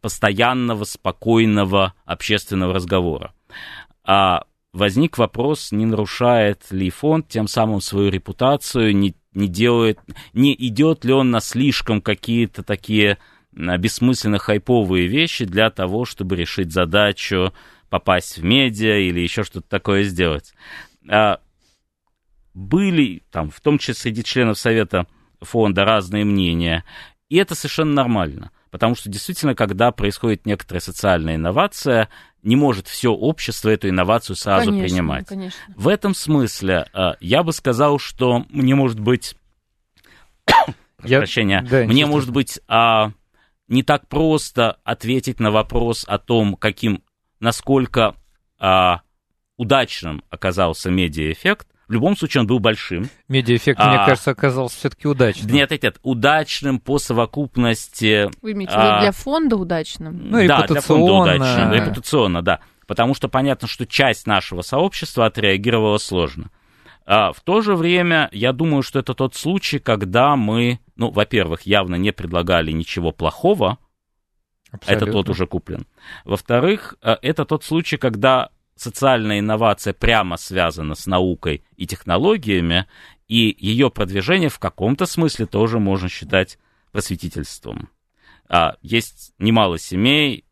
постоянного, 0.00 0.84
спокойного 0.84 1.94
общественного 2.04 2.74
разговора. 2.74 3.32
А 4.04 4.44
возник 4.72 5.18
вопрос, 5.18 5.72
не 5.72 5.86
нарушает 5.86 6.62
ли 6.70 6.90
фонд 6.90 7.28
тем 7.28 7.48
самым 7.48 7.80
свою 7.80 8.10
репутацию, 8.10 8.96
не, 8.96 9.14
не 9.32 9.48
делает, 9.48 9.98
не 10.32 10.54
идет 10.54 11.04
ли 11.04 11.12
он 11.12 11.30
на 11.30 11.40
слишком 11.40 12.00
какие-то 12.00 12.62
такие 12.62 13.18
бессмысленно 13.52 14.38
хайповые 14.38 15.06
вещи 15.06 15.44
для 15.44 15.70
того, 15.70 16.04
чтобы 16.04 16.36
решить 16.36 16.72
задачу 16.72 17.54
попасть 17.88 18.38
в 18.38 18.44
медиа 18.44 18.98
или 18.98 19.20
еще 19.20 19.44
что-то 19.44 19.68
такое 19.68 20.02
сделать. 20.02 20.52
А, 21.08 21.40
были 22.52 23.22
там, 23.30 23.50
в 23.50 23.60
том 23.60 23.78
числе 23.78 23.94
среди 23.94 24.24
членов 24.24 24.58
Совета 24.58 25.06
фонда, 25.40 25.84
разные 25.84 26.24
мнения, 26.24 26.84
и 27.28 27.36
это 27.36 27.54
совершенно 27.54 27.92
нормально. 27.92 28.50
Потому 28.76 28.94
что 28.94 29.08
действительно, 29.08 29.54
когда 29.54 29.90
происходит 29.90 30.44
некоторая 30.44 30.82
социальная 30.82 31.36
инновация, 31.36 32.10
не 32.42 32.56
может 32.56 32.88
все 32.88 33.08
общество 33.10 33.70
эту 33.70 33.88
инновацию 33.88 34.36
сразу 34.36 34.66
Конечно, 34.66 34.86
принимать. 34.86 35.26
Конечно. 35.26 35.58
В 35.74 35.88
этом 35.88 36.14
смысле 36.14 36.84
э, 36.92 37.12
я 37.20 37.42
бы 37.42 37.54
сказал, 37.54 37.98
что 37.98 38.44
мне 38.50 38.74
может 38.74 39.00
быть, 39.00 39.34
Я- 41.02 41.20
прощения, 41.20 41.66
да, 41.70 41.84
мне 41.84 42.04
может 42.04 42.30
быть 42.30 42.60
а, 42.68 43.12
не 43.66 43.82
так 43.82 44.08
просто 44.08 44.76
ответить 44.84 45.40
на 45.40 45.50
вопрос 45.50 46.04
о 46.06 46.18
том, 46.18 46.54
каким, 46.54 47.02
насколько 47.40 48.14
а, 48.58 49.00
удачным 49.56 50.22
оказался 50.28 50.90
медиаэффект. 50.90 51.66
В 51.88 51.92
любом 51.92 52.16
случае 52.16 52.40
он 52.40 52.46
был 52.48 52.58
большим. 52.58 53.08
Медиаэффект, 53.28 53.78
А- 53.80 53.88
мне 53.88 53.98
кажется, 54.04 54.32
оказался 54.32 54.76
все-таки 54.76 55.06
удачным. 55.06 55.52
Нет, 55.52 55.70
нет, 55.70 55.82
нет, 55.84 55.98
удачным 56.02 56.80
по 56.80 56.98
совокупности 56.98 58.28
Вы 58.42 58.52
имеете 58.52 58.72
в 58.72 58.76
виду 58.76 58.88
А. 58.88 59.00
для 59.00 59.12
фонда 59.12 59.56
удачным? 59.56 60.30
Ну, 60.30 60.46
да, 60.48 60.66
для 60.66 60.80
фонда 60.80 61.12
удачно, 61.12 61.72
репутационно, 61.72 62.42
да. 62.42 62.60
Потому 62.86 63.14
что 63.14 63.28
понятно, 63.28 63.68
что 63.68 63.86
часть 63.86 64.26
нашего 64.26 64.62
сообщества 64.62 65.26
отреагировала 65.26 65.98
сложно. 65.98 66.50
А 67.04 67.32
в 67.32 67.40
то 67.40 67.60
же 67.60 67.76
время, 67.76 68.28
я 68.32 68.52
думаю, 68.52 68.82
что 68.82 68.98
это 68.98 69.14
тот 69.14 69.36
случай, 69.36 69.78
когда 69.78 70.34
мы, 70.34 70.80
ну, 70.96 71.10
во-первых, 71.10 71.62
явно 71.62 71.94
не 71.94 72.12
предлагали 72.12 72.72
ничего 72.72 73.12
плохого, 73.12 73.78
этот 74.72 74.88
лот 74.88 75.28
Абсолютно. 75.28 75.30
уже 75.32 75.46
куплен. 75.46 75.86
Во-вторых, 76.24 76.96
э, 77.02 77.16
это 77.22 77.44
тот 77.44 77.62
случай, 77.64 77.96
когда 77.96 78.50
социальная 78.76 79.40
инновация 79.40 79.92
прямо 79.92 80.36
связана 80.36 80.94
с 80.94 81.06
наукой 81.06 81.64
и 81.76 81.86
технологиями, 81.86 82.86
и 83.26 83.56
ее 83.58 83.90
продвижение 83.90 84.48
в 84.48 84.58
каком-то 84.58 85.06
смысле 85.06 85.46
тоже 85.46 85.80
можно 85.80 86.08
считать 86.08 86.58
просветительством. 86.92 87.90
А, 88.48 88.76
есть 88.82 89.32
немало 89.38 89.78
семей, 89.78 90.44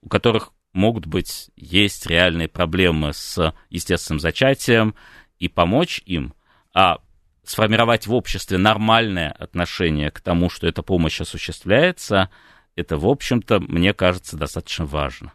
у 0.00 0.08
которых 0.08 0.52
могут 0.72 1.06
быть, 1.06 1.50
есть 1.54 2.06
реальные 2.06 2.48
проблемы 2.48 3.12
с 3.12 3.54
естественным 3.70 4.18
зачатием, 4.18 4.94
и 5.38 5.48
помочь 5.48 6.00
им, 6.06 6.34
а 6.72 6.98
сформировать 7.44 8.06
в 8.06 8.14
обществе 8.14 8.58
нормальное 8.58 9.30
отношение 9.30 10.10
к 10.10 10.20
тому, 10.20 10.48
что 10.48 10.66
эта 10.66 10.82
помощь 10.82 11.20
осуществляется, 11.20 12.30
это, 12.76 12.96
в 12.96 13.06
общем-то, 13.06 13.60
мне 13.60 13.92
кажется, 13.92 14.36
достаточно 14.36 14.86
важно. 14.86 15.32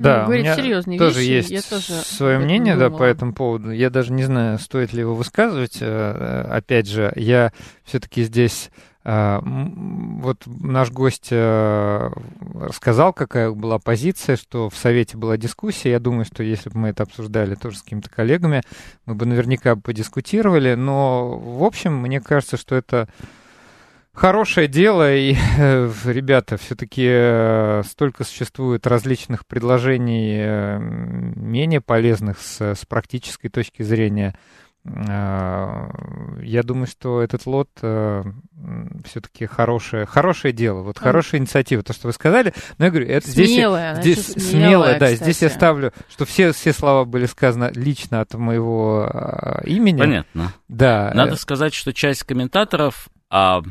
Да, 0.00 0.16
Ну, 0.16 0.22
у 0.22 0.26
говорит 0.26 0.44
меня 0.44 0.56
серьезные 0.56 0.98
тоже 0.98 1.20
вещи, 1.20 1.52
есть 1.52 1.70
тоже 1.70 1.92
свое 2.02 2.38
мнение 2.38 2.76
да, 2.76 2.90
по 2.90 3.02
этому 3.02 3.32
поводу. 3.34 3.70
Я 3.70 3.90
даже 3.90 4.12
не 4.12 4.22
знаю, 4.24 4.58
стоит 4.58 4.92
ли 4.92 5.00
его 5.00 5.14
высказывать. 5.14 5.78
Э, 5.80 6.46
Опять 6.50 6.88
же, 6.88 7.12
я 7.16 7.52
все-таки 7.84 8.22
здесь... 8.24 8.70
э, 9.04 9.38
Вот 9.42 10.42
наш 10.46 10.90
гость 10.90 11.28
э, 11.30 12.10
сказал, 12.72 13.12
какая 13.12 13.50
была 13.50 13.78
позиция, 13.78 14.36
что 14.36 14.68
в 14.70 14.76
Совете 14.76 15.16
была 15.16 15.36
дискуссия. 15.36 15.90
Я 15.90 16.00
думаю, 16.00 16.24
что 16.24 16.42
если 16.42 16.70
бы 16.70 16.78
мы 16.78 16.88
это 16.88 17.02
обсуждали 17.02 17.54
тоже 17.54 17.78
с 17.78 17.82
какими-то 17.82 18.10
коллегами, 18.10 18.62
мы 19.06 19.14
бы 19.14 19.26
наверняка 19.26 19.76
подискутировали. 19.76 20.74
Но, 20.74 21.38
в 21.38 21.62
общем, 21.64 21.94
мне 21.96 22.20
кажется, 22.20 22.56
что 22.56 22.74
это 22.74 23.08
хорошее 24.14 24.68
дело, 24.68 25.14
и, 25.14 25.34
э, 25.58 25.90
ребята, 26.04 26.56
все-таки 26.56 27.82
столько 27.88 28.24
существует 28.24 28.86
различных 28.86 29.46
предложений 29.46 30.38
э, 30.42 30.78
менее 30.78 31.80
полезных 31.80 32.38
с, 32.40 32.60
с 32.74 32.84
практической 32.86 33.48
точки 33.48 33.82
зрения. 33.82 34.36
Э, 34.84 35.88
Я 36.42 36.62
думаю, 36.62 36.86
что 36.86 37.20
этот 37.22 37.44
лот 37.46 37.68
все-таки 39.04 39.46
хорошее, 39.46 40.06
хорошее 40.06 40.52
дело, 40.52 40.82
вот 40.82 40.96
А. 40.98 41.02
хорошая 41.02 41.40
инициатива, 41.40 41.82
то, 41.82 41.92
что 41.92 42.06
вы 42.08 42.12
сказали. 42.12 42.52
Но 42.78 42.86
я 42.86 42.90
говорю, 42.90 43.06
это 43.08 43.28
здесь, 43.28 43.54
Смелая, 43.54 43.94
здесь 44.00 44.28
ещё 44.28 44.40
смелая, 44.40 44.68
смелая, 44.68 44.98
да, 44.98 45.06
здесь 45.14 45.26
я 45.42 45.48
кстати. 45.48 45.52
ставлю, 45.54 45.92
что 46.10 46.24
все, 46.24 46.52
все 46.52 46.72
слова 46.72 47.04
были 47.04 47.26
сказаны 47.26 47.70
лично 47.74 48.20
от 48.20 48.34
моего 48.34 49.08
э, 49.12 49.66
имени. 49.66 49.98
Понятно. 49.98 50.52
Да. 50.68 51.10
Надо 51.14 51.32
э, 51.32 51.36
сказать, 51.36 51.72
что 51.74 51.92
часть 51.92 52.24
комментаторов, 52.24 53.08
а, 53.30 53.62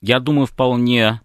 я 0.00 0.20
думаю, 0.20 0.46
вполне 0.46 1.20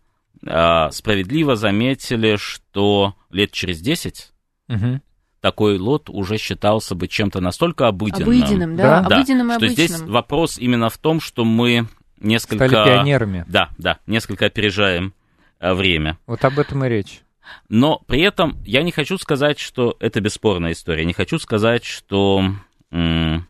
а, 0.45 0.91
справедливо 0.91 1.55
заметили, 1.55 2.35
что 2.35 3.15
лет 3.31 3.51
через 3.51 3.81
10 3.81 4.31
мгм. 4.67 5.01
такой 5.41 5.77
лот 5.77 6.09
уже 6.09 6.37
считался 6.37 6.95
бы 6.95 7.07
чем-то 7.07 7.41
настолько 7.41 7.87
обыденным. 7.87 8.29
Обыденным, 8.29 8.75
да, 8.75 9.01
Да. 9.01 9.09
Да, 9.09 9.15
обыденным 9.17 9.47
и 9.47 9.49
что 9.51 9.65
обычным. 9.65 9.87
здесь 9.87 10.01
вопрос 10.01 10.57
именно 10.57 10.89
в 10.89 10.97
том, 10.97 11.19
что 11.19 11.45
мы 11.45 11.87
несколько... 12.19 12.67
Стали 12.67 12.85
пионерами. 12.85 13.45
Да, 13.47 13.69
да, 13.77 13.99
несколько 14.05 14.45
опережаем 14.45 15.13
э, 15.59 15.73
время. 15.73 16.17
Вот 16.27 16.43
об 16.45 16.59
этом 16.59 16.83
и 16.85 16.89
речь. 16.89 17.21
Но 17.69 18.01
при 18.07 18.21
этом 18.21 18.57
я 18.65 18.81
не 18.81 18.91
хочу 18.91 19.17
сказать, 19.17 19.59
что 19.59 19.95
это 19.99 20.19
бесспорная 20.19 20.71
история. 20.71 21.05
Не 21.05 21.13
хочу 21.13 21.37
сказать, 21.37 21.85
что 21.85 22.43
м, 22.91 23.47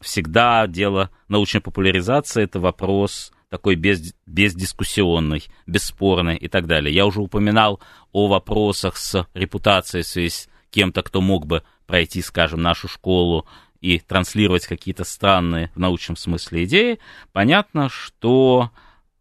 всегда 0.00 0.66
дело 0.66 1.10
научной 1.28 1.60
популяризации 1.60 2.44
это 2.44 2.58
вопрос 2.58 3.32
такой 3.48 3.76
без, 3.76 4.14
бездискуссионный, 4.26 5.46
бесспорный 5.66 6.36
и 6.36 6.48
так 6.48 6.66
далее. 6.66 6.94
Я 6.94 7.06
уже 7.06 7.20
упоминал 7.20 7.80
о 8.12 8.28
вопросах 8.28 8.96
с 8.96 9.26
репутацией 9.34 10.02
в 10.02 10.06
связи 10.06 10.30
с 10.30 10.48
кем-то, 10.70 11.02
кто 11.02 11.20
мог 11.20 11.46
бы 11.46 11.62
пройти, 11.86 12.20
скажем, 12.20 12.60
нашу 12.60 12.88
школу 12.88 13.46
и 13.80 13.98
транслировать 14.00 14.66
какие-то 14.66 15.04
странные 15.04 15.70
в 15.74 15.78
научном 15.78 16.16
смысле 16.16 16.64
идеи. 16.64 16.98
Понятно, 17.32 17.88
что 17.88 18.70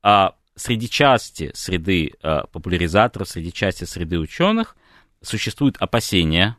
а, 0.01 0.35
среди 0.55 0.89
части 0.89 1.51
среды 1.53 2.13
а, 2.21 2.47
популяризаторов, 2.47 3.29
среди 3.29 3.53
части 3.53 3.85
среды 3.85 4.19
ученых 4.19 4.75
существуют 5.21 5.77
опасения, 5.77 6.57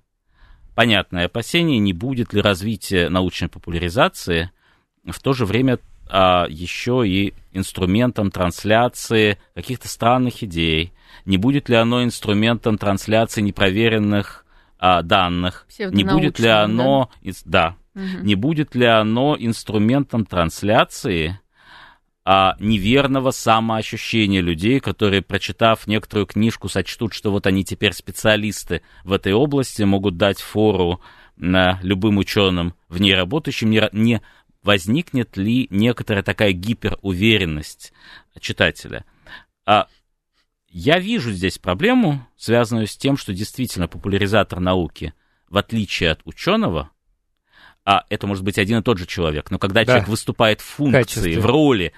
понятное 0.74 1.26
опасение, 1.26 1.78
не 1.78 1.92
будет 1.92 2.32
ли 2.32 2.40
развитие 2.40 3.08
научной 3.08 3.48
популяризации 3.48 4.50
в 5.04 5.20
то 5.20 5.32
же 5.32 5.44
время 5.44 5.78
а, 6.08 6.46
еще 6.48 7.04
и 7.06 7.34
инструментом 7.52 8.30
трансляции 8.30 9.38
каких-то 9.54 9.88
странных 9.88 10.42
идей, 10.42 10.92
не 11.24 11.36
будет 11.36 11.68
ли 11.68 11.76
оно 11.76 12.04
инструментом 12.04 12.78
трансляции 12.78 13.40
непроверенных 13.40 14.44
а, 14.78 15.02
данных, 15.02 15.66
не 15.78 16.04
будет 16.04 16.38
ли 16.38 16.48
оно, 16.48 17.10
ис- 17.22 17.42
да, 17.44 17.76
Мгм. 17.94 18.24
не 18.24 18.34
будет 18.36 18.74
ли 18.74 18.86
оно 18.86 19.36
инструментом 19.38 20.24
трансляции 20.24 21.38
а, 22.24 22.56
неверного 22.60 23.30
самоощущения 23.30 24.42
людей, 24.42 24.80
которые, 24.80 25.22
прочитав 25.22 25.86
некоторую 25.86 26.26
книжку, 26.26 26.68
сочтут, 26.68 27.14
что 27.14 27.30
вот 27.30 27.46
они 27.46 27.64
теперь 27.64 27.94
специалисты 27.94 28.82
в 29.02 29.12
этой 29.12 29.32
области, 29.32 29.82
могут 29.82 30.18
дать 30.18 30.40
фору 30.40 31.00
на 31.36 31.78
любым 31.82 32.18
ученым 32.18 32.74
в 32.88 33.00
ней 33.00 33.14
работающим, 33.14 33.70
не, 33.70 33.88
не 33.92 34.20
возникнет 34.62 35.36
ли 35.36 35.66
некоторая 35.70 36.22
такая 36.22 36.52
гиперуверенность 36.52 37.92
читателя. 38.40 39.04
А, 39.66 39.88
я 40.68 40.98
вижу 40.98 41.30
здесь 41.32 41.58
проблему, 41.58 42.26
связанную 42.36 42.86
с 42.86 42.96
тем, 42.96 43.16
что 43.16 43.32
действительно 43.32 43.88
популяризатор 43.88 44.60
науки, 44.60 45.14
в 45.48 45.56
отличие 45.56 46.10
от 46.10 46.20
ученого, 46.24 46.90
а 47.84 48.04
это 48.10 48.26
может 48.26 48.44
быть 48.44 48.58
один 48.58 48.80
и 48.80 48.82
тот 48.82 48.98
же 48.98 49.06
человек, 49.06 49.50
но 49.50 49.58
когда 49.58 49.80
Да. 49.80 49.86
человек 49.86 50.08
выступает 50.08 50.60
в 50.60 50.64
функции, 50.64 50.98
качестве. 51.00 51.40
в 51.40 51.46
роли 51.46 51.92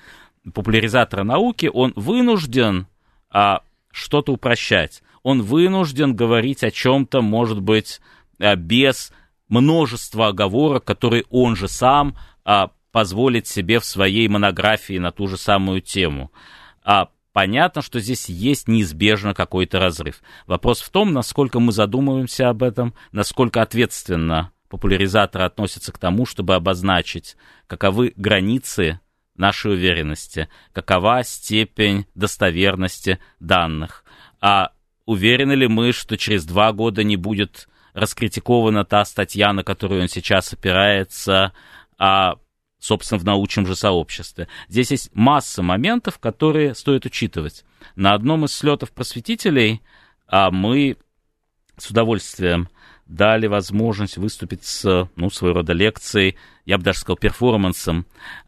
популяризатора 0.54 1.24
науки, 1.24 1.68
он 1.72 1.92
вынужден 1.96 2.86
а, 3.32 3.62
что-то 3.90 4.32
упрощать. 4.32 5.02
Он 5.22 5.42
вынужден 5.42 6.14
говорить 6.16 6.64
о 6.64 6.70
чем-то, 6.70 7.22
может 7.22 7.60
быть, 7.60 8.00
а, 8.38 8.56
без 8.56 9.12
множества 9.48 10.28
оговорок, 10.28 10.84
которые 10.84 11.24
он 11.30 11.56
же 11.56 11.68
сам 11.68 12.16
а, 12.50 12.72
позволит 12.90 13.46
себе 13.46 13.78
в 13.78 13.84
своей 13.84 14.26
монографии 14.26 14.98
на 14.98 15.12
ту 15.12 15.28
же 15.28 15.36
самую 15.36 15.80
тему. 15.80 16.32
А, 16.82 17.10
понятно, 17.32 17.80
что 17.80 18.00
здесь 18.00 18.28
есть 18.28 18.66
неизбежно 18.66 19.34
какой-то 19.34 19.78
разрыв. 19.78 20.20
Вопрос 20.48 20.80
в 20.80 20.90
том, 20.90 21.12
насколько 21.12 21.60
мы 21.60 21.70
задумываемся 21.70 22.48
об 22.48 22.64
этом, 22.64 22.92
насколько 23.12 23.62
ответственно 23.62 24.50
популяризаторы 24.68 25.44
относятся 25.44 25.92
к 25.92 25.98
тому, 25.98 26.26
чтобы 26.26 26.56
обозначить, 26.56 27.36
каковы 27.68 28.14
границы 28.16 28.98
нашей 29.36 29.74
уверенности, 29.74 30.48
какова 30.72 31.22
степень 31.22 32.06
достоверности 32.16 33.20
данных. 33.38 34.04
А 34.40 34.72
уверены 35.06 35.52
ли 35.52 35.68
мы, 35.68 35.92
что 35.92 36.16
через 36.16 36.44
два 36.46 36.72
года 36.72 37.04
не 37.04 37.16
будет 37.16 37.68
раскритикована 37.94 38.84
та 38.84 39.04
статья, 39.04 39.52
на 39.52 39.62
которую 39.62 40.02
он 40.02 40.08
сейчас 40.08 40.52
опирается, 40.52 41.52
а, 42.00 42.36
собственно, 42.78 43.20
в 43.20 43.24
научном 43.24 43.66
же 43.66 43.76
сообществе. 43.76 44.48
Здесь 44.68 44.90
есть 44.90 45.10
масса 45.12 45.62
моментов, 45.62 46.18
которые 46.18 46.74
стоит 46.74 47.04
учитывать. 47.04 47.64
На 47.94 48.14
одном 48.14 48.46
из 48.46 48.54
слетов 48.54 48.90
просветителей 48.90 49.82
а, 50.26 50.50
мы 50.50 50.96
с 51.76 51.90
удовольствием 51.90 52.70
дали 53.04 53.46
возможность 53.48 54.16
выступить 54.16 54.64
с, 54.64 55.08
ну, 55.14 55.30
своего 55.30 55.58
рода 55.58 55.74
лекцией, 55.74 56.38
я 56.64 56.78
бы 56.78 56.84
даже 56.84 57.00
сказал, 57.00 57.18
перформансом, 57.18 58.06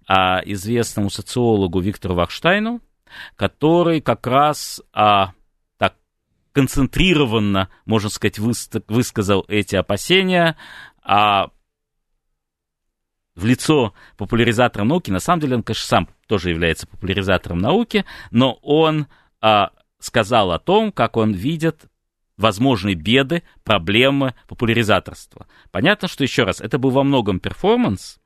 а, 0.09 0.41
известному 0.47 1.11
социологу 1.11 1.81
Виктору 1.81 2.15
Вахштайну, 2.15 2.81
который 3.37 4.01
как 4.01 4.27
раз 4.27 4.81
а, 4.95 5.33
так 5.77 5.97
концентрированно, 6.53 7.69
можно 7.85 8.09
сказать, 8.09 8.39
высказал 8.39 9.45
эти 9.49 9.77
опасения, 9.77 10.57
а 11.03 11.51
в 13.35 13.45
лицо 13.45 13.95
популяризатора 14.17 14.85
науки, 14.85 15.11
на 15.11 15.21
самом 15.21 15.41
деле 15.41 15.57
он, 15.57 15.63
конечно, 15.63 15.87
сам 15.87 16.09
тоже 16.27 16.51
является 16.51 16.87
популяризатором 16.87 17.59
науки, 17.59 18.05
но 18.31 18.59
он 18.63 19.07
а, 19.41 19.71
сказал 19.99 20.53
о 20.53 20.59
том, 20.59 20.93
как 20.93 21.17
он 21.17 21.33
видит 21.33 21.87
возможные 22.37 22.95
беды, 22.95 23.43
проблемы 23.65 24.35
популяризаторства. 24.49 25.47
Понятно, 25.71 26.09
что, 26.09 26.25
еще 26.25 26.45
раз, 26.45 26.61
это 26.61 26.79
был 26.79 26.91
во 26.91 27.05
многом 27.05 27.41
перформанс, 27.41 28.19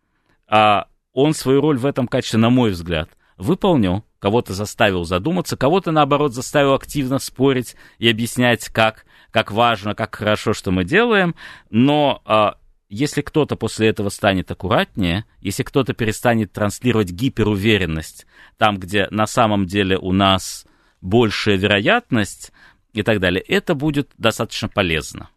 а 0.48 0.88
он 1.12 1.34
свою 1.34 1.60
роль 1.60 1.78
в 1.78 1.86
этом 1.86 2.08
качестве, 2.08 2.38
на 2.38 2.50
мой 2.50 2.70
взгляд, 2.70 3.10
выполнил, 3.36 4.04
кого-то 4.18 4.54
заставил 4.54 5.04
задуматься, 5.04 5.56
кого-то, 5.56 5.92
наоборот, 5.92 6.34
заставил 6.34 6.74
активно 6.74 7.18
спорить 7.18 7.76
и 7.98 8.08
объяснять, 8.08 8.68
как, 8.68 9.04
как 9.30 9.52
важно, 9.52 9.94
как 9.94 10.14
хорошо, 10.14 10.52
что 10.52 10.70
мы 10.70 10.84
делаем, 10.84 11.34
но 11.70 12.22
а, 12.24 12.56
если 12.88 13.20
кто-то 13.22 13.56
после 13.56 13.88
этого 13.88 14.08
станет 14.10 14.50
аккуратнее, 14.50 15.24
если 15.40 15.62
кто-то 15.62 15.92
перестанет 15.92 16.52
транслировать 16.52 17.10
гиперуверенность 17.10 18.26
там, 18.58 18.78
где 18.78 19.08
на 19.10 19.26
самом 19.26 19.66
деле 19.66 19.98
у 19.98 20.12
нас 20.12 20.66
большая 21.00 21.56
вероятность 21.56 22.52
и 22.92 23.02
так 23.02 23.20
далее, 23.20 23.42
это 23.42 23.74
будет 23.74 24.10
достаточно 24.18 24.68
полезно. 24.68 25.28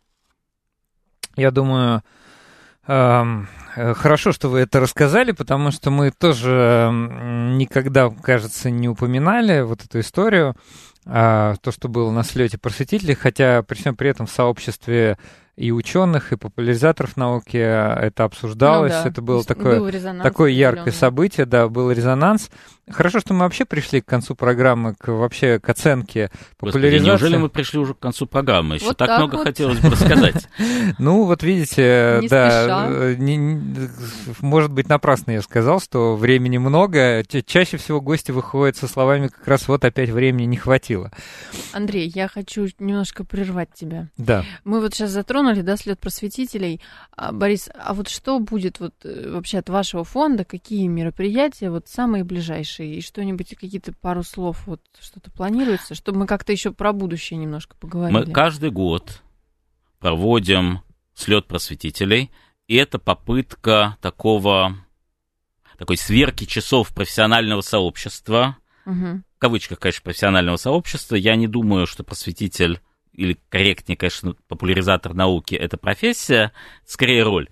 Я 1.35 1.51
думаю, 1.51 2.03
эм, 2.87 3.47
хорошо, 3.75 4.31
что 4.31 4.49
вы 4.49 4.59
это 4.59 4.79
рассказали, 4.79 5.31
потому 5.31 5.71
что 5.71 5.89
мы 5.89 6.11
тоже 6.11 6.87
м, 6.89 7.57
никогда, 7.57 8.09
кажется, 8.09 8.69
не 8.69 8.89
упоминали 8.89 9.61
вот 9.61 9.83
эту 9.83 9.99
историю, 10.01 10.55
а, 11.05 11.55
то, 11.61 11.71
что 11.71 11.87
было 11.87 12.11
на 12.11 12.23
слете 12.23 12.57
просветителей, 12.57 13.15
хотя 13.15 13.63
при 13.63 13.75
всем 13.75 13.95
при 13.95 14.09
этом 14.09 14.27
в 14.27 14.31
сообществе 14.31 15.17
и 15.60 15.72
ученых, 15.72 16.32
и 16.32 16.38
популяризаторов 16.38 17.18
науки 17.18 17.57
это 17.57 18.24
обсуждалось, 18.24 18.93
Ну 18.93 19.03
да, 19.03 19.10
это 19.10 19.22
было 19.22 19.43
такое, 19.43 19.80
был 19.80 19.89
резонанс 19.89 20.24
такое 20.24 20.51
яркое 20.51 20.93
событие, 20.93 21.45
да, 21.45 21.68
был 21.68 21.91
резонанс. 21.91 22.49
Хорошо, 22.89 23.20
что 23.20 23.34
мы 23.36 23.41
вообще 23.41 23.66
пришли 23.66 24.01
к 24.01 24.05
концу 24.05 24.34
программы, 24.34 24.95
к 24.95 25.10
вообще 25.10 25.60
к 25.60 25.70
оценке 25.70 26.32
Господи, 26.60 26.72
популяризации. 26.72 27.07
неужели 27.07 27.38
мы 27.38 27.49
пришли 27.49 27.78
уже 27.78 27.93
к 27.93 27.99
концу 27.99 28.26
программы? 28.26 28.76
Еще 28.76 28.86
Вот 28.86 28.97
так, 28.97 29.10
так 29.10 29.20
много 29.20 29.36
вот. 29.36 29.43
хотелось 29.47 29.80
бы 29.80 29.89
рассказать. 29.89 30.47
Ну, 30.97 31.26
вот 31.26 31.43
видите, 31.43 32.22
да, 32.30 32.88
э, 32.89 33.16
может 34.41 34.72
быть, 34.72 34.89
напрасно 34.89 35.32
я 35.32 35.41
сказал, 35.41 35.80
что 35.80 36.16
времени 36.16 36.57
много. 36.57 37.24
Ча- 37.28 37.41
Чаще 37.41 37.78
всего 37.78 38.01
гости 38.01 38.32
выходят 38.32 38.76
со 38.78 38.88
словами 38.88 39.28
как 39.28 39.47
раз 39.47 39.68
вот 39.68 39.86
опять 39.86 40.10
времени 40.10 40.45
не 40.45 40.57
хватило. 40.57 41.12
Андрей, 41.74 42.12
я 42.14 42.28
хочу 42.28 42.68
немножко 42.80 43.24
прервать 43.24 43.70
тебя. 43.74 44.07
Да. 44.18 44.43
Мы 44.64 44.82
вот 44.82 44.93
сейчас 44.93 45.12
затронули, 45.12 45.48
да, 45.55 45.77
след 45.77 45.99
просветителей. 45.99 46.81
А, 47.15 47.31
Борис, 47.31 47.69
а 47.73 47.93
вот 47.93 48.07
что 48.07 48.39
будет 48.39 48.79
вот 48.79 48.93
э, 49.03 49.29
вообще 49.29 49.59
от 49.59 49.69
вашего 49.69 50.03
фонда? 50.03 50.45
Какие 50.45 50.87
мероприятия 50.87 51.69
вот 51.69 51.87
самые 51.87 52.23
ближайшие? 52.23 52.95
И 52.95 53.01
что-нибудь, 53.01 53.55
какие-то 53.55 53.93
пару 53.93 54.23
слов, 54.23 54.65
вот 54.65 54.81
что-то 54.99 55.31
планируется, 55.31 55.95
чтобы 55.95 56.19
мы 56.19 56.27
как-то 56.27 56.51
еще 56.51 56.71
про 56.71 56.93
будущее 56.93 57.37
немножко 57.37 57.75
поговорили? 57.77 58.25
Мы 58.27 58.33
каждый 58.33 58.71
год 58.71 59.21
проводим 59.99 60.81
слет 61.13 61.45
просветителей, 61.45 62.31
и 62.67 62.75
это 62.75 62.99
попытка 62.99 63.97
такого, 64.01 64.75
такой 65.77 65.97
сверки 65.97 66.45
часов 66.45 66.93
профессионального 66.93 67.61
сообщества, 67.61 68.57
Мгм. 68.85 69.23
в 69.35 69.39
кавычках, 69.39 69.79
конечно, 69.79 70.01
профессионального 70.03 70.57
сообщества. 70.57 71.15
Я 71.15 71.35
не 71.35 71.47
думаю, 71.47 71.85
что 71.87 72.03
просветитель 72.03 72.79
или 73.20 73.38
корректнее, 73.49 73.97
конечно, 73.97 74.34
популяризатор 74.47 75.13
науки– 75.13 75.53
это 75.55 75.78
профессия, 75.78 76.53
скорее 76.86 77.24
роль. 77.24 77.49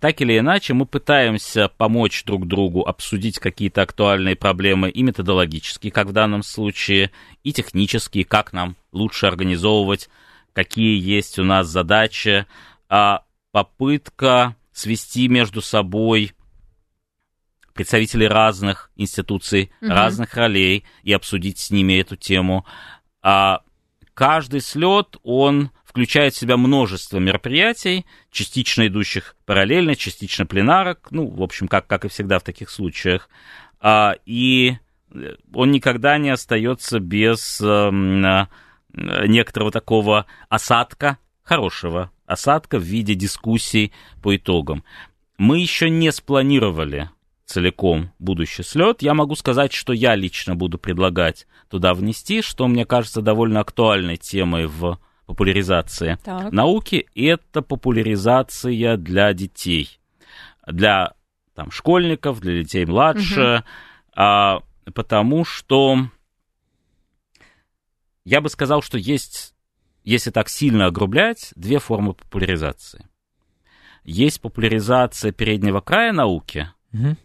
Так 0.00 0.20
или 0.20 0.38
иначе, 0.38 0.74
мы 0.74 0.84
пытаемся 0.84 1.68
помочь 1.68 2.24
друг 2.24 2.46
другу 2.46 2.82
обсудить 2.82 3.38
какие-то 3.38 3.80
актуальные 3.82 4.36
проблемы 4.36 4.90
и 4.90 5.02
методологические, 5.02 5.90
как 5.90 6.08
в 6.08 6.12
данном 6.12 6.42
случае, 6.42 7.10
и 7.42 7.54
технические, 7.54 8.26
как 8.26 8.52
нам 8.52 8.76
лучше 8.92 9.26
организовывать, 9.26 10.10
какие 10.52 11.00
есть 11.00 11.38
у 11.38 11.44
нас 11.44 11.68
задачи, 11.68 12.44
а 12.90 13.24
попытка 13.50 14.56
свести 14.72 15.26
между 15.28 15.62
собой 15.62 16.32
представителей 17.72 18.28
разных 18.28 18.90
институций, 18.96 19.72
угу. 19.80 19.90
разных 19.90 20.34
ролей 20.34 20.84
и 21.02 21.14
обсудить 21.14 21.58
с 21.58 21.70
ними 21.70 21.94
эту 21.94 22.16
тему. 22.16 22.66
А 23.22 23.62
каждый 24.14 24.60
слет, 24.60 25.16
он 25.22 25.70
включает 25.84 26.34
в 26.34 26.38
себя 26.38 26.56
множество 26.56 27.18
мероприятий, 27.18 28.06
частично 28.30 28.86
идущих 28.86 29.36
параллельно, 29.44 29.94
частично 29.94 30.46
пленарок, 30.46 31.08
ну, 31.10 31.26
в 31.28 31.42
общем, 31.42 31.68
как, 31.68 31.86
как 31.86 32.04
и 32.04 32.08
всегда 32.08 32.38
в 32.38 32.44
таких 32.44 32.70
случаях. 32.70 33.28
А, 33.80 34.14
и 34.24 34.78
он 35.52 35.70
никогда 35.70 36.16
не 36.18 36.30
остается 36.30 36.98
без 36.98 37.60
а, 37.62 37.90
некоторого 38.92 39.70
такого 39.70 40.26
осадка, 40.48 41.18
хорошего 41.42 42.10
осадка 42.26 42.78
в 42.78 42.82
виде 42.82 43.14
дискуссий 43.14 43.92
по 44.22 44.34
итогам. 44.36 44.84
Мы 45.38 45.58
еще 45.58 45.90
не 45.90 46.10
спланировали 46.12 47.10
целиком 47.52 48.12
будущий 48.18 48.62
слет. 48.62 49.02
Я 49.02 49.12
могу 49.12 49.34
сказать, 49.34 49.72
что 49.74 49.92
я 49.92 50.14
лично 50.14 50.56
буду 50.56 50.78
предлагать 50.78 51.46
туда 51.68 51.92
внести, 51.92 52.40
что 52.40 52.66
мне 52.66 52.86
кажется 52.86 53.20
довольно 53.20 53.60
актуальной 53.60 54.16
темой 54.16 54.66
в 54.66 54.98
популяризации 55.26 56.18
так. 56.24 56.50
науки. 56.50 57.06
Это 57.14 57.60
популяризация 57.60 58.96
для 58.96 59.34
детей, 59.34 60.00
для 60.66 61.12
там, 61.54 61.70
школьников, 61.70 62.40
для 62.40 62.62
детей 62.62 62.86
младше, 62.86 63.56
угу. 63.56 63.64
а, 64.16 64.62
потому 64.94 65.44
что 65.44 66.08
я 68.24 68.40
бы 68.40 68.48
сказал, 68.48 68.80
что 68.80 68.96
есть, 68.96 69.54
если 70.04 70.30
так 70.30 70.48
сильно 70.48 70.86
огрублять, 70.86 71.52
две 71.54 71.78
формы 71.78 72.14
популяризации. 72.14 73.06
Есть 74.04 74.40
популяризация 74.40 75.32
переднего 75.32 75.80
края 75.80 76.12
науки, 76.12 76.70
угу 76.94 77.16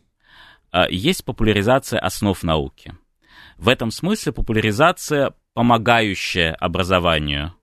есть 0.89 1.25
популяризация 1.25 1.99
основ 1.99 2.41
науки. 2.43 2.95
В 3.57 3.69
этом 3.69 3.91
смысле 3.91 4.33
популяризация, 4.33 5.33
помогающая 5.53 6.53
образованию, 6.53 7.53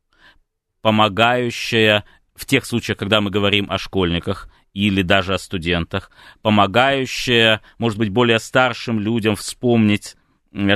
помогающая 0.83 2.05
в 2.35 2.47
тех 2.47 2.67
случаях, 2.67 2.99
когда 2.99 3.21
мы 3.21 3.31
говорим 3.31 3.67
о 3.71 3.79
школьниках 3.79 4.51
или 4.73 5.03
даже 5.03 5.35
о 5.35 5.39
студентах, 5.39 6.11
помогающая, 6.43 7.61
может 7.79 7.99
быть, 7.99 8.09
более 8.09 8.41
старшим 8.41 8.99
людям 8.99 9.37
вспомнить, 9.37 10.17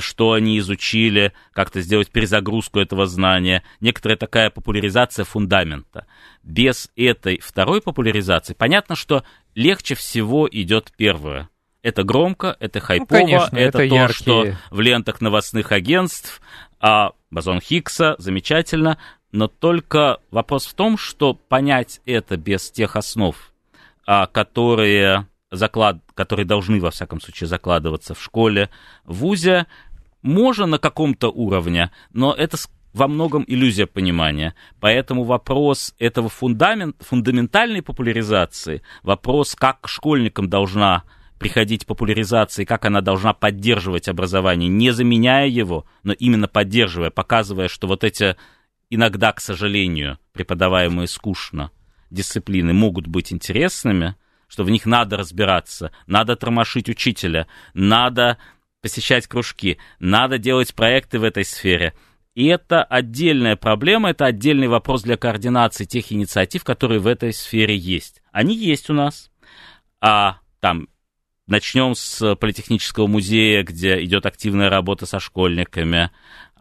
что 0.00 0.32
они 0.32 0.58
изучили, 0.58 1.32
как-то 1.52 1.80
сделать 1.80 2.10
перезагрузку 2.10 2.78
этого 2.78 3.06
знания, 3.06 3.64
некоторая 3.80 4.16
такая 4.16 4.50
популяризация 4.50 5.24
фундамента. 5.24 6.06
Без 6.44 6.90
этой 6.96 7.40
второй 7.40 7.80
популяризации 7.82 8.54
понятно, 8.54 8.94
что 8.94 9.24
легче 9.54 9.94
всего 9.96 10.48
идет 10.50 10.92
первое– 10.96 11.48
это 11.82 12.02
громко, 12.02 12.56
это 12.60 12.80
хайпово, 12.80 13.06
ну, 13.10 13.26
конечно, 13.26 13.56
это, 13.56 13.78
это 13.78 13.78
то, 13.78 13.82
яркие. 13.84 14.08
что 14.08 14.46
в 14.70 14.80
лентах 14.80 15.20
новостных 15.20 15.72
агентств, 15.72 16.40
а 16.80 17.12
бозон 17.30 17.60
Хиггса 17.60 18.16
замечательно, 18.18 18.98
но 19.32 19.48
только 19.48 20.18
вопрос 20.30 20.66
в 20.66 20.74
том, 20.74 20.96
что 20.96 21.34
понять 21.34 22.00
это 22.06 22.36
без 22.36 22.70
тех 22.70 22.96
основ, 22.96 23.36
а, 24.06 24.26
которые, 24.26 25.26
заклад... 25.50 25.98
которые 26.14 26.46
должны, 26.46 26.80
во 26.80 26.90
всяком 26.90 27.20
случае, 27.20 27.48
закладываться 27.48 28.14
в 28.14 28.22
школе, 28.22 28.70
в 29.04 29.18
ВУЗе, 29.18 29.66
можно 30.22 30.66
на 30.66 30.78
каком-то 30.78 31.28
уровне, 31.28 31.90
но 32.12 32.32
это 32.32 32.56
во 32.94 33.06
многом 33.06 33.44
иллюзия 33.46 33.86
понимания. 33.86 34.54
Поэтому 34.80 35.24
вопрос 35.24 35.94
этого 35.98 36.28
фундамент, 36.28 36.96
фундаментальной 37.00 37.82
популяризации, 37.82 38.82
вопрос, 39.02 39.54
как 39.54 39.86
школьникам 39.86 40.48
должна 40.48 41.04
приходить 41.38 41.86
популяризации, 41.86 42.64
как 42.64 42.84
она 42.84 43.00
должна 43.00 43.32
поддерживать 43.32 44.08
образование, 44.08 44.68
не 44.68 44.90
заменяя 44.90 45.46
его, 45.46 45.86
но 46.02 46.12
именно 46.12 46.48
поддерживая, 46.48 47.10
показывая, 47.10 47.68
что 47.68 47.86
вот 47.86 48.04
эти 48.04 48.36
иногда, 48.90 49.32
к 49.32 49.40
сожалению, 49.40 50.18
преподаваемые 50.32 51.06
скучно 51.06 51.70
дисциплины 52.10 52.72
могут 52.72 53.06
быть 53.06 53.32
интересными, 53.32 54.16
что 54.48 54.64
в 54.64 54.70
них 54.70 54.86
надо 54.86 55.16
разбираться, 55.16 55.92
надо 56.06 56.36
тормошить 56.36 56.88
учителя, 56.88 57.46
надо 57.74 58.38
посещать 58.80 59.26
кружки, 59.26 59.78
надо 59.98 60.38
делать 60.38 60.74
проекты 60.74 61.18
в 61.18 61.24
этой 61.24 61.44
сфере. 61.44 61.94
И 62.34 62.46
это 62.46 62.82
отдельная 62.84 63.56
проблема, 63.56 64.10
это 64.10 64.24
отдельный 64.24 64.68
вопрос 64.68 65.02
для 65.02 65.16
координации 65.16 65.84
тех 65.84 66.12
инициатив, 66.12 66.64
которые 66.64 67.00
в 67.00 67.06
этой 67.06 67.32
сфере 67.32 67.76
есть. 67.76 68.22
Они 68.32 68.54
есть 68.56 68.88
у 68.90 68.94
нас, 68.94 69.30
а 70.00 70.38
там 70.60 70.88
Начнем 71.48 71.94
с 71.94 72.36
Политехнического 72.36 73.06
музея, 73.06 73.62
где 73.62 74.04
идет 74.04 74.26
активная 74.26 74.68
работа 74.68 75.06
со 75.06 75.18
школьниками, 75.18 76.10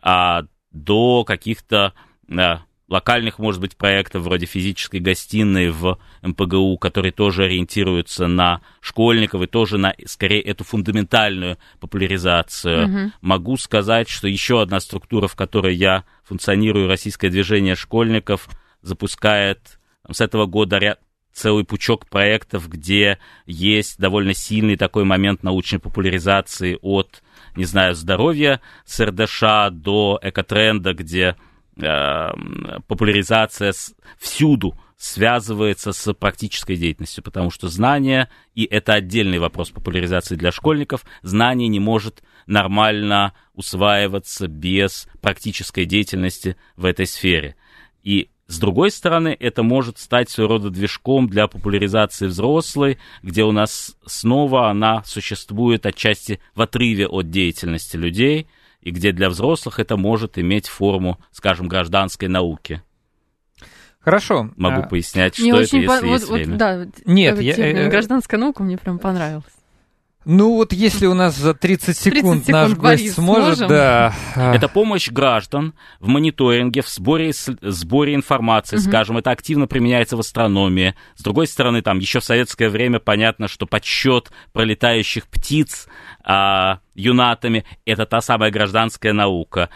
а 0.01 0.43
до 0.71 1.25
каких-то 1.25 1.93
а, 2.29 2.61
локальных, 2.88 3.38
может 3.38 3.59
быть, 3.59 3.75
проектов 3.75 4.23
вроде 4.23 4.45
физической 4.45 5.01
гостиной 5.01 5.71
в 5.71 5.99
МПГУ, 6.21 6.77
которые 6.77 7.11
тоже 7.11 7.43
ориентируются 7.43 8.27
на 8.27 8.61
школьников 8.79 9.41
и 9.41 9.47
тоже 9.47 9.77
на, 9.77 9.93
скорее, 10.05 10.41
эту 10.41 10.63
фундаментальную 10.63 11.57
популяризацию. 11.81 12.88
Угу. 12.88 13.11
Могу 13.19 13.57
сказать, 13.57 14.07
что 14.07 14.29
еще 14.29 14.61
одна 14.61 14.79
структура, 14.79 15.27
в 15.27 15.35
которой 15.35 15.75
я 15.75 16.05
функционирую, 16.23 16.88
Российское 16.88 17.29
движение 17.29 17.75
школьников, 17.75 18.47
запускает 18.81 19.79
с 20.09 20.21
этого 20.21 20.45
года 20.45 20.77
ряд, 20.77 21.01
целый 21.38 21.63
пучок 21.63 22.07
проектов, 22.07 22.67
где 22.67 23.19
есть 23.45 23.99
довольно 23.99 24.33
сильный 24.33 24.75
такой 24.75 25.03
момент 25.03 25.43
научной 25.43 25.77
популяризации 25.77 26.79
от, 26.81 27.21
не 27.55 27.65
знаю, 27.65 27.93
здоровья 27.93 28.59
с 28.85 28.99
РДШ 28.99 29.71
до 29.71 30.19
экотренда, 30.21 30.93
где 30.93 31.35
э, 31.79 32.29
популяризация 32.88 33.71
с, 33.71 33.93
всюду 34.17 34.75
связывается 34.97 35.93
с 35.93 36.11
практической 36.15 36.75
деятельностью, 36.75 37.23
потому 37.23 37.51
что 37.51 37.67
знание, 37.67 38.29
и 38.55 38.65
это 38.65 38.93
отдельный 38.93 39.38
вопрос 39.38 39.69
популяризации 39.69 40.35
для 40.35 40.51
школьников, 40.51 41.05
знание 41.21 41.67
не 41.67 41.79
может 41.79 42.23
нормально 42.47 43.33
усваиваться 43.53 44.47
без 44.47 45.07
практической 45.21 45.85
деятельности 45.85 46.57
в 46.75 46.85
этой 46.85 47.05
сфере. 47.05 47.55
И 48.01 48.31
с 48.47 48.59
другой 48.59 48.91
стороны, 48.91 49.35
это 49.37 49.61
может 49.61 49.97
стать 49.97 50.29
своего 50.29 50.53
рода 50.53 50.69
движком 50.69 51.27
для 51.27 51.47
популяризации 51.47 52.27
взрослой, 52.27 52.97
где 53.21 53.43
у 53.43 53.51
нас 53.51 53.97
снова 54.05 54.69
она 54.69 55.03
существует 55.03 55.85
отчасти 55.85 56.39
в 56.55 56.61
отрыве 56.61 57.07
от 57.07 57.29
деятельности 57.29 57.97
людей, 57.97 58.47
и 58.81 58.91
где 58.91 59.11
для 59.11 59.29
взрослых 59.29 59.79
это 59.79 59.97
может 59.97 60.37
иметь 60.37 60.67
форму, 60.67 61.19
скажем, 61.31 61.67
гражданской 61.67 62.29
науки. 62.29 62.81
Хорошо. 63.99 64.49
Могу 64.55 64.83
а... 64.83 64.87
пояснять, 64.87 65.33
что 65.33 65.43
мне 65.43 65.51
это, 65.51 65.59
если 65.59 65.85
по... 65.85 66.05
есть 66.05 66.29
вот, 66.29 66.35
время. 66.35 66.51
Вот, 66.51 66.57
да, 66.57 66.87
Нет, 67.03 67.41
я, 67.41 67.53
э, 67.57 67.89
гражданская 67.89 68.39
наука 68.39 68.63
мне 68.63 68.77
прям 68.77 68.99
понравилась. 68.99 69.57
Ну 70.30 70.55
вот 70.55 70.73
если 70.73 71.05
у 71.05 71.13
нас 71.13 71.38
за 71.38 71.53
30 71.53 71.97
секунд, 71.97 72.45
30 72.45 72.45
секунд 72.45 72.47
наш 72.49 72.73
гость 72.73 73.13
сможет, 73.13 73.59
сможем? 73.59 73.67
да. 73.69 74.13
Это 74.36 74.67
помощь 74.67 75.09
граждан 75.09 75.73
в 76.01 76.09
мониторинге, 76.09 76.82
в 76.82 76.89
сборе, 76.89 77.32
сборе 77.61 78.13
информации, 78.13 78.75
угу. 78.75 78.84
скажем, 78.84 79.17
это 79.17 79.32
активно 79.32 79.67
применяется 79.67 80.17
в 80.17 80.19
астрономии. 80.19 80.95
С 81.15 81.23
другой 81.23 81.47
стороны, 81.47 81.82
там 81.82 81.99
еще 81.99 82.19
в 82.19 82.25
советское 82.25 82.67
время 82.67 82.99
понятно, 82.99 83.47
что 83.47 83.65
подсчет 83.65 84.30
пролетающих 84.51 85.28
птиц 85.28 85.88
а, 86.25 86.80
юнатами– 86.93 87.63
это 87.86 88.05
та 88.05 88.19
самая 88.19 88.51
гражданская 88.51 89.13
наука 89.13 89.69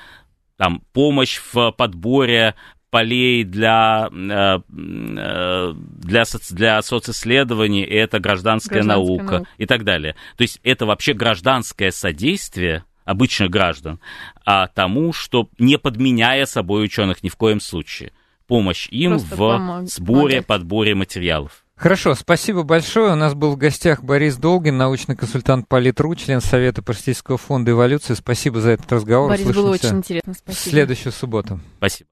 там 0.57 0.83
помощь 0.93 1.39
в 1.53 1.71
подборе 1.71 2.53
полей 2.91 3.43
для, 3.43 4.09
э, 4.11 4.59
э, 4.77 5.73
для, 5.73 6.25
соци, 6.25 6.53
для 6.53 6.81
социсследований, 6.83 7.83
и 7.83 7.95
это 7.95 8.19
гражданская, 8.19 8.83
гражданская 8.83 8.83
наука, 8.83 9.33
наука 9.33 9.49
и 9.57 9.65
так 9.65 9.83
далее. 9.83 10.15
То 10.37 10.43
есть 10.43 10.59
это 10.61 10.85
вообще 10.85 11.13
гражданское 11.13 11.91
содействие 11.91 12.83
обычных 13.05 13.49
граждан 13.49 13.99
а 14.45 14.67
тому, 14.67 15.13
что 15.13 15.49
не 15.59 15.77
подменяя 15.77 16.45
собой 16.45 16.83
ученых 16.83 17.23
ни 17.23 17.29
в 17.29 17.35
коем 17.35 17.59
случае. 17.59 18.11
Помощь 18.47 18.89
им 18.89 19.11
Просто 19.11 19.35
в 19.35 19.37
помог, 19.37 19.89
сборе, 19.89 20.21
помогать. 20.21 20.45
подборе 20.47 20.95
материалов. 20.95 21.63
Хорошо, 21.75 22.13
спасибо 22.15 22.63
большое. 22.63 23.13
У 23.13 23.15
нас 23.15 23.33
был 23.33 23.53
в 23.53 23.57
гостях 23.57 24.03
Борис 24.03 24.35
Долгин, 24.35 24.77
научный 24.77 25.15
консультант 25.15 25.67
Политру, 25.67 26.13
член 26.15 26.41
Совета 26.41 26.83
Парсийского 26.83 27.37
фонда 27.37 27.71
эволюции. 27.71 28.13
Спасибо 28.13 28.59
за 28.59 28.71
этот 28.71 28.91
разговор. 28.91 29.29
Борис, 29.29 29.47
было 29.47 29.71
очень 29.71 29.97
интересно. 29.97 30.33
Спасибо. 30.33 30.69
В 30.69 30.71
следующую 30.71 31.11
субботу. 31.13 31.59
Спасибо. 31.77 32.07